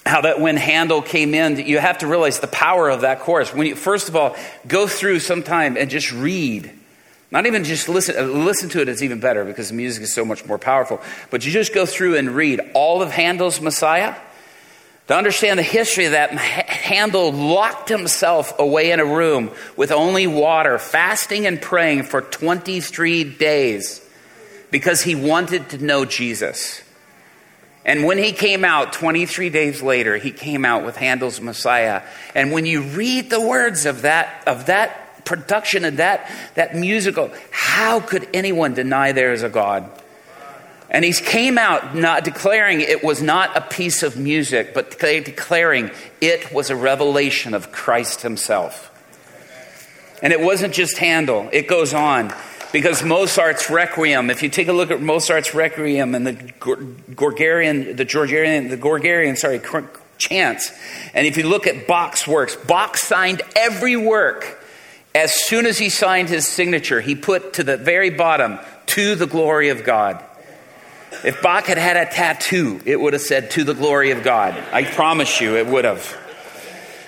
how 0.07 0.22
that 0.22 0.40
when 0.40 0.57
Handel 0.57 1.03
came 1.03 1.34
in, 1.34 1.59
you 1.66 1.78
have 1.78 1.99
to 1.99 2.07
realize 2.07 2.40
the 2.40 2.47
power 2.47 2.88
of 2.88 3.03
that 3.03 3.20
chorus. 3.20 3.53
When 3.53 3.66
you, 3.66 3.76
first 3.76 4.09
of 4.09 4.16
all, 4.16 4.34
go 4.66 4.86
through 4.86 5.20
some 5.20 5.42
time 5.42 5.76
and 5.76 5.90
just 5.90 6.11
read. 6.12 6.72
Not 7.30 7.45
even 7.45 7.64
just 7.64 7.90
listen, 7.90 8.16
uh, 8.16 8.22
listen 8.22 8.70
to 8.70 8.80
it; 8.80 8.88
it 8.88 8.92
is 8.92 9.03
even 9.03 9.20
better 9.20 9.45
because 9.45 9.68
the 9.68 9.74
music 9.74 10.05
is 10.05 10.14
so 10.14 10.24
much 10.24 10.47
more 10.47 10.59
powerful. 10.59 11.03
But 11.30 11.45
you 11.45 11.53
just 11.53 11.74
go 11.74 11.84
through 11.84 12.16
and 12.16 12.30
read 12.30 12.61
all 12.72 13.03
of 13.03 13.11
Handel's 13.11 13.61
Messiah. 13.61 14.14
To 15.09 15.14
understand 15.14 15.59
the 15.59 15.62
history 15.62 16.07
of 16.07 16.12
that, 16.12 16.30
Handel 16.30 17.30
locked 17.32 17.90
himself 17.90 18.59
away 18.59 18.92
in 18.92 19.01
a 19.01 19.05
room 19.05 19.51
with 19.76 19.92
only 19.92 20.26
water, 20.26 20.78
fasting 20.78 21.47
and 21.47 21.61
praying 21.61 22.05
for 22.05 22.22
23 22.22 23.24
days 23.24 24.03
because 24.75 25.03
he 25.03 25.14
wanted 25.14 25.68
to 25.68 25.79
know 25.79 26.05
Jesus. 26.05 26.83
And 27.85 28.03
when 28.03 28.18
he 28.18 28.33
came 28.33 28.64
out 28.64 28.93
23 28.93 29.49
days 29.49 29.81
later, 29.83 30.16
he 30.16 30.33
came 30.33 30.64
out 30.64 30.85
with 30.85 30.97
Handel's 30.97 31.41
Messiah. 31.41 32.03
And 32.35 32.51
when 32.51 32.66
you 32.66 32.83
read 32.83 33.31
the 33.31 33.41
words 33.41 33.87
of 33.87 34.03
that, 34.03 34.43
of 34.49 34.66
that 34.66 35.25
production 35.25 35.85
and 35.85 35.99
that, 36.01 36.29
that 36.57 36.75
musical, 36.75 37.31
how 37.53 38.01
could 38.01 38.27
anyone 38.35 38.75
deny 38.75 39.12
there 39.12 39.33
is 39.33 39.45
a 39.45 39.49
God? 39.49 39.89
And 40.91 41.05
he 41.05 41.12
came 41.12 41.57
out 41.57 41.95
not 41.95 42.25
declaring 42.25 42.81
it 42.81 43.05
was 43.05 43.22
not 43.22 43.57
a 43.57 43.61
piece 43.61 44.03
of 44.03 44.16
music, 44.16 44.75
but 44.75 44.99
declaring 44.99 45.93
it 46.20 46.53
was 46.53 46.70
a 46.70 46.77
revelation 46.77 47.55
of 47.55 47.70
Christ 47.70 48.22
himself. 48.22 48.91
And 50.20 50.33
it 50.33 50.41
wasn't 50.41 50.75
just 50.75 50.99
Handel, 50.99 51.49
it 51.53 51.68
goes 51.68 51.95
on 51.95 52.35
because 52.75 53.05
Mozart's 53.05 53.70
Requiem, 53.70 54.31
if 54.31 54.43
you 54.43 54.49
take 54.49 54.66
a 54.66 54.72
look 54.72 54.91
at 54.91 55.01
Mozart's 55.01 55.55
Requiem 55.55 56.12
and 56.12 56.27
the 56.27 56.33
Gorgarian, 56.35 57.97
the 57.97 58.05
Georgian, 58.05 58.68
the 58.68 58.77
Gorgarian, 58.77 59.39
sorry, 59.39 59.61
chants, 60.18 60.72
and 61.14 61.25
if 61.25 61.37
you 61.37 61.45
look 61.45 61.68
at 61.68 61.87
Bach's 61.87 62.27
works, 62.27 62.57
Bach 62.57 62.97
signed 62.97 63.43
every 63.55 63.97
work. 63.97 64.61
As 65.14 65.33
soon 65.33 65.66
as 65.66 65.79
he 65.79 65.89
signed 65.89 66.29
his 66.29 66.49
signature, 66.49 67.01
he 67.01 67.14
put 67.14 67.53
to 67.53 67.62
the 67.62 67.77
very 67.77 68.11
bottom, 68.11 68.59
to 68.87 69.14
the 69.14 69.29
glory 69.29 69.68
of 69.68 69.85
God. 69.85 70.20
If 71.22 71.43
Bach 71.43 71.66
had 71.66 71.79
had 71.79 71.97
a 71.97 72.07
tattoo, 72.07 72.81
it 72.85 73.01
would 73.01 73.12
have 73.12 73.22
said, 73.22 73.53
to 73.53 73.62
the 73.62 73.75
glory 73.75 74.11
of 74.11 74.25
God. 74.25 74.53
I 74.72 74.83
promise 74.83 75.41
you, 75.41 75.57
it 75.57 75.68
would 75.68 75.85
have. 75.85 76.24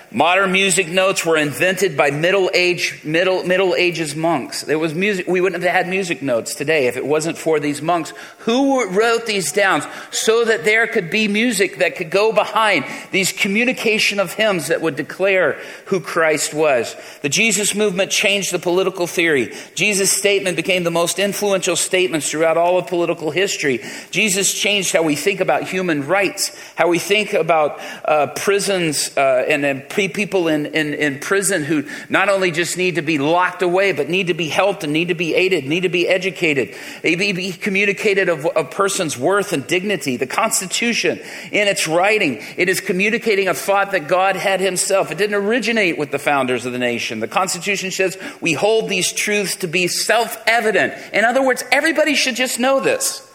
Modern 0.09 0.53
music 0.53 0.87
notes 0.87 1.25
were 1.25 1.35
invented 1.35 1.97
by 1.97 2.11
middle 2.11 2.49
age 2.53 3.01
middle 3.03 3.43
middle 3.43 3.75
ages 3.75 4.15
monks. 4.15 4.61
There 4.61 4.79
was 4.79 4.93
music 4.93 5.27
we 5.27 5.41
wouldn't 5.41 5.61
have 5.61 5.73
had 5.73 5.89
music 5.89 6.21
notes 6.21 6.55
today 6.55 6.87
if 6.87 6.95
it 6.95 7.05
wasn't 7.05 7.37
for 7.37 7.59
these 7.59 7.81
monks 7.81 8.13
who 8.39 8.89
wrote 8.89 9.25
these 9.25 9.51
down 9.51 9.83
so 10.09 10.45
that 10.45 10.63
there 10.63 10.87
could 10.87 11.09
be 11.09 11.27
music 11.27 11.79
that 11.79 11.97
could 11.97 12.09
go 12.09 12.31
behind 12.31 12.85
these 13.11 13.33
communication 13.33 14.21
of 14.21 14.31
hymns 14.31 14.67
that 14.67 14.79
would 14.79 14.95
declare 14.95 15.59
who 15.87 15.99
Christ 15.99 16.53
was. 16.53 16.95
The 17.21 17.27
Jesus 17.27 17.75
movement 17.75 18.09
changed 18.09 18.53
the 18.53 18.59
political 18.59 19.07
theory. 19.07 19.53
Jesus' 19.75 20.11
statement 20.11 20.55
became 20.55 20.85
the 20.85 20.89
most 20.89 21.19
influential 21.19 21.75
statements 21.75 22.31
throughout 22.31 22.55
all 22.55 22.77
of 22.77 22.87
political 22.87 23.29
history. 23.29 23.83
Jesus 24.11 24.53
changed 24.53 24.93
how 24.93 25.03
we 25.03 25.17
think 25.17 25.41
about 25.41 25.63
human 25.63 26.07
rights, 26.07 26.57
how 26.75 26.87
we 26.87 26.97
think 26.97 27.33
about 27.33 27.81
uh, 28.05 28.27
prisons 28.27 29.11
uh, 29.17 29.43
and, 29.49 29.65
and 29.65 29.89
people 30.05 30.47
in, 30.47 30.67
in, 30.67 30.93
in 30.93 31.19
prison 31.19 31.63
who 31.63 31.85
not 32.09 32.29
only 32.29 32.51
just 32.51 32.77
need 32.77 32.95
to 32.95 33.01
be 33.01 33.17
locked 33.17 33.63
away, 33.63 33.91
but 33.91 34.09
need 34.09 34.27
to 34.27 34.35
be 34.35 34.47
helped 34.47 34.83
and 34.83 34.93
need 34.93 35.07
to 35.07 35.15
be 35.15 35.33
aided, 35.33 35.65
need 35.65 35.81
to 35.81 35.89
be 35.89 36.07
educated. 36.07 36.75
Be 37.01 37.51
communicated 37.53 38.29
of 38.29 38.47
a 38.55 38.63
person's 38.63 39.17
worth 39.17 39.53
and 39.53 39.65
dignity. 39.65 40.17
The 40.17 40.27
Constitution, 40.27 41.19
in 41.51 41.67
its 41.67 41.87
writing, 41.87 42.43
it 42.57 42.69
is 42.69 42.79
communicating 42.79 43.47
a 43.47 43.53
thought 43.53 43.91
that 43.91 44.07
God 44.07 44.35
had 44.35 44.59
himself. 44.59 45.11
It 45.11 45.17
didn't 45.17 45.35
originate 45.35 45.97
with 45.97 46.11
the 46.11 46.19
founders 46.19 46.65
of 46.65 46.73
the 46.73 46.79
nation. 46.79 47.19
The 47.19 47.27
Constitution 47.27 47.89
says 47.89 48.17
we 48.41 48.53
hold 48.53 48.89
these 48.89 49.11
truths 49.11 49.55
to 49.57 49.67
be 49.67 49.87
self 49.87 50.37
evident. 50.45 50.93
In 51.13 51.25
other 51.25 51.43
words, 51.43 51.63
everybody 51.71 52.13
should 52.13 52.35
just 52.35 52.59
know 52.59 52.79
this. 52.79 53.26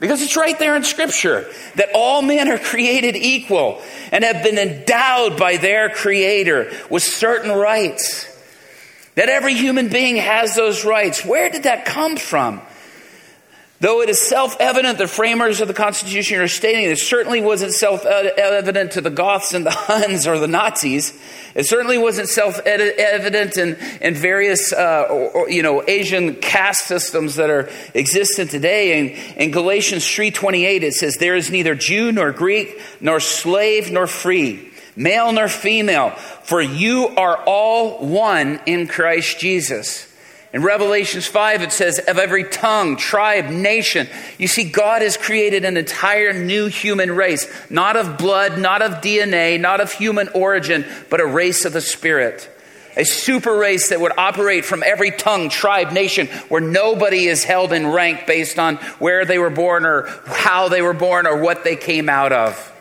Because 0.00 0.22
it's 0.22 0.36
right 0.36 0.56
there 0.58 0.76
in 0.76 0.84
Scripture 0.84 1.46
that 1.74 1.90
all 1.92 2.22
men 2.22 2.48
are 2.48 2.58
created 2.58 3.16
equal 3.16 3.82
and 4.12 4.22
have 4.22 4.44
been 4.44 4.58
endowed 4.58 5.38
by 5.38 5.56
their 5.56 5.90
Creator 5.90 6.70
with 6.88 7.02
certain 7.02 7.50
rights. 7.50 8.24
That 9.16 9.28
every 9.28 9.54
human 9.54 9.88
being 9.88 10.16
has 10.16 10.54
those 10.54 10.84
rights. 10.84 11.24
Where 11.24 11.50
did 11.50 11.64
that 11.64 11.84
come 11.84 12.16
from? 12.16 12.62
Though 13.80 14.02
it 14.02 14.08
is 14.08 14.20
self 14.20 14.56
evident 14.58 14.98
the 14.98 15.06
framers 15.06 15.60
of 15.60 15.68
the 15.68 15.74
Constitution 15.74 16.40
are 16.40 16.48
stating 16.48 16.90
it 16.90 16.98
certainly 16.98 17.40
wasn't 17.40 17.72
self 17.72 18.04
evident 18.04 18.92
to 18.92 19.00
the 19.00 19.10
Goths 19.10 19.54
and 19.54 19.64
the 19.64 19.70
Huns 19.70 20.26
or 20.26 20.38
the 20.38 20.48
Nazis. 20.48 21.16
It 21.54 21.66
certainly 21.66 21.96
wasn't 21.96 22.28
self 22.28 22.58
evident 22.66 23.56
in, 23.56 23.76
in 24.00 24.14
various 24.14 24.72
uh, 24.72 25.06
or, 25.08 25.48
you 25.48 25.62
know, 25.62 25.84
Asian 25.86 26.34
caste 26.34 26.86
systems 26.86 27.36
that 27.36 27.50
are 27.50 27.70
existent 27.94 28.50
today. 28.50 28.98
In, 28.98 29.42
in 29.44 29.50
Galatians 29.52 30.02
3.28 30.02 30.82
it 30.82 30.94
says, 30.94 31.16
There 31.16 31.36
is 31.36 31.52
neither 31.52 31.76
Jew 31.76 32.10
nor 32.10 32.32
Greek, 32.32 32.80
nor 33.00 33.20
slave 33.20 33.92
nor 33.92 34.08
free, 34.08 34.72
male 34.96 35.30
nor 35.30 35.46
female, 35.46 36.10
for 36.42 36.60
you 36.60 37.08
are 37.16 37.44
all 37.44 38.04
one 38.04 38.60
in 38.66 38.88
Christ 38.88 39.38
Jesus. 39.38 40.07
In 40.52 40.62
Revelations 40.62 41.26
5, 41.26 41.62
it 41.62 41.72
says, 41.72 41.98
of 41.98 42.18
every 42.18 42.44
tongue, 42.44 42.96
tribe, 42.96 43.50
nation. 43.50 44.08
You 44.38 44.48
see, 44.48 44.64
God 44.64 45.02
has 45.02 45.18
created 45.18 45.64
an 45.64 45.76
entire 45.76 46.32
new 46.32 46.68
human 46.68 47.12
race, 47.12 47.46
not 47.68 47.96
of 47.96 48.16
blood, 48.16 48.58
not 48.58 48.80
of 48.80 49.02
DNA, 49.02 49.60
not 49.60 49.80
of 49.80 49.92
human 49.92 50.28
origin, 50.28 50.86
but 51.10 51.20
a 51.20 51.26
race 51.26 51.66
of 51.66 51.74
the 51.74 51.82
Spirit. 51.82 52.48
A 52.96 53.04
super 53.04 53.56
race 53.56 53.90
that 53.90 54.00
would 54.00 54.16
operate 54.16 54.64
from 54.64 54.82
every 54.82 55.10
tongue, 55.10 55.50
tribe, 55.50 55.92
nation, 55.92 56.28
where 56.48 56.62
nobody 56.62 57.26
is 57.26 57.44
held 57.44 57.72
in 57.74 57.86
rank 57.86 58.26
based 58.26 58.58
on 58.58 58.76
where 58.98 59.26
they 59.26 59.38
were 59.38 59.50
born 59.50 59.84
or 59.84 60.08
how 60.26 60.68
they 60.68 60.80
were 60.80 60.94
born 60.94 61.26
or 61.26 61.40
what 61.42 61.62
they 61.62 61.76
came 61.76 62.08
out 62.08 62.32
of. 62.32 62.77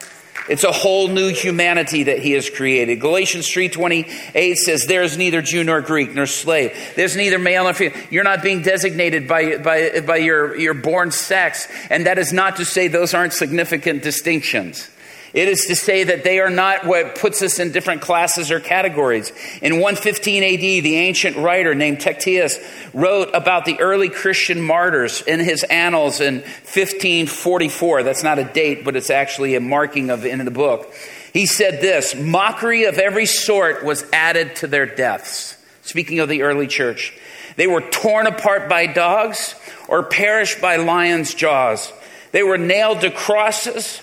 It's 0.48 0.64
a 0.64 0.72
whole 0.72 1.08
new 1.08 1.30
humanity 1.30 2.04
that 2.04 2.20
he 2.20 2.32
has 2.32 2.50
created. 2.50 3.00
Galatians 3.00 3.48
3:28 3.48 4.58
says 4.58 4.86
there's 4.86 5.18
neither 5.18 5.42
Jew 5.42 5.64
nor 5.64 5.82
Greek 5.82 6.16
nor 6.16 6.26
slave. 6.26 6.72
There's 6.96 7.16
neither 7.16 7.40
male 7.40 7.64
nor 7.64 7.74
female. 7.74 7.98
You're 8.10 8.24
not 8.24 8.42
being 8.42 8.62
designated 8.62 9.28
by, 9.28 9.58
by, 9.58 10.00
by 10.02 10.18
your, 10.18 10.58
your 10.58 10.74
born 10.74 11.12
sex. 11.12 11.68
And 11.90 12.06
that 12.06 12.18
is 12.18 12.32
not 12.32 12.58
to 12.58 12.66
say 12.66 12.88
those 12.88 13.14
aren't 13.14 13.34
significant 13.34 14.04
distinctions. 14.04 14.90
It 15.34 15.50
is 15.50 15.66
to 15.66 15.76
say 15.76 16.06
that 16.06 16.24
they 16.24 16.40
are 16.40 16.50
not 16.50 16.86
what 16.86 17.16
puts 17.16 17.42
us 17.42 17.60
in 17.60 17.72
different 17.72 18.02
classes 18.02 18.50
or 18.50 18.60
categories. 18.60 19.32
In 19.62 19.74
115 19.74 20.44
AD, 20.44 20.60
the 20.84 20.96
ancient 20.96 21.38
writer 21.38 21.76
named 21.76 22.00
Tacitus 22.00 22.58
wrote 22.94 23.30
about 23.34 23.66
the 23.66 23.80
early 23.80 24.10
Christian 24.10 24.62
martyrs 24.62 25.22
in 25.22 25.40
his 25.40 25.64
annals 25.64 26.22
in 26.22 26.36
1544. 26.36 28.04
That's 28.04 28.24
not 28.24 28.40
a 28.40 28.46
date, 28.46 28.86
but 28.86 28.96
it's 28.96 29.10
actually 29.10 29.56
a 29.56 29.60
marking 29.60 30.10
of 30.10 30.26
in 30.26 30.44
the 30.44 30.52
book. 30.52 30.94
He 31.34 31.46
said 31.46 31.82
this 31.82 32.16
mockery 32.16 32.86
of 32.86 32.98
every 32.98 33.26
sort 33.26 33.84
was 33.84 34.06
added 34.14 34.56
to 34.58 34.68
their 34.68 34.86
deaths. 34.86 35.58
Speaking 35.82 36.20
of 36.20 36.30
the 36.30 36.42
early 36.42 36.68
church, 36.68 37.14
they 37.58 37.68
were 37.68 37.82
torn 37.82 38.28
apart 38.28 38.70
by 38.70 38.88
dogs 38.88 39.56
or 39.88 40.04
perished 40.04 40.62
by 40.62 40.78
lions' 40.78 41.34
jaws. 41.34 41.92
They 42.32 42.44
were 42.44 42.58
nailed 42.58 43.02
to 43.02 43.12
crosses 43.12 44.02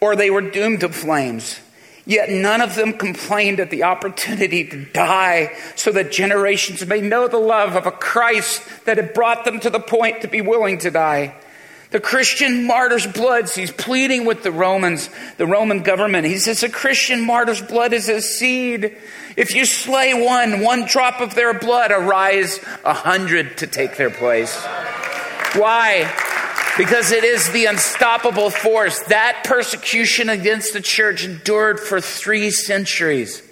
or 0.00 0.16
they 0.16 0.30
were 0.30 0.40
doomed 0.40 0.80
to 0.80 0.88
flames. 0.88 1.60
Yet 2.06 2.30
none 2.30 2.62
of 2.62 2.74
them 2.74 2.94
complained 2.94 3.60
at 3.60 3.68
the 3.68 3.82
opportunity 3.82 4.64
to 4.64 4.84
die 4.86 5.54
so 5.76 5.92
that 5.92 6.10
generations 6.10 6.86
may 6.86 7.02
know 7.02 7.28
the 7.28 7.36
love 7.36 7.76
of 7.76 7.84
a 7.84 7.90
Christ 7.90 8.62
that 8.86 8.96
had 8.96 9.12
brought 9.12 9.44
them 9.44 9.60
to 9.60 9.68
the 9.68 9.78
point 9.78 10.22
to 10.22 10.28
be 10.28 10.40
willing 10.40 10.78
to 10.78 10.90
die. 10.90 11.34
The 11.90 12.00
Christian 12.00 12.66
martyr's 12.66 13.06
blood, 13.06 13.48
he's 13.50 13.72
pleading 13.72 14.26
with 14.26 14.42
the 14.42 14.52
Romans, 14.52 15.08
the 15.38 15.46
Roman 15.46 15.82
government. 15.82 16.26
He 16.26 16.38
says, 16.38 16.62
A 16.62 16.68
Christian 16.68 17.24
martyr's 17.24 17.62
blood 17.62 17.94
is 17.94 18.10
a 18.10 18.20
seed. 18.20 18.96
If 19.36 19.54
you 19.54 19.64
slay 19.64 20.12
one, 20.12 20.60
one 20.60 20.86
drop 20.86 21.20
of 21.20 21.34
their 21.34 21.58
blood, 21.58 21.90
arise 21.90 22.60
a 22.84 22.92
hundred 22.92 23.58
to 23.58 23.66
take 23.66 23.96
their 23.96 24.10
place. 24.10 24.54
Why? 25.54 26.10
Because 26.78 27.10
it 27.10 27.24
is 27.24 27.50
the 27.50 27.66
unstoppable 27.66 28.50
force. 28.50 29.00
That 29.08 29.42
persecution 29.44 30.28
against 30.28 30.72
the 30.72 30.80
church 30.80 31.24
endured 31.24 31.80
for 31.80 32.00
three 32.00 32.52
centuries. 32.52 33.42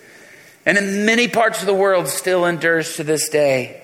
And 0.64 0.78
in 0.78 1.04
many 1.04 1.26
parts 1.26 1.60
of 1.60 1.66
the 1.66 1.74
world 1.74 2.06
still 2.06 2.46
endures 2.46 2.96
to 2.96 3.04
this 3.04 3.28
day. 3.28 3.82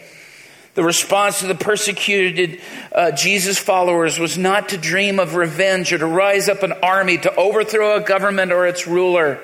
The 0.74 0.84
response 0.84 1.40
to 1.40 1.48
the 1.48 1.56
persecuted 1.56 2.60
uh, 2.94 3.10
Jesus 3.10 3.58
followers 3.58 4.18
was 4.18 4.38
not 4.38 4.70
to 4.70 4.78
dream 4.78 5.18
of 5.18 5.34
revenge 5.34 5.92
or 5.92 5.98
to 5.98 6.06
rise 6.06 6.48
up 6.48 6.62
an 6.62 6.72
army 6.72 7.18
to 7.18 7.34
overthrow 7.34 7.96
a 7.96 8.00
government 8.00 8.52
or 8.52 8.66
its 8.66 8.86
ruler, 8.86 9.40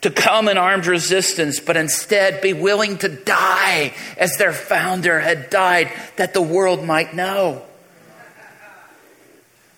to 0.00 0.10
come 0.10 0.48
in 0.48 0.56
armed 0.56 0.86
resistance, 0.86 1.60
but 1.60 1.76
instead 1.76 2.40
be 2.40 2.54
willing 2.54 2.96
to 2.98 3.08
die 3.08 3.94
as 4.16 4.38
their 4.38 4.52
founder 4.52 5.20
had 5.20 5.50
died 5.50 5.92
that 6.16 6.32
the 6.32 6.42
world 6.42 6.84
might 6.84 7.14
know. 7.14 7.62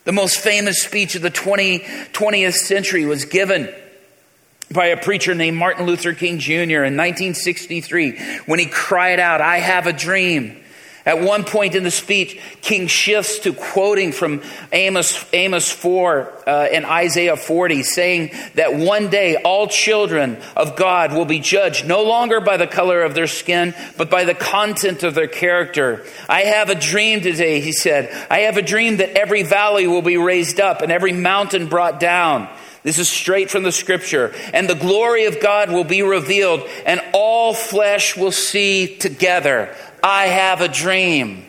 The 0.05 0.13
most 0.13 0.39
famous 0.39 0.83
speech 0.83 1.15
of 1.15 1.23
the 1.23 1.31
20, 1.31 1.81
20th 1.81 2.55
century 2.55 3.05
was 3.05 3.25
given 3.25 3.73
by 4.71 4.87
a 4.87 4.97
preacher 4.97 5.35
named 5.35 5.57
Martin 5.57 5.87
Luther 5.87 6.13
King 6.13 6.39
Jr. 6.39 6.83
in 6.85 6.97
1963 6.97 8.19
when 8.47 8.59
he 8.59 8.67
cried 8.67 9.21
out, 9.21 9.41
I 9.41 9.59
have 9.59 9.87
a 9.87 9.93
dream. 9.93 10.59
At 11.05 11.21
one 11.21 11.45
point 11.45 11.75
in 11.75 11.83
the 11.83 11.91
speech, 11.91 12.41
King 12.61 12.87
shifts 12.87 13.41
to 13.41 13.53
quoting 13.53 14.13
from 14.13 14.43
Amos, 14.73 15.25
Amos 15.33 15.71
4 15.71 16.33
uh, 16.47 16.51
and 16.73 16.87
Isaiah 16.87 17.37
40, 17.37 17.83
saying 17.83 18.31
that 18.55 18.75
one 18.75 19.09
day 19.09 19.37
all 19.37 19.67
children 19.67 20.39
of 20.57 20.77
God 20.77 21.13
will 21.13 21.25
be 21.25 21.41
judged 21.41 21.87
no 21.87 22.03
longer 22.05 22.41
by 22.41 22.57
the 22.57 22.69
color 22.69 23.03
of 23.03 23.15
their 23.15 23.27
skin, 23.27 23.75
but 23.97 24.11
by 24.11 24.25
the 24.25 24.35
content 24.35 25.03
of 25.03 25.15
their 25.15 25.27
character. 25.27 26.05
I 26.29 26.43
have 26.43 26.71
a 26.71 26.77
dream 26.77 27.21
today, 27.21 27.61
he 27.61 27.73
said. 27.73 28.09
I 28.31 28.41
have 28.41 28.57
a 28.57 28.63
dream 28.63 28.99
that 28.99 29.19
every 29.19 29.43
valley 29.43 29.89
will 29.89 30.03
be 30.03 30.17
raised 30.17 30.61
up 30.61 30.83
and 30.83 30.93
every 30.93 31.13
mountain 31.13 31.67
brought 31.67 31.99
down. 31.99 32.49
This 32.83 32.99
is 32.99 33.09
straight 33.09 33.51
from 33.51 33.63
the 33.63 33.73
scripture. 33.73 34.35
And 34.53 34.69
the 34.69 34.75
glory 34.75 35.27
of 35.27 35.41
God 35.41 35.71
will 35.71 35.85
be 35.85 36.03
revealed, 36.03 36.69
and 36.85 37.01
all 37.13 37.55
flesh 37.55 38.17
will 38.17 38.33
see 38.33 38.97
together. 38.97 39.75
I 40.03 40.27
have 40.27 40.61
a 40.61 40.69
dream. 40.69 41.47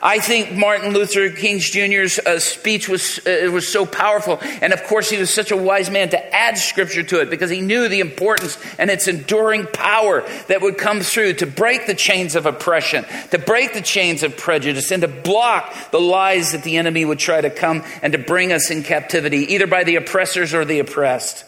I 0.00 0.20
think 0.20 0.52
Martin 0.52 0.92
Luther 0.92 1.28
King 1.30 1.58
Jr.'s 1.58 2.20
uh, 2.20 2.38
speech 2.38 2.88
was, 2.88 3.18
uh, 3.26 3.50
was 3.52 3.66
so 3.66 3.84
powerful. 3.84 4.38
And 4.62 4.72
of 4.72 4.84
course, 4.84 5.10
he 5.10 5.16
was 5.16 5.28
such 5.28 5.50
a 5.50 5.56
wise 5.56 5.90
man 5.90 6.10
to 6.10 6.34
add 6.34 6.56
scripture 6.56 7.02
to 7.02 7.20
it 7.20 7.30
because 7.30 7.50
he 7.50 7.60
knew 7.60 7.88
the 7.88 7.98
importance 7.98 8.58
and 8.78 8.90
its 8.90 9.08
enduring 9.08 9.66
power 9.66 10.24
that 10.46 10.62
would 10.62 10.78
come 10.78 11.00
through 11.00 11.34
to 11.34 11.46
break 11.46 11.88
the 11.88 11.94
chains 11.94 12.36
of 12.36 12.46
oppression, 12.46 13.04
to 13.32 13.38
break 13.38 13.74
the 13.74 13.82
chains 13.82 14.22
of 14.22 14.36
prejudice, 14.36 14.92
and 14.92 15.02
to 15.02 15.08
block 15.08 15.74
the 15.90 16.00
lies 16.00 16.52
that 16.52 16.62
the 16.62 16.76
enemy 16.76 17.04
would 17.04 17.18
try 17.18 17.40
to 17.40 17.50
come 17.50 17.82
and 18.00 18.12
to 18.12 18.18
bring 18.18 18.52
us 18.52 18.70
in 18.70 18.84
captivity, 18.84 19.54
either 19.54 19.66
by 19.66 19.82
the 19.82 19.96
oppressors 19.96 20.54
or 20.54 20.64
the 20.64 20.78
oppressed. 20.78 21.44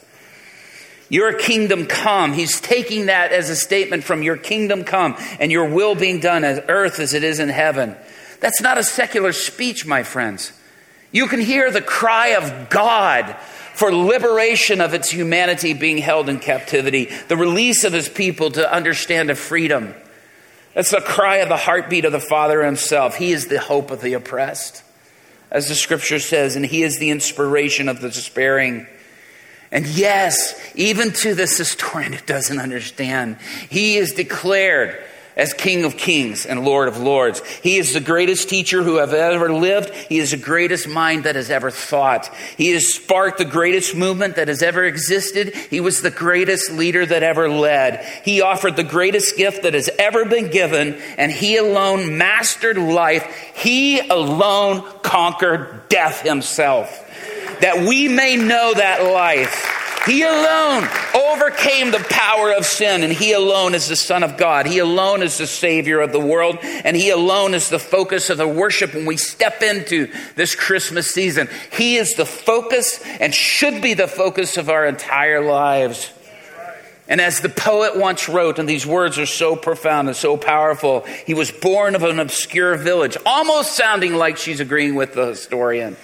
Your 1.10 1.32
kingdom 1.32 1.86
come. 1.86 2.32
He's 2.32 2.60
taking 2.60 3.06
that 3.06 3.32
as 3.32 3.50
a 3.50 3.56
statement 3.56 4.04
from 4.04 4.22
your 4.22 4.36
kingdom 4.36 4.84
come 4.84 5.16
and 5.38 5.52
your 5.52 5.68
will 5.68 5.94
being 5.94 6.20
done 6.20 6.44
as 6.44 6.62
earth 6.68 7.00
as 7.00 7.12
it 7.12 7.24
is 7.24 7.40
in 7.40 7.48
heaven. 7.50 7.96
That's 8.38 8.62
not 8.62 8.78
a 8.78 8.82
secular 8.82 9.32
speech, 9.32 9.84
my 9.84 10.04
friends. 10.04 10.52
You 11.12 11.26
can 11.26 11.40
hear 11.40 11.70
the 11.70 11.82
cry 11.82 12.28
of 12.28 12.70
God 12.70 13.36
for 13.74 13.92
liberation 13.92 14.80
of 14.80 14.94
its 14.94 15.10
humanity 15.10 15.74
being 15.74 15.98
held 15.98 16.28
in 16.28 16.38
captivity, 16.38 17.10
the 17.28 17.36
release 17.36 17.82
of 17.82 17.92
his 17.92 18.08
people 18.08 18.52
to 18.52 18.72
understand 18.72 19.30
a 19.30 19.34
freedom. 19.34 19.94
That's 20.74 20.92
the 20.92 21.00
cry 21.00 21.38
of 21.38 21.48
the 21.48 21.56
heartbeat 21.56 22.04
of 22.04 22.12
the 22.12 22.20
Father 22.20 22.62
himself. 22.62 23.16
He 23.16 23.32
is 23.32 23.48
the 23.48 23.58
hope 23.58 23.90
of 23.90 24.00
the 24.00 24.12
oppressed, 24.12 24.84
as 25.50 25.66
the 25.66 25.74
scripture 25.74 26.20
says, 26.20 26.54
and 26.54 26.64
he 26.64 26.84
is 26.84 26.98
the 26.98 27.10
inspiration 27.10 27.88
of 27.88 28.00
the 28.00 28.10
despairing. 28.10 28.86
And 29.72 29.86
yes, 29.86 30.54
even 30.74 31.12
to 31.12 31.34
this 31.34 31.56
historian 31.56 32.12
who 32.12 32.24
doesn't 32.26 32.58
understand, 32.58 33.36
he 33.68 33.96
is 33.96 34.12
declared 34.12 35.04
as 35.36 35.54
King 35.54 35.84
of 35.84 35.96
Kings 35.96 36.44
and 36.44 36.64
Lord 36.64 36.88
of 36.88 36.98
Lords. 36.98 37.40
He 37.62 37.78
is 37.78 37.94
the 37.94 38.00
greatest 38.00 38.48
teacher 38.48 38.82
who 38.82 38.96
have 38.96 39.14
ever 39.14 39.52
lived. 39.52 39.94
He 39.94 40.18
is 40.18 40.32
the 40.32 40.36
greatest 40.36 40.88
mind 40.88 41.24
that 41.24 41.36
has 41.36 41.50
ever 41.50 41.70
thought. 41.70 42.26
He 42.58 42.72
has 42.72 42.92
sparked 42.92 43.38
the 43.38 43.44
greatest 43.44 43.94
movement 43.94 44.36
that 44.36 44.48
has 44.48 44.62
ever 44.62 44.84
existed. 44.84 45.54
He 45.54 45.80
was 45.80 46.02
the 46.02 46.10
greatest 46.10 46.72
leader 46.72 47.06
that 47.06 47.22
ever 47.22 47.48
led. 47.48 48.04
He 48.24 48.42
offered 48.42 48.76
the 48.76 48.82
greatest 48.82 49.36
gift 49.36 49.62
that 49.62 49.74
has 49.74 49.88
ever 49.98 50.24
been 50.24 50.50
given, 50.50 51.00
and 51.16 51.30
he 51.30 51.56
alone 51.56 52.18
mastered 52.18 52.76
life. 52.76 53.24
He 53.54 54.00
alone 54.00 54.82
conquered 55.02 55.88
death 55.88 56.22
himself 56.22 57.06
that 57.60 57.86
we 57.86 58.08
may 58.08 58.36
know 58.36 58.74
that 58.74 59.04
life. 59.04 59.78
He 60.06 60.22
alone 60.22 60.88
overcame 61.14 61.90
the 61.90 62.04
power 62.08 62.52
of 62.52 62.64
sin, 62.64 63.02
and 63.02 63.12
He 63.12 63.32
alone 63.32 63.74
is 63.74 63.88
the 63.88 63.96
Son 63.96 64.22
of 64.22 64.38
God. 64.38 64.66
He 64.66 64.78
alone 64.78 65.22
is 65.22 65.36
the 65.36 65.46
Savior 65.46 66.00
of 66.00 66.10
the 66.10 66.20
world, 66.20 66.58
and 66.62 66.96
He 66.96 67.10
alone 67.10 67.52
is 67.52 67.68
the 67.68 67.78
focus 67.78 68.30
of 68.30 68.38
the 68.38 68.48
worship 68.48 68.94
when 68.94 69.04
we 69.04 69.18
step 69.18 69.62
into 69.62 70.10
this 70.36 70.54
Christmas 70.54 71.10
season. 71.10 71.48
He 71.72 71.96
is 71.96 72.14
the 72.14 72.24
focus 72.24 73.00
and 73.20 73.34
should 73.34 73.82
be 73.82 73.92
the 73.92 74.08
focus 74.08 74.56
of 74.56 74.70
our 74.70 74.86
entire 74.86 75.44
lives. 75.44 76.10
And 77.06 77.20
as 77.20 77.40
the 77.40 77.48
poet 77.48 77.96
once 77.96 78.28
wrote, 78.28 78.58
and 78.58 78.68
these 78.68 78.86
words 78.86 79.18
are 79.18 79.26
so 79.26 79.54
profound 79.54 80.08
and 80.08 80.16
so 80.16 80.36
powerful, 80.36 81.00
he 81.26 81.34
was 81.34 81.50
born 81.50 81.94
of 81.94 82.04
an 82.04 82.20
obscure 82.20 82.76
village, 82.76 83.16
almost 83.26 83.76
sounding 83.76 84.14
like 84.14 84.38
she's 84.38 84.60
agreeing 84.60 84.94
with 84.94 85.12
the 85.12 85.26
historian 85.26 85.96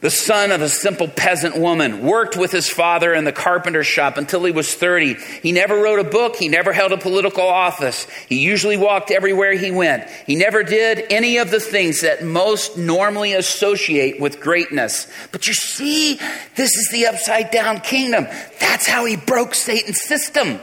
the 0.00 0.10
son 0.10 0.52
of 0.52 0.62
a 0.62 0.68
simple 0.68 1.08
peasant 1.08 1.58
woman, 1.58 2.02
worked 2.02 2.36
with 2.36 2.52
his 2.52 2.68
father 2.68 3.12
in 3.12 3.24
the 3.24 3.32
carpenter 3.32 3.82
shop 3.82 4.16
until 4.16 4.44
he 4.44 4.52
was 4.52 4.72
30. 4.72 5.14
He 5.42 5.50
never 5.50 5.76
wrote 5.76 5.98
a 5.98 6.08
book. 6.08 6.36
He 6.36 6.48
never 6.48 6.72
held 6.72 6.92
a 6.92 6.98
political 6.98 7.46
office. 7.46 8.06
He 8.28 8.38
usually 8.38 8.76
walked 8.76 9.10
everywhere 9.10 9.54
he 9.54 9.70
went. 9.70 10.08
He 10.26 10.36
never 10.36 10.62
did 10.62 11.04
any 11.10 11.38
of 11.38 11.50
the 11.50 11.60
things 11.60 12.02
that 12.02 12.24
most 12.24 12.78
normally 12.78 13.32
associate 13.32 14.20
with 14.20 14.40
greatness. 14.40 15.08
But 15.32 15.48
you 15.48 15.54
see, 15.54 16.20
this 16.54 16.76
is 16.76 16.90
the 16.90 17.06
upside 17.06 17.50
down 17.50 17.80
kingdom. 17.80 18.28
That's 18.60 18.86
how 18.86 19.04
he 19.04 19.16
broke 19.16 19.54
Satan's 19.54 20.02
system. 20.02 20.60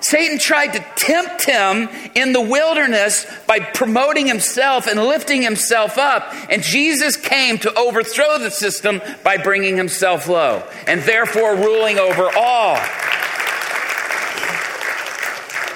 Satan 0.00 0.38
tried 0.38 0.72
to 0.74 0.84
tempt 0.96 1.44
him 1.44 1.88
in 2.14 2.32
the 2.32 2.40
wilderness 2.40 3.26
by 3.46 3.60
promoting 3.60 4.26
himself 4.26 4.86
and 4.86 5.00
lifting 5.00 5.42
himself 5.42 5.98
up. 5.98 6.32
And 6.50 6.62
Jesus 6.62 7.16
came 7.16 7.58
to 7.58 7.74
overthrow 7.74 8.38
the 8.38 8.50
system 8.50 9.00
by 9.24 9.36
bringing 9.36 9.76
himself 9.76 10.28
low 10.28 10.62
and 10.86 11.00
therefore 11.02 11.56
ruling 11.56 11.98
over 11.98 12.30
all. 12.36 12.78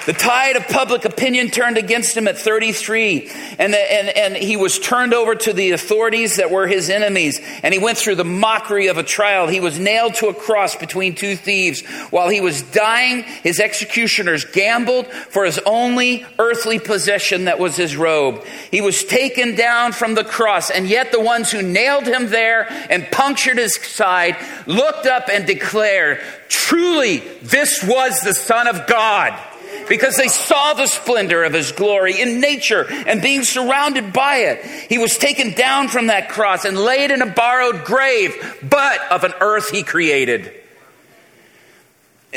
The 0.05 0.13
tide 0.13 0.55
of 0.55 0.67
public 0.67 1.05
opinion 1.05 1.51
turned 1.51 1.77
against 1.77 2.17
him 2.17 2.27
at 2.27 2.35
33, 2.35 3.29
and, 3.59 3.71
the, 3.71 3.77
and, 3.77 4.09
and 4.09 4.35
he 4.35 4.57
was 4.57 4.79
turned 4.79 5.13
over 5.13 5.35
to 5.35 5.53
the 5.53 5.71
authorities 5.71 6.37
that 6.37 6.49
were 6.49 6.65
his 6.65 6.89
enemies, 6.89 7.39
and 7.61 7.71
he 7.71 7.79
went 7.79 7.99
through 7.99 8.15
the 8.15 8.23
mockery 8.23 8.87
of 8.87 8.97
a 8.97 9.03
trial. 9.03 9.47
He 9.47 9.59
was 9.59 9.77
nailed 9.77 10.15
to 10.15 10.27
a 10.27 10.33
cross 10.33 10.75
between 10.75 11.13
two 11.13 11.35
thieves. 11.35 11.85
While 12.09 12.29
he 12.29 12.41
was 12.41 12.63
dying, 12.63 13.23
his 13.43 13.59
executioners 13.59 14.43
gambled 14.43 15.05
for 15.05 15.45
his 15.45 15.59
only 15.67 16.25
earthly 16.39 16.79
possession 16.79 17.45
that 17.45 17.59
was 17.59 17.75
his 17.75 17.95
robe. 17.95 18.43
He 18.71 18.81
was 18.81 19.03
taken 19.03 19.53
down 19.53 19.91
from 19.91 20.15
the 20.15 20.23
cross, 20.23 20.71
and 20.71 20.87
yet 20.87 21.11
the 21.11 21.21
ones 21.21 21.51
who 21.51 21.61
nailed 21.61 22.07
him 22.07 22.31
there 22.31 22.65
and 22.89 23.05
punctured 23.11 23.59
his 23.59 23.75
side 23.75 24.35
looked 24.65 25.05
up 25.05 25.29
and 25.29 25.45
declared, 25.45 26.21
Truly, 26.49 27.19
this 27.43 27.83
was 27.83 28.21
the 28.21 28.33
Son 28.33 28.67
of 28.67 28.87
God 28.87 29.39
because 29.87 30.17
they 30.17 30.27
saw 30.27 30.73
the 30.73 30.87
splendor 30.87 31.43
of 31.43 31.53
his 31.53 31.71
glory 31.71 32.19
in 32.21 32.39
nature 32.39 32.85
and 32.89 33.21
being 33.21 33.43
surrounded 33.43 34.13
by 34.13 34.37
it. 34.37 34.65
He 34.89 34.97
was 34.97 35.17
taken 35.17 35.53
down 35.53 35.87
from 35.87 36.07
that 36.07 36.29
cross 36.29 36.65
and 36.65 36.77
laid 36.77 37.11
in 37.11 37.21
a 37.21 37.27
borrowed 37.27 37.85
grave, 37.85 38.59
but 38.67 38.99
of 39.11 39.23
an 39.23 39.33
earth 39.39 39.69
he 39.69 39.83
created. 39.83 40.53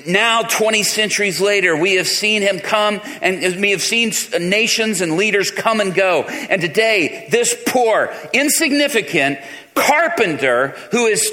Now, 0.06 0.42
20 0.42 0.82
centuries 0.82 1.40
later, 1.40 1.76
we 1.76 1.94
have 1.94 2.08
seen 2.08 2.42
him 2.42 2.58
come 2.58 3.00
and 3.22 3.60
we 3.60 3.70
have 3.70 3.82
seen 3.82 4.12
uh, 4.32 4.38
nations 4.38 5.00
and 5.00 5.16
leaders 5.16 5.52
come 5.52 5.80
and 5.80 5.94
go. 5.94 6.22
And 6.24 6.60
today, 6.60 7.28
this 7.30 7.56
poor, 7.66 8.12
insignificant 8.32 9.38
carpenter 9.74 10.68
who 10.90 11.06
is 11.06 11.32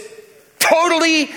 totally 0.60 1.32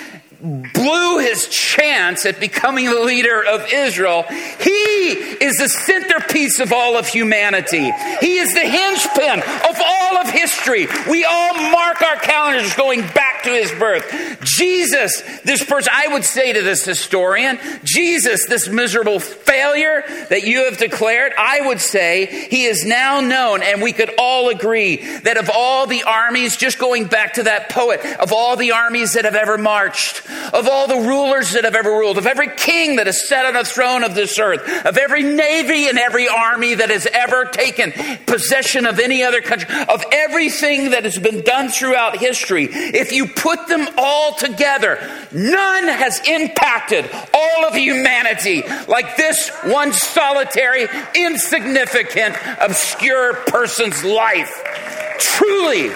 blew 0.44 1.18
his 1.18 1.48
chance 1.48 2.26
at 2.26 2.38
becoming 2.38 2.84
the 2.86 3.00
leader 3.00 3.42
of 3.44 3.66
Israel, 3.72 4.24
he 4.28 5.08
is 5.40 5.56
the 5.56 5.68
centerpiece 5.68 6.60
of 6.60 6.72
all 6.72 6.98
of 6.98 7.06
humanity. 7.06 7.90
He 8.20 8.36
is 8.36 8.52
the 8.52 8.60
hinge 8.60 9.06
pin 9.16 9.40
of 9.40 9.80
all 9.82 10.18
of 10.18 10.28
history. 10.28 10.86
We 11.08 11.24
all 11.24 11.54
mark 11.70 12.02
our 12.02 12.16
calendars 12.16 12.74
going 12.74 13.00
back 13.00 13.33
to 13.44 13.50
his 13.50 13.72
birth. 13.72 14.40
Jesus, 14.42 15.22
this 15.42 15.64
person, 15.64 15.92
I 15.94 16.08
would 16.08 16.24
say 16.24 16.52
to 16.52 16.62
this 16.62 16.84
historian, 16.84 17.58
Jesus, 17.84 18.46
this 18.46 18.68
miserable 18.68 19.20
failure 19.20 20.02
that 20.30 20.44
you 20.44 20.64
have 20.64 20.78
declared, 20.78 21.32
I 21.38 21.66
would 21.66 21.80
say 21.80 22.48
he 22.50 22.64
is 22.64 22.84
now 22.84 23.20
known, 23.20 23.62
and 23.62 23.82
we 23.82 23.92
could 23.92 24.10
all 24.18 24.48
agree 24.48 24.96
that 25.20 25.36
of 25.36 25.50
all 25.52 25.86
the 25.86 26.02
armies, 26.04 26.56
just 26.56 26.78
going 26.78 27.06
back 27.06 27.34
to 27.34 27.44
that 27.44 27.70
poet, 27.70 28.04
of 28.18 28.32
all 28.32 28.56
the 28.56 28.72
armies 28.72 29.14
that 29.14 29.24
have 29.24 29.34
ever 29.34 29.58
marched, 29.58 30.22
of 30.52 30.68
all 30.68 30.86
the 30.86 31.08
rulers 31.08 31.52
that 31.52 31.64
have 31.64 31.74
ever 31.74 31.90
ruled, 31.90 32.18
of 32.18 32.26
every 32.26 32.48
king 32.48 32.96
that 32.96 33.06
has 33.06 33.28
sat 33.28 33.46
on 33.46 33.56
a 33.56 33.64
throne 33.64 34.04
of 34.04 34.14
this 34.14 34.38
earth, 34.38 34.62
of 34.84 34.96
every 34.96 35.22
navy 35.22 35.88
and 35.88 35.98
every 35.98 36.28
army 36.28 36.74
that 36.74 36.90
has 36.90 37.06
ever 37.06 37.44
taken 37.44 37.92
possession 38.26 38.86
of 38.86 38.98
any 38.98 39.22
other 39.22 39.40
country, 39.40 39.68
of 39.88 40.04
everything 40.12 40.90
that 40.90 41.04
has 41.04 41.18
been 41.18 41.42
done 41.42 41.68
throughout 41.68 42.16
history, 42.16 42.68
if 42.70 43.12
you 43.12 43.26
put 43.36 43.66
them 43.68 43.88
all 43.96 44.34
together, 44.34 44.98
none 45.32 45.88
has 45.88 46.20
impacted 46.28 47.08
all 47.32 47.64
of 47.64 47.74
humanity 47.74 48.62
like 48.88 49.16
this 49.16 49.50
one 49.64 49.92
solitary, 49.92 50.88
insignificant, 51.14 52.36
obscure 52.60 53.34
person's 53.46 54.02
life. 54.04 55.03
Truly, 55.18 55.90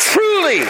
truly, 0.00 0.62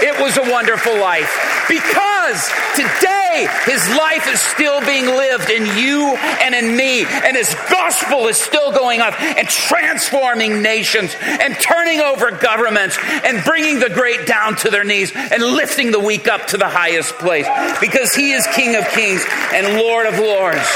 it 0.00 0.20
was 0.20 0.36
a 0.36 0.42
wonderful 0.42 0.98
life 0.98 1.30
because 1.68 2.50
today 2.74 3.48
his 3.64 3.86
life 3.96 4.26
is 4.32 4.40
still 4.40 4.80
being 4.80 5.06
lived 5.06 5.50
in 5.50 5.66
you 5.76 6.16
and 6.40 6.54
in 6.54 6.76
me, 6.76 7.04
and 7.04 7.36
his 7.36 7.54
gospel 7.70 8.28
is 8.28 8.40
still 8.40 8.72
going 8.72 9.00
up 9.00 9.20
and 9.20 9.48
transforming 9.48 10.62
nations 10.62 11.14
and 11.20 11.54
turning 11.60 12.00
over 12.00 12.30
governments 12.30 12.98
and 13.24 13.44
bringing 13.44 13.80
the 13.80 13.90
great 13.90 14.26
down 14.26 14.56
to 14.56 14.70
their 14.70 14.84
knees 14.84 15.12
and 15.14 15.42
lifting 15.42 15.90
the 15.90 16.00
weak 16.00 16.28
up 16.28 16.46
to 16.48 16.56
the 16.56 16.68
highest 16.68 17.14
place 17.18 17.46
because 17.80 18.14
he 18.14 18.32
is 18.32 18.46
King 18.48 18.76
of 18.76 18.88
kings 18.88 19.24
and 19.52 19.76
Lord 19.78 20.06
of 20.06 20.18
lords. 20.18 20.68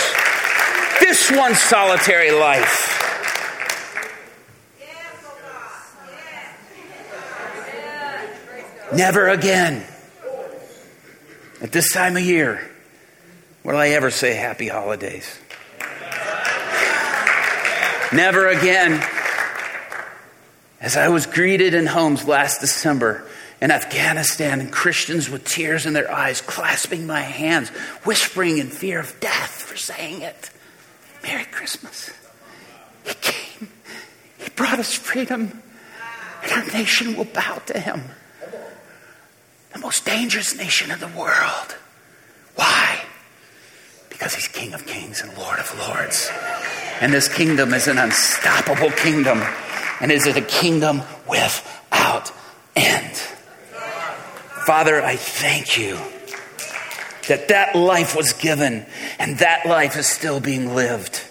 This 1.01 1.31
one 1.31 1.55
solitary 1.55 2.31
life. 2.31 3.02
Never 8.95 9.29
again. 9.29 9.87
At 11.63 11.73
this 11.73 11.93
time 11.93 12.17
of 12.17 12.23
year, 12.23 12.71
will 13.65 13.77
I 13.77 13.89
ever 13.91 14.11
say 14.11 14.35
happy 14.35 14.69
holidays? 14.69 15.39
Never 18.13 18.49
again. 18.49 19.03
As 20.79 20.99
I 20.99 21.09
was 21.09 21.25
greeted 21.25 21.73
in 21.73 21.87
homes 21.87 22.29
last 22.29 22.61
December 22.61 23.27
in 23.63 23.71
Afghanistan, 23.71 24.61
and 24.61 24.71
Christians 24.71 25.31
with 25.31 25.45
tears 25.45 25.87
in 25.87 25.95
their 25.95 26.11
eyes, 26.11 26.41
clasping 26.41 27.07
my 27.07 27.21
hands, 27.21 27.71
whispering 28.05 28.59
in 28.59 28.67
fear 28.67 28.99
of 28.99 29.19
death 29.21 29.63
for 29.63 29.77
saying 29.77 30.21
it. 30.21 30.51
Merry 31.23 31.45
Christmas. 31.45 32.11
He 33.05 33.15
came, 33.15 33.71
He 34.39 34.51
brought 34.51 34.81
us 34.81 34.93
freedom, 34.93 35.63
and 36.43 36.53
our 36.53 36.67
nation 36.73 37.17
will 37.17 37.25
bow 37.25 37.63
to 37.67 37.79
Him 37.79 38.03
most 39.93 40.07
dangerous 40.07 40.57
nation 40.57 40.91
in 40.91 40.99
the 41.01 41.09
world. 41.09 41.77
Why? 42.55 43.05
Because 44.09 44.35
he's 44.35 44.49
King 44.49 44.73
of 44.73 44.87
Kings 44.87 45.21
and 45.21 45.37
Lord 45.37 45.59
of 45.59 45.79
Lords. 45.79 46.31
And 47.03 47.13
this 47.13 47.29
kingdom 47.29 47.75
is 47.75 47.89
an 47.89 47.99
unstoppable 47.99 48.91
kingdom. 48.93 49.43
And 50.01 50.11
is 50.11 50.27
it 50.27 50.39
a 50.39 50.41
kingdom 50.41 51.03
without 51.29 52.33
end? 52.75 53.17
Father, 54.65 55.03
I 55.03 55.17
thank 55.17 55.77
you 55.77 55.99
that 57.29 57.49
that 57.49 57.77
life 57.77 58.17
was 58.17 58.33
given 58.33 58.87
and 59.19 59.41
that 59.41 59.67
life 59.67 59.99
is 59.99 60.07
still 60.07 60.41
being 60.41 60.75
lived. 60.75 61.23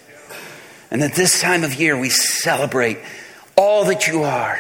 And 0.91 1.01
at 1.01 1.16
this 1.16 1.41
time 1.41 1.64
of 1.64 1.74
year, 1.74 1.99
we 1.99 2.09
celebrate 2.09 2.99
all 3.57 3.86
that 3.86 4.07
you 4.07 4.22
are 4.22 4.59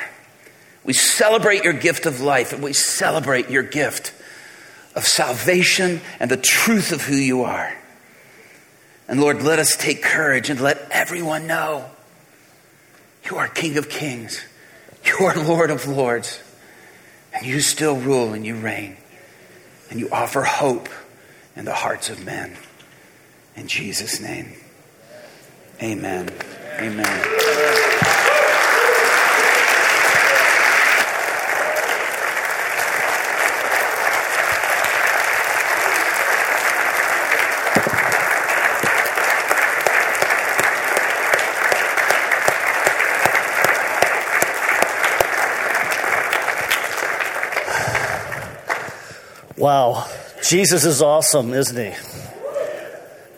we 0.83 0.93
celebrate 0.93 1.63
your 1.63 1.73
gift 1.73 2.05
of 2.05 2.21
life 2.21 2.53
and 2.53 2.63
we 2.63 2.73
celebrate 2.73 3.49
your 3.49 3.63
gift 3.63 4.13
of 4.95 5.05
salvation 5.05 6.01
and 6.19 6.29
the 6.29 6.37
truth 6.37 6.91
of 6.91 7.01
who 7.01 7.15
you 7.15 7.43
are. 7.43 7.75
And 9.07 9.19
Lord, 9.19 9.43
let 9.43 9.59
us 9.59 9.75
take 9.75 10.01
courage 10.01 10.49
and 10.49 10.59
let 10.59 10.87
everyone 10.89 11.47
know 11.47 11.89
you 13.29 13.37
are 13.37 13.47
King 13.47 13.77
of 13.77 13.89
Kings, 13.89 14.43
you 15.05 15.25
are 15.25 15.35
Lord 15.35 15.69
of 15.69 15.87
Lords, 15.87 16.41
and 17.33 17.45
you 17.45 17.61
still 17.61 17.95
rule 17.95 18.33
and 18.33 18.45
you 18.45 18.55
reign, 18.55 18.97
and 19.89 19.99
you 19.99 20.09
offer 20.11 20.41
hope 20.41 20.89
in 21.55 21.65
the 21.65 21.73
hearts 21.73 22.09
of 22.09 22.25
men. 22.25 22.57
In 23.55 23.67
Jesus' 23.67 24.19
name, 24.19 24.53
amen. 25.81 26.29
Amen. 26.79 27.70
Wow. 49.61 50.07
Jesus 50.41 50.85
is 50.85 51.03
awesome, 51.03 51.53
isn't 51.53 51.77
he? 51.77 51.93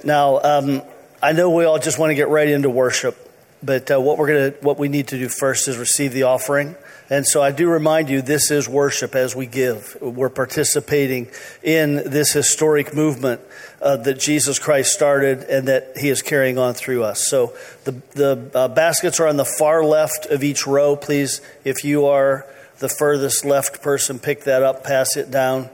Now, 0.06 0.40
um, 0.42 0.82
I 1.22 1.34
know 1.34 1.50
we 1.50 1.66
all 1.66 1.80
just 1.80 2.00
want 2.00 2.12
to 2.12 2.16
get 2.16 2.30
right 2.30 2.48
into 2.48 2.70
worship, 2.70 3.18
but 3.62 3.92
uh, 3.92 4.00
what 4.00 4.18
we're 4.18 4.28
gonna, 4.28 4.50
what 4.62 4.80
we 4.80 4.88
need 4.88 5.10
to 5.10 5.18
do 5.18 5.28
first 5.28 5.68
is 5.68 5.78
receive 5.78 6.14
the 6.14 6.24
offering. 6.24 6.78
And 7.10 7.28
so 7.28 7.42
I 7.42 7.52
do 7.52 7.68
remind 7.68 8.10
you, 8.10 8.22
this 8.22 8.52
is 8.52 8.70
worship 8.70 9.16
as 9.16 9.36
we 9.36 9.48
give. 9.48 9.98
We're 10.00 10.30
participating 10.30 11.28
in 11.62 11.96
this 11.96 12.32
historic 12.32 12.96
movement 12.96 13.42
uh, 13.82 13.98
that 13.98 14.18
Jesus 14.18 14.60
Christ 14.60 14.94
started 14.94 15.40
and 15.50 15.68
that 15.68 15.98
He 15.98 16.08
is 16.08 16.22
carrying 16.22 16.58
on 16.58 16.74
through 16.74 17.04
us. 17.04 17.28
So 17.28 17.54
the 17.84 18.02
the 18.14 18.50
uh, 18.56 18.68
baskets 18.70 19.20
are 19.20 19.28
on 19.28 19.36
the 19.36 19.44
far 19.60 19.84
left 19.84 20.28
of 20.28 20.42
each 20.42 20.66
row. 20.66 20.96
Please, 20.96 21.42
if 21.66 21.84
you 21.84 22.06
are 22.06 22.46
the 22.80 22.88
furthest 22.88 23.44
left 23.44 23.82
person, 23.82 24.20
pick 24.20 24.46
that 24.46 24.64
up, 24.64 24.86
pass 24.86 25.18
it 25.18 25.30
down. 25.30 25.70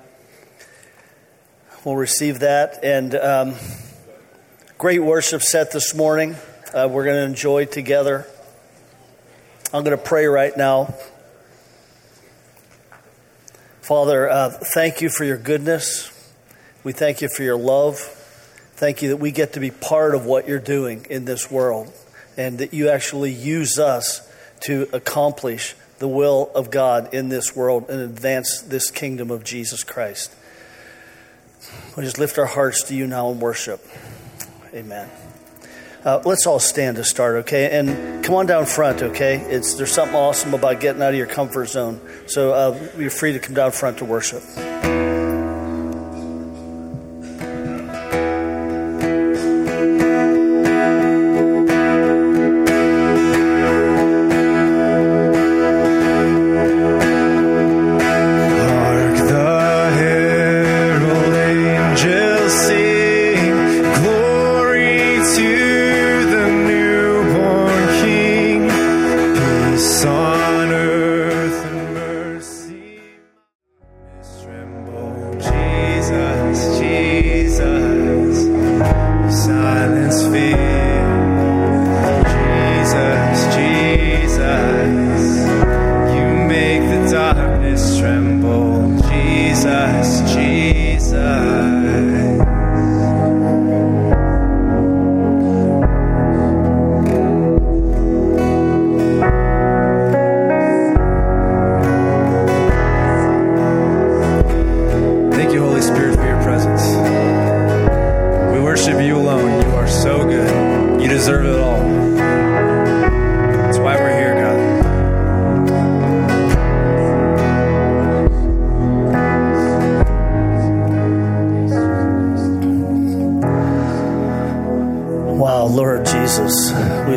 We'll 1.86 1.95
receive 1.95 2.39
that. 2.39 2.84
And 2.84 3.15
um, 3.15 3.55
great 4.77 4.99
worship 4.99 5.41
set 5.41 5.71
this 5.71 5.95
morning. 5.95 6.36
Uh, 6.73 6.89
we're 6.91 7.05
going 7.05 7.15
to 7.15 7.23
enjoy 7.23 7.65
together. 7.65 8.27
I'm 9.73 9.86
going 9.86 9.97
to 9.97 10.03
pray 10.03 10.25
right 10.25 10.55
now. 10.57 10.93
Father, 13.82 14.30
uh, 14.30 14.49
thank 14.49 14.99
you 14.99 15.09
for 15.09 15.23
your 15.23 15.38
goodness. 15.38 16.11
We 16.84 16.91
thank 16.91 17.21
you 17.21 17.30
for 17.30 17.43
your 17.43 17.57
love. 17.57 17.97
Thank 18.75 19.01
you 19.01 19.09
that 19.09 19.17
we 19.17 19.32
get 19.32 19.53
to 19.53 19.61
be 19.61 19.71
part 19.71 20.15
of 20.15 20.25
what 20.25 20.49
you're 20.49 20.59
doing 20.59 21.05
in 21.09 21.23
this 21.23 21.49
world 21.49 21.93
and 22.36 22.57
that 22.57 22.73
you 22.73 22.89
actually 22.89 23.32
use 23.32 23.80
us 23.80 24.30
to 24.61 24.89
accomplish 24.91 25.75
the 25.99 26.09
will 26.09 26.51
of 26.53 26.71
God 26.71 27.13
in 27.13 27.30
this 27.30 27.55
world 27.55 27.89
and 27.89 28.01
advance 28.01 28.61
this 28.61 28.91
kingdom 28.91 29.32
of 29.32 29.45
Jesus 29.45 29.86
Christ. 29.86 30.36
We'll 31.95 32.05
just 32.05 32.20
lift 32.20 32.38
our 32.38 32.45
hearts 32.45 32.84
to 32.84 32.95
you 32.95 33.07
now 33.07 33.30
in 33.32 33.39
worship. 33.39 33.86
Amen. 34.74 35.09
Uh, 36.05 36.22
let's 36.24 36.47
all 36.47 36.59
stand 36.59 36.95
to 36.95 37.03
start, 37.03 37.38
okay? 37.38 37.78
And 37.78 38.24
come 38.24 38.36
on 38.36 38.45
down 38.45 38.65
front, 38.65 39.01
okay? 39.01 39.38
It's 39.38 39.76
there's 39.76 39.91
something 39.91 40.15
awesome 40.15 40.53
about 40.53 40.80
getting 40.80 41.01
out 41.01 41.09
of 41.09 41.15
your 41.15 41.28
comfort 41.28 41.65
zone. 41.65 41.99
So 42.28 42.53
uh, 42.53 42.89
you're 42.97 43.09
free 43.09 43.34
to 43.34 43.39
come 43.39 43.55
down 43.55 43.72
front 43.72 43.97
to 43.97 44.05
worship. 44.05 44.43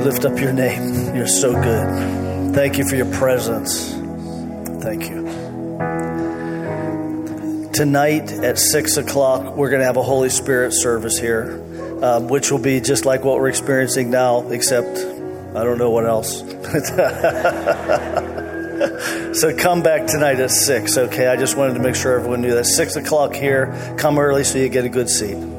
Lift 0.01 0.25
up 0.25 0.39
your 0.39 0.53
name. 0.53 1.17
You're 1.17 1.27
so 1.27 1.53
good. 1.53 2.55
Thank 2.55 2.79
you 2.79 2.87
for 2.87 2.97
your 2.97 3.11
presence. 3.13 3.93
Thank 4.83 5.09
you. 5.09 5.23
Tonight 7.73 8.31
at 8.31 8.59
6 8.59 8.99
o'clock, 8.99 9.57
we're 9.57 9.71
going 9.71 9.81
to 9.81 9.87
have 9.87 9.97
a 9.97 10.03
Holy 10.03 10.29
Spirit 10.29 10.73
service 10.73 11.19
here, 11.19 11.63
um, 12.03 12.29
which 12.29 12.51
will 12.51 12.59
be 12.59 12.81
just 12.81 13.07
like 13.07 13.25
what 13.25 13.39
we're 13.39 13.49
experiencing 13.49 14.11
now, 14.11 14.47
except 14.51 14.99
I 14.99 15.65
don't 15.65 15.79
know 15.79 15.91
what 15.91 16.05
else. 16.05 16.41
so 19.39 19.57
come 19.57 19.83
back 19.83 20.07
tonight 20.07 20.41
at 20.41 20.51
6, 20.51 20.99
okay? 20.99 21.29
I 21.29 21.37
just 21.37 21.57
wanted 21.57 21.75
to 21.75 21.81
make 21.81 21.95
sure 21.95 22.19
everyone 22.19 22.43
knew 22.43 22.55
that. 22.55 22.67
6 22.67 22.97
o'clock 22.97 23.35
here. 23.35 23.95
Come 23.99 24.19
early 24.19 24.45
so 24.45 24.59
you 24.59 24.69
get 24.69 24.85
a 24.85 24.91
good 24.91 25.09
seat. 25.09 25.52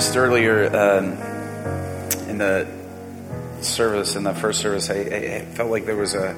Just 0.00 0.16
earlier 0.16 0.64
um, 0.74 1.12
in 2.30 2.38
the 2.38 2.66
service, 3.60 4.16
in 4.16 4.22
the 4.22 4.32
first 4.32 4.62
service, 4.62 4.88
I, 4.88 4.94
I, 4.94 5.44
felt 5.44 5.70
like 5.70 5.84
there 5.84 5.94
was 5.94 6.14
a 6.14 6.34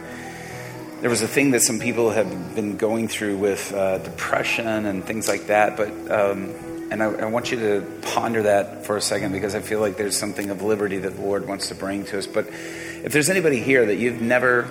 there 1.01 1.09
was 1.09 1.23
a 1.23 1.29
thing 1.29 1.53
that 1.53 1.61
some 1.61 1.79
people 1.79 2.11
have 2.11 2.57
been 2.57 2.77
going 2.77 3.07
through 3.07 3.37
with 3.37 3.73
uh, 3.73 3.99
depression 3.99 4.67
and 4.67 5.05
things 5.05 5.29
like 5.29 5.47
that. 5.47 5.77
But 5.77 5.91
um, 6.11 6.53
and 6.91 7.01
I, 7.05 7.07
I, 7.07 7.25
want 7.27 7.53
you 7.53 7.59
to 7.61 7.87
ponder 8.03 8.43
that 8.43 8.85
for 8.85 8.97
a 8.97 9.01
second 9.01 9.31
because 9.31 9.55
I 9.55 9.61
feel 9.61 9.79
like 9.79 9.97
there's 9.97 10.19
something 10.19 10.51
of 10.51 10.63
liberty 10.63 10.99
that 10.99 11.15
the 11.15 11.23
Lord 11.23 11.47
wants 11.47 11.69
to 11.69 11.77
bring 11.77 12.05
to 12.07 12.19
us. 12.19 12.27
But 12.27 12.49
if 12.49 13.13
there's 13.13 13.31
anybody 13.31 13.61
here 13.61 13.87
that 13.87 13.95
you've 13.95 14.21
never 14.21 14.69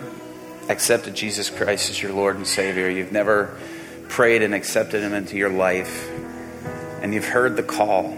accepted 0.68 1.16
Jesus 1.16 1.50
Christ 1.50 1.90
as 1.90 2.04
your 2.04 2.12
Lord 2.12 2.36
and 2.36 2.46
Savior, 2.46 2.90
you've 2.90 3.14
never 3.14 3.58
prayed 4.10 4.42
and 4.42 4.54
accepted 4.54 5.02
Him 5.02 5.14
into 5.14 5.38
your 5.38 5.50
life, 5.50 6.12
and 7.02 7.14
you've 7.14 7.30
heard 7.30 7.56
the 7.56 7.64
call 7.64 8.18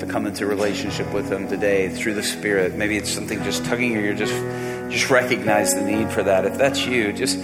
to 0.00 0.06
come 0.06 0.26
into 0.26 0.46
relationship 0.46 1.12
with 1.12 1.30
Him 1.30 1.48
today 1.48 1.88
through 1.88 2.14
the 2.14 2.22
Spirit. 2.22 2.74
Maybe 2.74 2.96
it's 2.96 3.10
something 3.10 3.42
just 3.44 3.64
tugging 3.64 3.96
or 3.96 4.00
you're 4.00 4.14
just 4.14 4.34
just 4.90 5.08
recognize 5.10 5.74
the 5.74 5.82
need 5.82 6.10
for 6.10 6.22
that. 6.24 6.44
If 6.44 6.58
that's 6.58 6.84
you, 6.84 7.12
just 7.12 7.38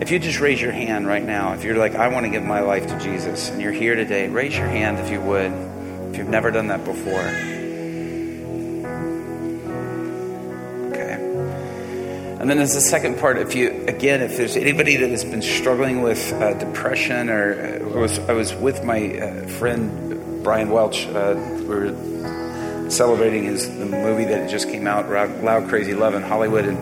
if 0.00 0.10
you 0.10 0.18
just 0.18 0.40
raise 0.40 0.60
your 0.60 0.72
hand 0.72 1.06
right 1.06 1.24
now, 1.24 1.54
if 1.54 1.64
you're 1.64 1.76
like, 1.76 1.94
I 1.94 2.08
want 2.08 2.26
to 2.26 2.30
give 2.30 2.44
my 2.44 2.60
life 2.60 2.86
to 2.86 2.98
Jesus, 2.98 3.48
and 3.48 3.60
you're 3.60 3.72
here 3.72 3.94
today, 3.94 4.28
raise 4.28 4.56
your 4.56 4.68
hand 4.68 4.98
if 4.98 5.10
you 5.10 5.20
would. 5.20 5.52
If 6.10 6.18
you've 6.18 6.28
never 6.28 6.50
done 6.50 6.68
that 6.68 6.84
before. 6.84 7.20
Okay. 10.92 11.14
And 12.40 12.48
then 12.48 12.58
there's 12.58 12.74
the 12.74 12.80
second 12.80 13.18
part. 13.18 13.38
If 13.38 13.54
you, 13.54 13.84
again, 13.88 14.22
if 14.22 14.36
there's 14.36 14.56
anybody 14.56 14.96
that 14.96 15.10
has 15.10 15.24
been 15.24 15.42
struggling 15.42 16.02
with 16.02 16.32
uh, 16.34 16.54
depression, 16.54 17.28
or 17.28 17.82
uh, 17.82 17.98
was, 17.98 18.18
I 18.20 18.34
was 18.34 18.54
with 18.54 18.84
my 18.84 19.18
uh, 19.18 19.46
friend 19.46 20.05
Brian 20.46 20.70
Welch. 20.70 21.08
Uh, 21.08 21.34
we 21.34 21.64
were 21.64 22.88
celebrating 22.88 23.46
his 23.46 23.68
the 23.80 23.84
movie 23.84 24.26
that 24.26 24.48
just 24.48 24.68
came 24.68 24.86
out, 24.86 25.10
Loud 25.10 25.64
Krazy 25.64 25.98
Love 25.98 26.14
in 26.14 26.22
Hollywood, 26.22 26.66
and 26.66 26.78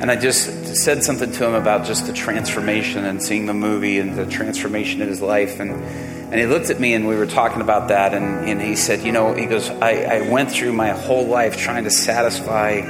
and 0.00 0.12
I 0.12 0.14
just 0.14 0.76
said 0.76 1.02
something 1.02 1.32
to 1.32 1.44
him 1.44 1.54
about 1.54 1.86
just 1.86 2.06
the 2.06 2.12
transformation 2.12 3.04
and 3.04 3.20
seeing 3.20 3.46
the 3.46 3.52
movie 3.52 3.98
and 3.98 4.14
the 4.14 4.26
transformation 4.26 5.02
in 5.02 5.08
his 5.08 5.20
life, 5.20 5.58
and 5.58 5.72
and 5.72 6.34
he 6.34 6.46
looked 6.46 6.70
at 6.70 6.78
me 6.78 6.94
and 6.94 7.08
we 7.08 7.16
were 7.16 7.26
talking 7.26 7.62
about 7.62 7.88
that, 7.88 8.14
and, 8.14 8.48
and 8.48 8.62
he 8.62 8.76
said, 8.76 9.02
you 9.02 9.10
know, 9.10 9.34
he 9.34 9.46
goes, 9.46 9.68
I, 9.70 10.18
I 10.18 10.30
went 10.30 10.52
through 10.52 10.72
my 10.72 10.90
whole 10.90 11.26
life 11.26 11.56
trying 11.56 11.82
to 11.84 11.90
satisfy 11.90 12.82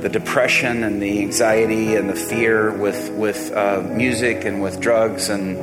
the 0.00 0.10
depression 0.10 0.84
and 0.84 1.00
the 1.00 1.20
anxiety 1.22 1.94
and 1.94 2.10
the 2.10 2.14
fear 2.14 2.70
with 2.70 3.10
with 3.12 3.50
uh, 3.52 3.80
music 3.80 4.44
and 4.44 4.60
with 4.60 4.78
drugs 4.78 5.30
and 5.30 5.56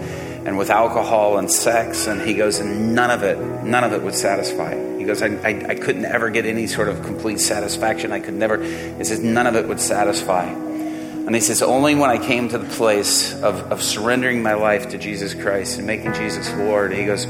and 0.45 0.57
with 0.57 0.69
alcohol 0.69 1.37
and 1.37 1.51
sex. 1.51 2.07
And 2.07 2.21
he 2.21 2.35
goes, 2.35 2.59
and 2.59 2.93
none 2.93 3.11
of 3.11 3.23
it, 3.23 3.37
none 3.63 3.83
of 3.83 3.93
it 3.93 4.01
would 4.01 4.15
satisfy. 4.15 4.75
He 4.97 5.03
goes, 5.03 5.21
I, 5.21 5.27
I, 5.27 5.65
I 5.69 5.75
couldn't 5.75 6.05
ever 6.05 6.29
get 6.29 6.45
any 6.45 6.67
sort 6.67 6.87
of 6.87 7.03
complete 7.03 7.39
satisfaction. 7.39 8.11
I 8.11 8.19
could 8.19 8.35
never, 8.35 8.61
he 8.63 9.03
says, 9.03 9.19
none 9.21 9.47
of 9.47 9.55
it 9.55 9.67
would 9.67 9.81
satisfy. 9.81 10.45
And 10.45 11.33
he 11.33 11.41
says, 11.41 11.63
only 11.63 11.95
when 11.95 12.11
I 12.11 12.19
came 12.19 12.49
to 12.49 12.59
the 12.59 12.69
place 12.75 13.33
of, 13.41 13.71
of 13.71 13.81
surrendering 13.81 14.43
my 14.43 14.53
life 14.53 14.89
to 14.89 14.99
Jesus 14.99 15.33
Christ 15.33 15.79
and 15.79 15.87
making 15.87 16.13
Jesus 16.13 16.53
Lord, 16.53 16.93
he 16.93 17.05
goes, 17.05 17.25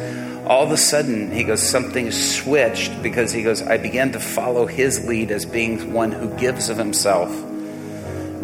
all 0.45 0.63
of 0.63 0.71
a 0.71 0.77
sudden, 0.77 1.31
he 1.31 1.45
goes, 1.45 1.63
something 1.63 2.11
switched 2.11 3.01
because 3.01 3.31
he 3.31 3.41
goes, 3.41 3.61
I 3.61 3.77
began 3.77 4.11
to 4.11 4.19
follow 4.19 4.65
his 4.65 5.07
lead 5.07 5.31
as 5.31 5.45
being 5.45 5.93
one 5.93 6.11
who 6.11 6.29
gives 6.37 6.69
of 6.69 6.77
himself 6.77 7.29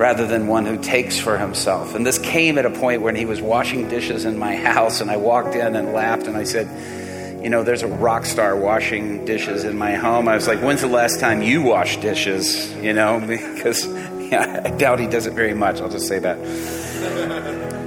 rather 0.02 0.26
than 0.26 0.48
one 0.48 0.66
who 0.66 0.78
takes 0.82 1.20
for 1.20 1.38
himself. 1.38 1.94
And 1.94 2.04
this 2.04 2.18
came 2.18 2.58
at 2.58 2.66
a 2.66 2.72
point 2.72 3.04
when 3.04 3.16
he 3.16 3.26
was 3.26 3.40
washing 3.40 3.88
dishes 3.88 4.26
in 4.26 4.40
my 4.40 4.56
house, 4.72 5.00
and 5.00 5.12
I 5.12 5.18
walked 5.18 5.54
in 5.54 5.76
and 5.76 5.94
laughed, 5.94 6.26
and 6.26 6.36
I 6.36 6.44
said, 6.44 7.44
You 7.44 7.52
know, 7.52 7.62
there's 7.62 7.84
a 7.84 7.88
rock 7.88 8.26
star 8.26 8.56
washing 8.56 9.26
dishes 9.26 9.64
in 9.64 9.78
my 9.78 9.94
home. 9.94 10.28
I 10.28 10.34
was 10.34 10.48
like, 10.48 10.60
When's 10.60 10.82
the 10.82 10.88
last 10.88 11.20
time 11.20 11.44
you 11.44 11.62
washed 11.62 12.02
dishes? 12.02 12.74
You 12.78 12.94
know, 12.94 13.20
because 13.28 13.86
yeah, 14.32 14.64
I 14.66 14.72
doubt 14.72 15.00
he 15.00 15.06
does 15.06 15.28
it 15.28 15.34
very 15.34 15.54
much. 15.54 15.80
I'll 15.80 15.90
just 15.90 16.08
say 16.08 16.18
that. 16.18 16.40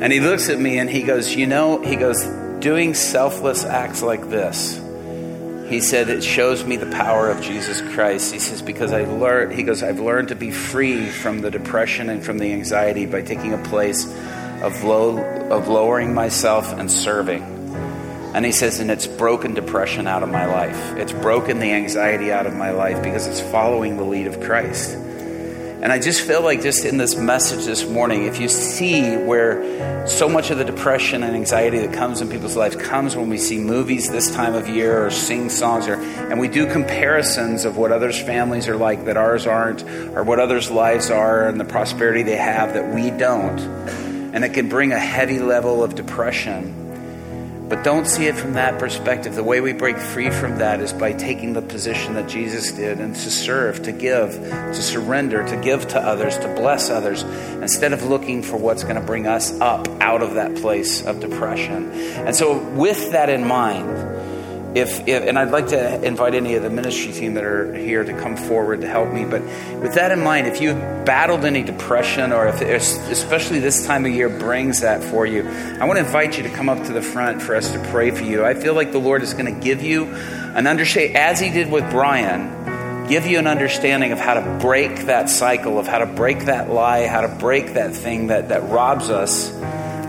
And 0.01 0.12
he 0.12 0.21
looks 0.21 0.49
at 0.49 0.61
me 0.61 0.79
and 0.79 0.89
he 0.89 1.03
goes, 1.03 1.35
You 1.35 1.49
know, 1.49 1.83
he 1.83 1.97
goes, 1.97 2.25
doing 2.61 2.95
selfless 2.95 3.65
acts 3.65 4.03
like 4.03 4.31
this 4.31 4.81
he 5.75 5.81
said, 5.81 6.09
It 6.09 6.22
shows 6.22 6.64
me 6.64 6.77
the 6.77 6.91
power 6.91 7.29
of 7.29 7.43
Jesus 7.43 7.81
Christ. 7.81 8.33
He 8.33 8.39
says, 8.39 8.62
Because 8.62 8.93
I 8.93 9.05
learned, 9.05 9.53
he 9.53 9.64
goes, 9.64 9.83
I've 9.83 9.99
learned 9.99 10.29
to 10.29 10.37
be 10.37 10.53
free 10.53 11.07
from 11.07 11.41
the 11.41 11.51
depression 11.51 12.09
and 12.09 12.25
from 12.25 12.39
the 12.39 12.53
anxiety 12.53 13.07
by 13.07 13.22
taking 13.22 13.53
a 13.53 13.59
place 13.59 14.07
of, 14.62 14.85
low, 14.85 15.18
of 15.51 15.66
lowering 15.66 16.14
myself 16.14 16.72
and 16.72 16.89
serving. 16.89 17.43
And 18.35 18.45
he 18.45 18.53
says, 18.53 18.79
and 18.79 18.91
it's 18.91 19.07
broken 19.07 19.55
depression 19.55 20.07
out 20.07 20.22
of 20.22 20.29
my 20.29 20.47
life. 20.47 20.97
It's 20.97 21.12
broken 21.12 21.59
the 21.59 21.72
anxiety 21.72 22.31
out 22.31 22.47
of 22.47 22.55
my 22.55 22.70
life 22.70 23.03
because 23.03 23.27
it's 23.27 23.41
following 23.41 23.97
the 23.97 24.05
lead 24.05 24.27
of 24.29 24.41
Christ. 24.41 24.97
And 25.85 25.93
I 25.93 25.99
just 25.99 26.22
feel 26.22 26.41
like, 26.41 26.62
just 26.62 26.87
in 26.87 26.97
this 26.97 27.14
message 27.14 27.66
this 27.66 27.87
morning, 27.87 28.24
if 28.24 28.41
you 28.41 28.49
see 28.49 29.18
where 29.18 30.07
so 30.09 30.30
much 30.30 30.49
of 30.49 30.57
the 30.57 30.64
depression 30.64 31.22
and 31.22 31.37
anxiety 31.37 31.76
that 31.76 31.93
comes 31.93 32.22
in 32.22 32.30
people's 32.30 32.57
lives 32.57 32.74
comes 32.74 33.14
when 33.14 33.28
we 33.28 33.37
see 33.37 33.59
movies 33.59 34.11
this 34.11 34.35
time 34.35 34.55
of 34.55 34.66
year 34.66 35.05
or 35.05 35.11
sing 35.11 35.51
songs, 35.51 35.87
or, 35.87 36.01
and 36.01 36.41
we 36.41 36.49
do 36.49 36.66
comparisons 36.72 37.66
of 37.66 37.76
what 37.76 37.93
others' 37.93 38.18
families 38.18 38.66
are 38.66 38.78
like 38.78 39.05
that 39.05 39.18
ours 39.18 39.47
aren't, 39.47 39.82
or 40.16 40.24
what 40.24 40.41
others' 40.41 40.70
lives 40.70 41.11
are 41.11 41.47
and 41.49 41.61
the 41.61 41.66
prosperity 41.66 42.22
they 42.22 42.37
have 42.37 42.72
that 42.72 42.95
we 42.95 43.11
don't. 43.11 43.61
And 43.61 44.43
it 44.43 44.55
can 44.55 44.70
bring 44.70 44.93
a 44.93 44.99
heavy 44.99 45.39
level 45.39 45.85
of 45.85 45.95
depression 45.95 46.84
but 47.69 47.83
don't 47.83 48.07
see 48.07 48.27
it 48.27 48.37
from 48.37 48.55
that 48.55 48.79
perspective. 48.79 49.35
The 49.35 49.45
way 49.45 49.61
we 49.61 49.73
break 49.73 49.97
free 49.97 50.31
from 50.31 50.59
that 50.59 50.81
is 50.81 50.93
by 50.93 51.12
taking 51.12 51.55
the 51.55 51.62
position 51.62 52.15
that 52.15 52.29
Jesus 52.29 52.73
did 52.73 53.01
and 53.01 53.15
to 53.15 53.31
serve, 53.31 53.83
to 53.85 53.93
give, 53.93 54.33
to 54.33 54.83
surrender, 54.83 55.47
to 55.47 55.57
give 55.57 55.89
to 55.89 56.01
others, 56.01 56.37
to 56.39 56.49
bless 56.55 56.91
others, 56.91 57.23
instead 57.23 57.93
of 57.93 58.05
looking 58.05 58.43
for 58.43 58.57
what's 58.57 58.83
going 58.83 58.97
to 58.97 59.03
bring 59.03 59.27
us 59.27 59.59
up 59.61 59.89
out 60.01 60.23
of 60.23 60.35
that 60.35 60.55
place 60.57 61.05
of 61.07 61.21
depression. 61.21 61.91
And 61.93 62.37
so, 62.37 62.59
with 62.59 63.12
that 63.12 63.31
in 63.31 63.47
mind, 63.47 64.14
if, 64.75 65.07
if, 65.07 65.22
and 65.22 65.39
I'd 65.39 65.51
like 65.51 65.68
to 65.68 66.03
invite 66.05 66.35
any 66.35 66.57
of 66.57 66.62
the 66.64 66.70
ministry 66.70 67.12
team 67.12 67.35
that 67.35 67.45
are 67.45 67.72
here 67.75 68.03
to 68.03 68.12
come 68.12 68.37
forward 68.37 68.81
to 68.81 68.89
help 68.89 69.12
me. 69.12 69.25
But 69.25 69.43
with 69.81 69.95
that 69.95 70.11
in 70.11 70.20
mind, 70.20 70.49
if 70.49 70.61
you've 70.61 70.77
battled 71.05 71.45
any 71.45 71.62
depression, 71.62 72.33
or 72.33 72.49
if 72.49 72.61
especially 72.61 73.61
this 73.61 73.87
time 73.87 74.05
of 74.05 74.12
year 74.12 74.29
brings 74.29 74.81
that 74.81 75.05
for 75.05 75.27
you, 75.27 75.49
I 75.49 75.85
want 75.85 75.99
to 75.99 76.05
invite 76.05 76.37
you 76.37 76.43
to 76.43 76.51
come 76.51 76.68
up 76.68 76.85
to 76.87 76.93
the 76.93 77.03
front 77.03 77.41
for 77.41 77.55
us 77.55 77.70
to 77.72 77.79
pray 77.91 78.11
for 78.11 78.25
you. 78.25 78.45
I 78.45 78.55
feel 78.55 78.75
like 78.75 78.91
the 78.91 78.99
Lord 78.99 79.22
is 79.22 79.33
going 79.33 79.55
to 79.55 79.61
give 79.61 79.83
you 79.83 80.07
an 80.07 80.66
understanding, 80.66 81.16
as 81.16 81.39
He 81.39 81.51
did 81.51 81.70
with 81.70 81.89
Brian, 81.91 83.07
give 83.07 83.27
you 83.27 83.39
an 83.39 83.47
understanding 83.47 84.11
of 84.11 84.18
how 84.18 84.35
to 84.35 84.59
break 84.61 85.07
that 85.07 85.31
cycle, 85.31 85.79
of 85.79 85.87
how 85.87 85.99
to 85.99 86.07
break 86.07 86.47
that 86.47 86.68
lie, 86.68 87.07
how 87.07 87.20
to 87.20 87.29
break 87.29 87.75
that 87.75 87.95
thing 87.95 88.27
that, 88.27 88.49
that 88.49 88.68
robs 88.70 89.09
us 89.09 89.53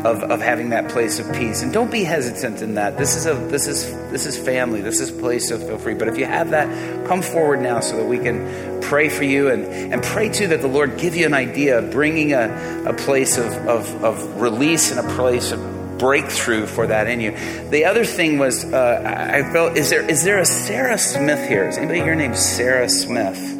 of, 0.05 0.23
of 0.23 0.39
having 0.39 0.69
that 0.69 0.89
place 0.89 1.19
of 1.19 1.33
peace. 1.33 1.63
And 1.63 1.73
don't 1.73 1.91
be 1.91 2.03
hesitant 2.03 2.61
in 2.61 2.75
that. 2.75 2.97
This 2.97 3.15
is 3.15 3.25
a 3.25 3.33
this 3.33 3.67
is 3.67 3.91
this 4.11 4.25
is 4.25 4.37
family. 4.37 4.81
This 4.81 4.99
is 4.99 5.09
a 5.09 5.13
place 5.13 5.49
to 5.49 5.57
feel 5.57 5.79
free. 5.79 5.95
But 5.95 6.07
if 6.07 6.17
you 6.17 6.25
have 6.25 6.51
that, 6.51 7.07
come 7.07 7.21
forward 7.21 7.61
now 7.61 7.79
so 7.79 7.97
that 7.97 8.05
we 8.05 8.19
can 8.19 8.81
pray 8.81 9.09
for 9.09 9.23
you 9.23 9.49
and, 9.49 9.65
and 9.65 10.03
pray 10.03 10.29
too 10.29 10.47
that 10.47 10.61
the 10.61 10.67
Lord 10.67 10.97
give 10.97 11.15
you 11.15 11.25
an 11.25 11.33
idea 11.33 11.79
of 11.79 11.89
bringing 11.89 12.33
a, 12.33 12.83
a 12.85 12.93
place 12.93 13.37
of, 13.37 13.47
of, 13.67 14.03
of 14.03 14.39
release 14.39 14.91
and 14.91 14.99
a 14.99 15.15
place 15.15 15.51
of 15.51 15.97
breakthrough 15.97 16.67
for 16.67 16.85
that 16.85 17.07
in 17.07 17.19
you. 17.19 17.31
The 17.71 17.85
other 17.85 18.05
thing 18.05 18.37
was 18.37 18.63
uh, 18.63 19.31
I 19.33 19.51
felt 19.51 19.75
is 19.75 19.89
there 19.89 20.07
is 20.07 20.23
there 20.23 20.39
a 20.39 20.45
Sarah 20.45 20.99
Smith 20.99 21.47
here? 21.47 21.67
Is 21.67 21.77
anybody 21.77 22.01
here 22.01 22.15
named 22.15 22.37
Sarah 22.37 22.89
Smith? 22.89 23.54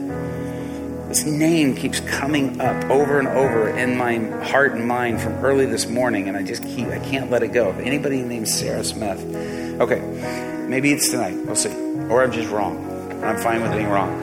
This 1.15 1.23
name 1.23 1.77
keeps 1.77 2.01
coming 2.01 2.59
up 2.59 2.91
over 2.91 3.19
and 3.19 3.29
over 3.29 3.69
in 3.69 3.95
my 3.95 4.17
heart 4.47 4.73
and 4.73 4.85
mind 4.85 5.21
from 5.21 5.31
early 5.35 5.65
this 5.65 5.87
morning, 5.87 6.27
and 6.27 6.35
I 6.35 6.43
just 6.43 6.61
keep, 6.61 6.89
I 6.89 6.99
can't 6.99 7.31
let 7.31 7.41
it 7.41 7.53
go. 7.53 7.71
Anybody 7.71 8.21
named 8.21 8.49
Sarah 8.49 8.83
Smith, 8.83 9.23
okay, 9.79 10.01
maybe 10.67 10.91
it's 10.91 11.07
tonight. 11.07 11.37
We'll 11.45 11.55
see. 11.55 11.73
Or 12.09 12.21
I'm 12.21 12.33
just 12.33 12.51
wrong. 12.51 13.23
I'm 13.23 13.37
fine 13.37 13.61
with 13.61 13.71
being 13.71 13.87
wrong. 13.87 14.19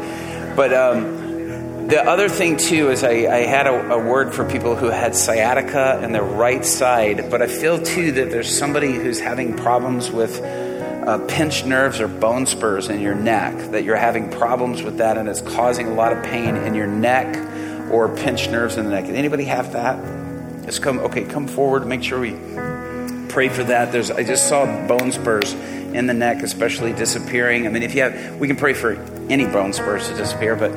But 0.55 0.75
um, 0.75 1.87
the 1.89 2.05
other 2.07 2.29
thing 2.29 2.59
too 2.59 2.91
is 2.91 3.03
I, 3.05 3.11
I 3.11 3.47
had 3.47 3.67
a, 3.67 3.93
a, 3.93 3.99
word 3.99 4.35
for 4.35 4.47
people 4.47 4.77
who 4.77 4.91
had 4.91 5.17
sciatica 5.17 5.99
in 6.05 6.13
their 6.13 6.23
right 6.23 6.63
side, 6.63 7.31
but 7.31 7.41
I 7.41 7.47
feel 7.47 7.83
too 7.83 8.13
that 8.13 8.29
there's 8.31 8.55
somebody 8.55 8.93
who's 8.93 9.19
having 9.19 9.57
problems 9.57 10.11
with 10.11 10.43
uh, 11.07 11.19
pinched 11.27 11.67
nerves 11.67 12.01
or 12.01 12.09
bone 12.09 12.47
spurs 12.47 12.89
in 12.89 13.01
your 13.01 13.15
neck, 13.15 13.57
that 13.73 13.85
you're 13.85 13.97
having 13.97 14.31
problems 14.31 14.83
with 14.83 14.99
that 14.99 15.19
and 15.19 15.29
it's 15.29 15.41
causing 15.41 15.89
a 15.89 15.95
lot 15.95 16.13
of 16.13 16.23
pain 16.25 16.57
in 16.57 16.75
your 16.75 16.87
neck 16.87 17.37
or 17.91 18.15
pinched 18.15 18.51
nerves 18.51 18.77
in 18.77 18.85
the 18.85 18.91
neck. 18.91 19.05
Anybody 19.05 19.45
have 19.45 19.73
that? 19.73 20.65
Just 20.65 20.83
come, 20.83 21.01
okay, 21.01 21.25
come 21.25 21.49
forward. 21.49 21.87
Make 21.87 22.03
sure 22.03 22.21
we 22.21 22.33
pray 23.29 23.49
for 23.49 23.65
that. 23.65 23.91
There's, 23.93 24.11
I 24.11 24.23
just 24.23 24.49
saw 24.49 24.65
bone 24.87 25.11
spurs 25.11 25.53
in 25.53 26.07
the 26.07 26.15
neck, 26.15 26.43
especially 26.43 26.93
disappearing. 26.93 27.67
I 27.67 27.71
mean, 27.71 27.83
if 27.83 27.95
you 27.95 28.03
have, 28.03 28.37
we 28.37 28.47
can 28.47 28.57
pray 28.57 28.73
for 28.73 28.93
any 29.29 29.47
bone 29.47 29.73
spurs 29.73 30.09
to 30.09 30.15
disappear, 30.15 30.57
but 30.57 30.71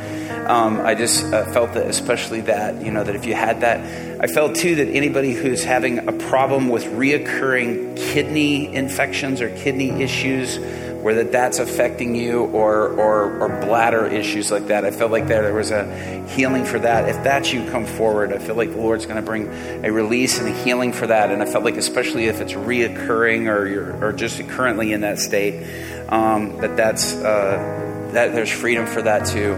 um, 0.47 0.81
I 0.81 0.95
just 0.95 1.25
uh, 1.25 1.45
felt 1.51 1.73
that, 1.73 1.87
especially 1.87 2.41
that, 2.41 2.83
you 2.83 2.91
know, 2.91 3.03
that 3.03 3.15
if 3.15 3.25
you 3.25 3.33
had 3.33 3.61
that, 3.61 3.79
I 4.21 4.27
felt 4.27 4.55
too 4.55 4.75
that 4.75 4.87
anybody 4.89 5.33
who's 5.33 5.63
having 5.63 6.07
a 6.07 6.13
problem 6.13 6.69
with 6.69 6.83
reoccurring 6.85 7.97
kidney 7.97 8.73
infections 8.73 9.41
or 9.41 9.49
kidney 9.57 10.01
issues, 10.01 10.57
where 11.05 11.15
that 11.15 11.31
that's 11.31 11.59
affecting 11.59 12.15
you 12.15 12.45
or, 12.45 12.87
or, 12.87 13.39
or 13.39 13.47
bladder 13.61 14.07
issues 14.07 14.49
like 14.49 14.67
that. 14.67 14.85
I 14.85 14.89
felt 14.89 15.11
like 15.11 15.27
there, 15.27 15.43
there 15.43 15.53
was 15.53 15.69
a 15.69 16.25
healing 16.29 16.65
for 16.65 16.79
that. 16.79 17.07
If 17.07 17.23
that's 17.23 17.53
you, 17.53 17.63
come 17.69 17.85
forward. 17.85 18.33
I 18.33 18.39
feel 18.39 18.55
like 18.55 18.71
the 18.71 18.77
Lord's 18.77 19.05
going 19.05 19.17
to 19.17 19.21
bring 19.21 19.47
a 19.85 19.91
release 19.91 20.39
and 20.39 20.47
a 20.47 20.63
healing 20.63 20.93
for 20.93 21.05
that. 21.05 21.29
And 21.29 21.43
I 21.43 21.45
felt 21.45 21.63
like, 21.63 21.75
especially 21.75 22.25
if 22.25 22.41
it's 22.41 22.53
reoccurring 22.53 23.47
or 23.53 23.67
you're 23.67 24.03
or 24.03 24.13
just 24.13 24.39
currently 24.49 24.93
in 24.93 25.01
that 25.01 25.19
state, 25.19 25.63
um, 26.09 26.57
that 26.57 26.75
that's 26.75 27.13
uh, 27.13 28.09
that 28.13 28.33
there's 28.33 28.51
freedom 28.51 28.87
for 28.87 29.03
that 29.03 29.27
too. 29.27 29.53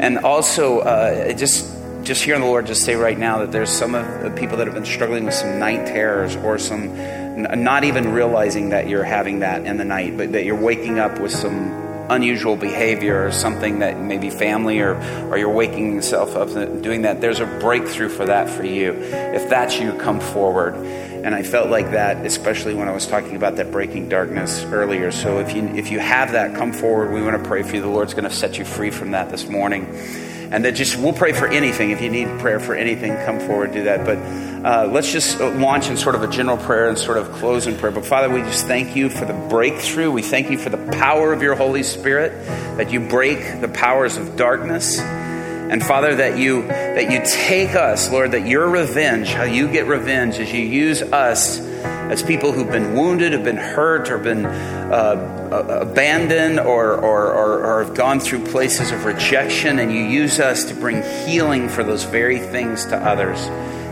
And 0.00 0.18
also, 0.18 0.80
uh, 0.80 1.32
just 1.32 1.74
just 2.02 2.22
hearing 2.22 2.40
the 2.40 2.46
Lord 2.46 2.66
just 2.66 2.84
say 2.84 2.94
right 2.94 3.18
now 3.18 3.38
that 3.40 3.52
there's 3.52 3.70
some 3.70 3.94
of 3.94 4.22
the 4.22 4.30
people 4.30 4.56
that 4.58 4.66
have 4.66 4.74
been 4.74 4.86
struggling 4.86 5.24
with 5.24 5.34
some 5.34 5.58
night 5.58 5.86
terrors 5.86 6.36
or 6.36 6.58
some 6.58 6.96
not 7.36 7.84
even 7.84 8.12
realizing 8.12 8.70
that 8.70 8.88
you're 8.88 9.04
having 9.04 9.40
that 9.40 9.64
in 9.64 9.76
the 9.76 9.84
night, 9.84 10.16
but 10.16 10.32
that 10.32 10.44
you're 10.44 10.60
waking 10.60 10.98
up 10.98 11.20
with 11.20 11.32
some 11.32 11.86
unusual 12.10 12.56
behavior 12.56 13.26
or 13.26 13.32
something 13.32 13.80
that 13.80 14.00
maybe 14.00 14.30
family 14.30 14.80
or, 14.80 14.94
or 15.28 15.38
you're 15.38 15.52
waking 15.52 15.94
yourself 15.94 16.34
up 16.36 16.48
doing 16.82 17.02
that, 17.02 17.20
there's 17.20 17.40
a 17.40 17.46
breakthrough 17.46 18.08
for 18.08 18.26
that 18.26 18.48
for 18.48 18.64
you. 18.64 18.92
If 18.92 19.48
that's 19.50 19.78
you, 19.78 19.92
come 19.92 20.20
forward. 20.20 20.74
And 21.24 21.34
I 21.34 21.42
felt 21.42 21.68
like 21.70 21.90
that, 21.90 22.24
especially 22.24 22.74
when 22.74 22.88
I 22.88 22.92
was 22.92 23.06
talking 23.06 23.36
about 23.36 23.56
that 23.56 23.70
breaking 23.70 24.08
darkness 24.08 24.62
earlier. 24.64 25.10
So 25.10 25.38
if 25.38 25.54
you 25.54 25.66
if 25.68 25.90
you 25.90 25.98
have 25.98 26.32
that, 26.32 26.54
come 26.54 26.72
forward. 26.72 27.12
We 27.12 27.22
want 27.22 27.42
to 27.42 27.48
pray 27.48 27.62
for 27.62 27.76
you. 27.76 27.82
The 27.82 27.88
Lord's 27.88 28.14
going 28.14 28.28
to 28.28 28.34
set 28.34 28.58
you 28.58 28.64
free 28.64 28.90
from 28.90 29.10
that 29.12 29.30
this 29.30 29.48
morning 29.48 29.86
and 30.50 30.64
that 30.64 30.72
just 30.72 30.96
we'll 30.96 31.12
pray 31.12 31.32
for 31.32 31.46
anything. 31.46 31.90
If 31.90 32.00
you 32.00 32.08
need 32.08 32.26
prayer 32.40 32.58
for 32.58 32.74
anything, 32.74 33.14
come 33.26 33.38
forward, 33.38 33.72
do 33.72 33.84
that. 33.84 34.04
But 34.06 34.18
uh, 34.64 34.86
let's 34.90 35.12
just 35.12 35.40
launch 35.40 35.88
in 35.88 35.96
sort 35.96 36.14
of 36.14 36.22
a 36.22 36.28
general 36.28 36.56
prayer 36.56 36.88
and 36.88 36.98
sort 36.98 37.18
of 37.18 37.30
close 37.32 37.66
in 37.66 37.76
prayer. 37.76 37.92
But 37.92 38.06
Father, 38.06 38.30
we 38.30 38.40
just 38.42 38.66
thank 38.66 38.96
you 38.96 39.10
for 39.10 39.24
the 39.24 39.34
breakthrough. 39.34 40.10
We 40.10 40.22
thank 40.22 40.50
you 40.50 40.58
for 40.58 40.70
the 40.70 40.92
power 40.92 41.32
of 41.32 41.42
your 41.42 41.54
Holy 41.54 41.82
Spirit 41.82 42.32
that 42.76 42.90
you 42.90 43.00
break 43.00 43.60
the 43.60 43.68
powers 43.68 44.16
of 44.16 44.36
darkness. 44.36 44.98
And 45.70 45.84
Father, 45.84 46.14
that 46.14 46.38
you 46.38 46.62
that 46.62 47.10
you 47.10 47.20
take 47.24 47.74
us, 47.74 48.10
Lord, 48.10 48.32
that 48.32 48.46
your 48.46 48.68
revenge, 48.68 49.28
how 49.28 49.44
you 49.44 49.70
get 49.70 49.86
revenge, 49.86 50.38
is 50.38 50.50
you 50.50 50.62
use 50.62 51.02
us 51.02 51.60
as 51.60 52.22
people 52.22 52.52
who've 52.52 52.70
been 52.70 52.94
wounded, 52.94 53.32
have 53.32 53.44
been 53.44 53.58
hurt, 53.58 54.10
or 54.10 54.16
been 54.16 54.46
uh, 54.46 55.78
abandoned, 55.82 56.58
or, 56.58 56.94
or, 56.94 57.32
or, 57.32 57.64
or 57.64 57.84
have 57.84 57.94
gone 57.94 58.18
through 58.18 58.46
places 58.46 58.90
of 58.92 59.04
rejection, 59.04 59.78
and 59.78 59.92
you 59.92 60.04
use 60.04 60.40
us 60.40 60.64
to 60.64 60.74
bring 60.74 61.02
healing 61.26 61.68
for 61.68 61.84
those 61.84 62.04
very 62.04 62.38
things 62.38 62.86
to 62.86 62.96
others. 62.96 63.38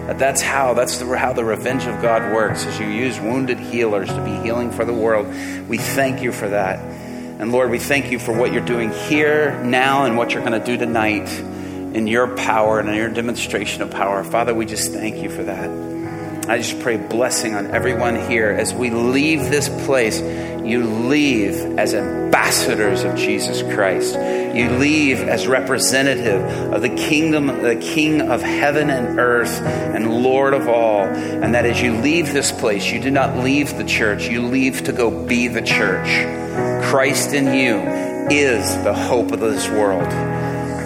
That 0.07 0.19
that's 0.19 0.41
how 0.41 0.73
that's 0.73 0.97
the, 0.97 1.19
how 1.19 1.35
the 1.35 1.45
revenge 1.45 1.85
of 1.85 2.01
God 2.01 2.33
works. 2.33 2.65
As 2.65 2.81
you 2.81 2.87
use 2.87 3.21
wounded 3.21 3.59
healers 3.59 4.09
to 4.09 4.25
be 4.25 4.35
healing 4.37 4.71
for 4.71 4.87
the 4.87 4.95
world, 4.95 5.27
we 5.69 5.77
thank 5.77 6.23
you 6.23 6.33
for 6.33 6.49
that. 6.49 6.79
And 6.79 7.53
Lord, 7.53 7.71
we 7.71 7.79
thank 7.79 8.11
you 8.11 8.19
for 8.19 8.33
what 8.33 8.51
you're 8.51 8.65
doing 8.65 8.93
here 8.93 9.63
now 9.63 10.07
and 10.07 10.17
what 10.17 10.33
you're 10.33 10.43
going 10.43 10.59
to 10.59 10.65
do 10.65 10.79
tonight 10.79 11.29
in 11.97 12.07
your 12.07 12.37
power 12.37 12.79
and 12.79 12.91
in 12.91 12.95
your 12.95 13.09
demonstration 13.09 13.81
of 13.81 13.91
power. 13.91 14.23
Father, 14.23 14.55
we 14.55 14.67
just 14.67 14.93
thank 14.93 15.23
you 15.23 15.31
for 15.31 15.45
that. 15.45 15.71
I 16.47 16.59
just 16.59 16.79
pray 16.81 16.99
blessing 16.99 17.55
on 17.55 17.69
everyone 17.69 18.17
here 18.31 18.51
as 18.51 18.75
we 18.75 18.91
leave 18.91 19.41
this 19.51 19.71
place. 19.87 20.21
You 20.21 20.85
leave 20.85 21.55
as 21.79 21.95
ambassadors 21.95 23.03
of 23.03 23.17
Jesus 23.17 23.63
Christ. 23.75 24.15
You 24.15 24.69
leave 24.73 25.21
as 25.21 25.47
representative 25.47 26.43
of 26.71 26.83
the 26.83 26.91
kingdom, 26.91 27.47
the 27.47 27.77
King 27.77 28.21
of 28.21 28.43
heaven 28.43 28.91
and 28.91 29.19
earth 29.19 29.63
and 29.63 30.23
Lord 30.23 30.53
of 30.53 30.69
all. 30.69 31.05
And 31.05 31.55
that 31.55 31.65
as 31.65 31.81
you 31.81 31.97
leave 31.97 32.35
this 32.35 32.53
place, 32.53 32.93
you 32.93 33.01
do 33.01 33.11
not 33.11 33.39
leave 33.39 33.77
the 33.79 33.85
church, 33.85 34.29
you 34.29 34.43
leave 34.43 34.85
to 34.85 34.93
go 34.93 35.11
be 35.27 35.49
the 35.49 35.63
church. 35.63 36.09
Christ 36.91 37.33
in 37.33 37.55
you 37.55 37.81
is 38.31 38.85
the 38.85 38.93
hope 38.93 39.33
of 39.33 39.41
this 39.41 39.67
world. 39.71 40.36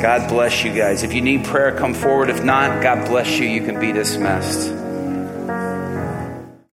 God 0.00 0.30
bless 0.30 0.64
you 0.64 0.72
guys. 0.72 1.02
If 1.02 1.12
you 1.12 1.20
need 1.20 1.44
prayer, 1.44 1.76
come 1.76 1.92
forward. 1.92 2.30
If 2.30 2.42
not, 2.42 2.82
God 2.82 3.06
bless 3.06 3.38
you. 3.38 3.46
You 3.46 3.60
can 3.60 3.78
be 3.78 3.92
dismissed. 3.92 4.79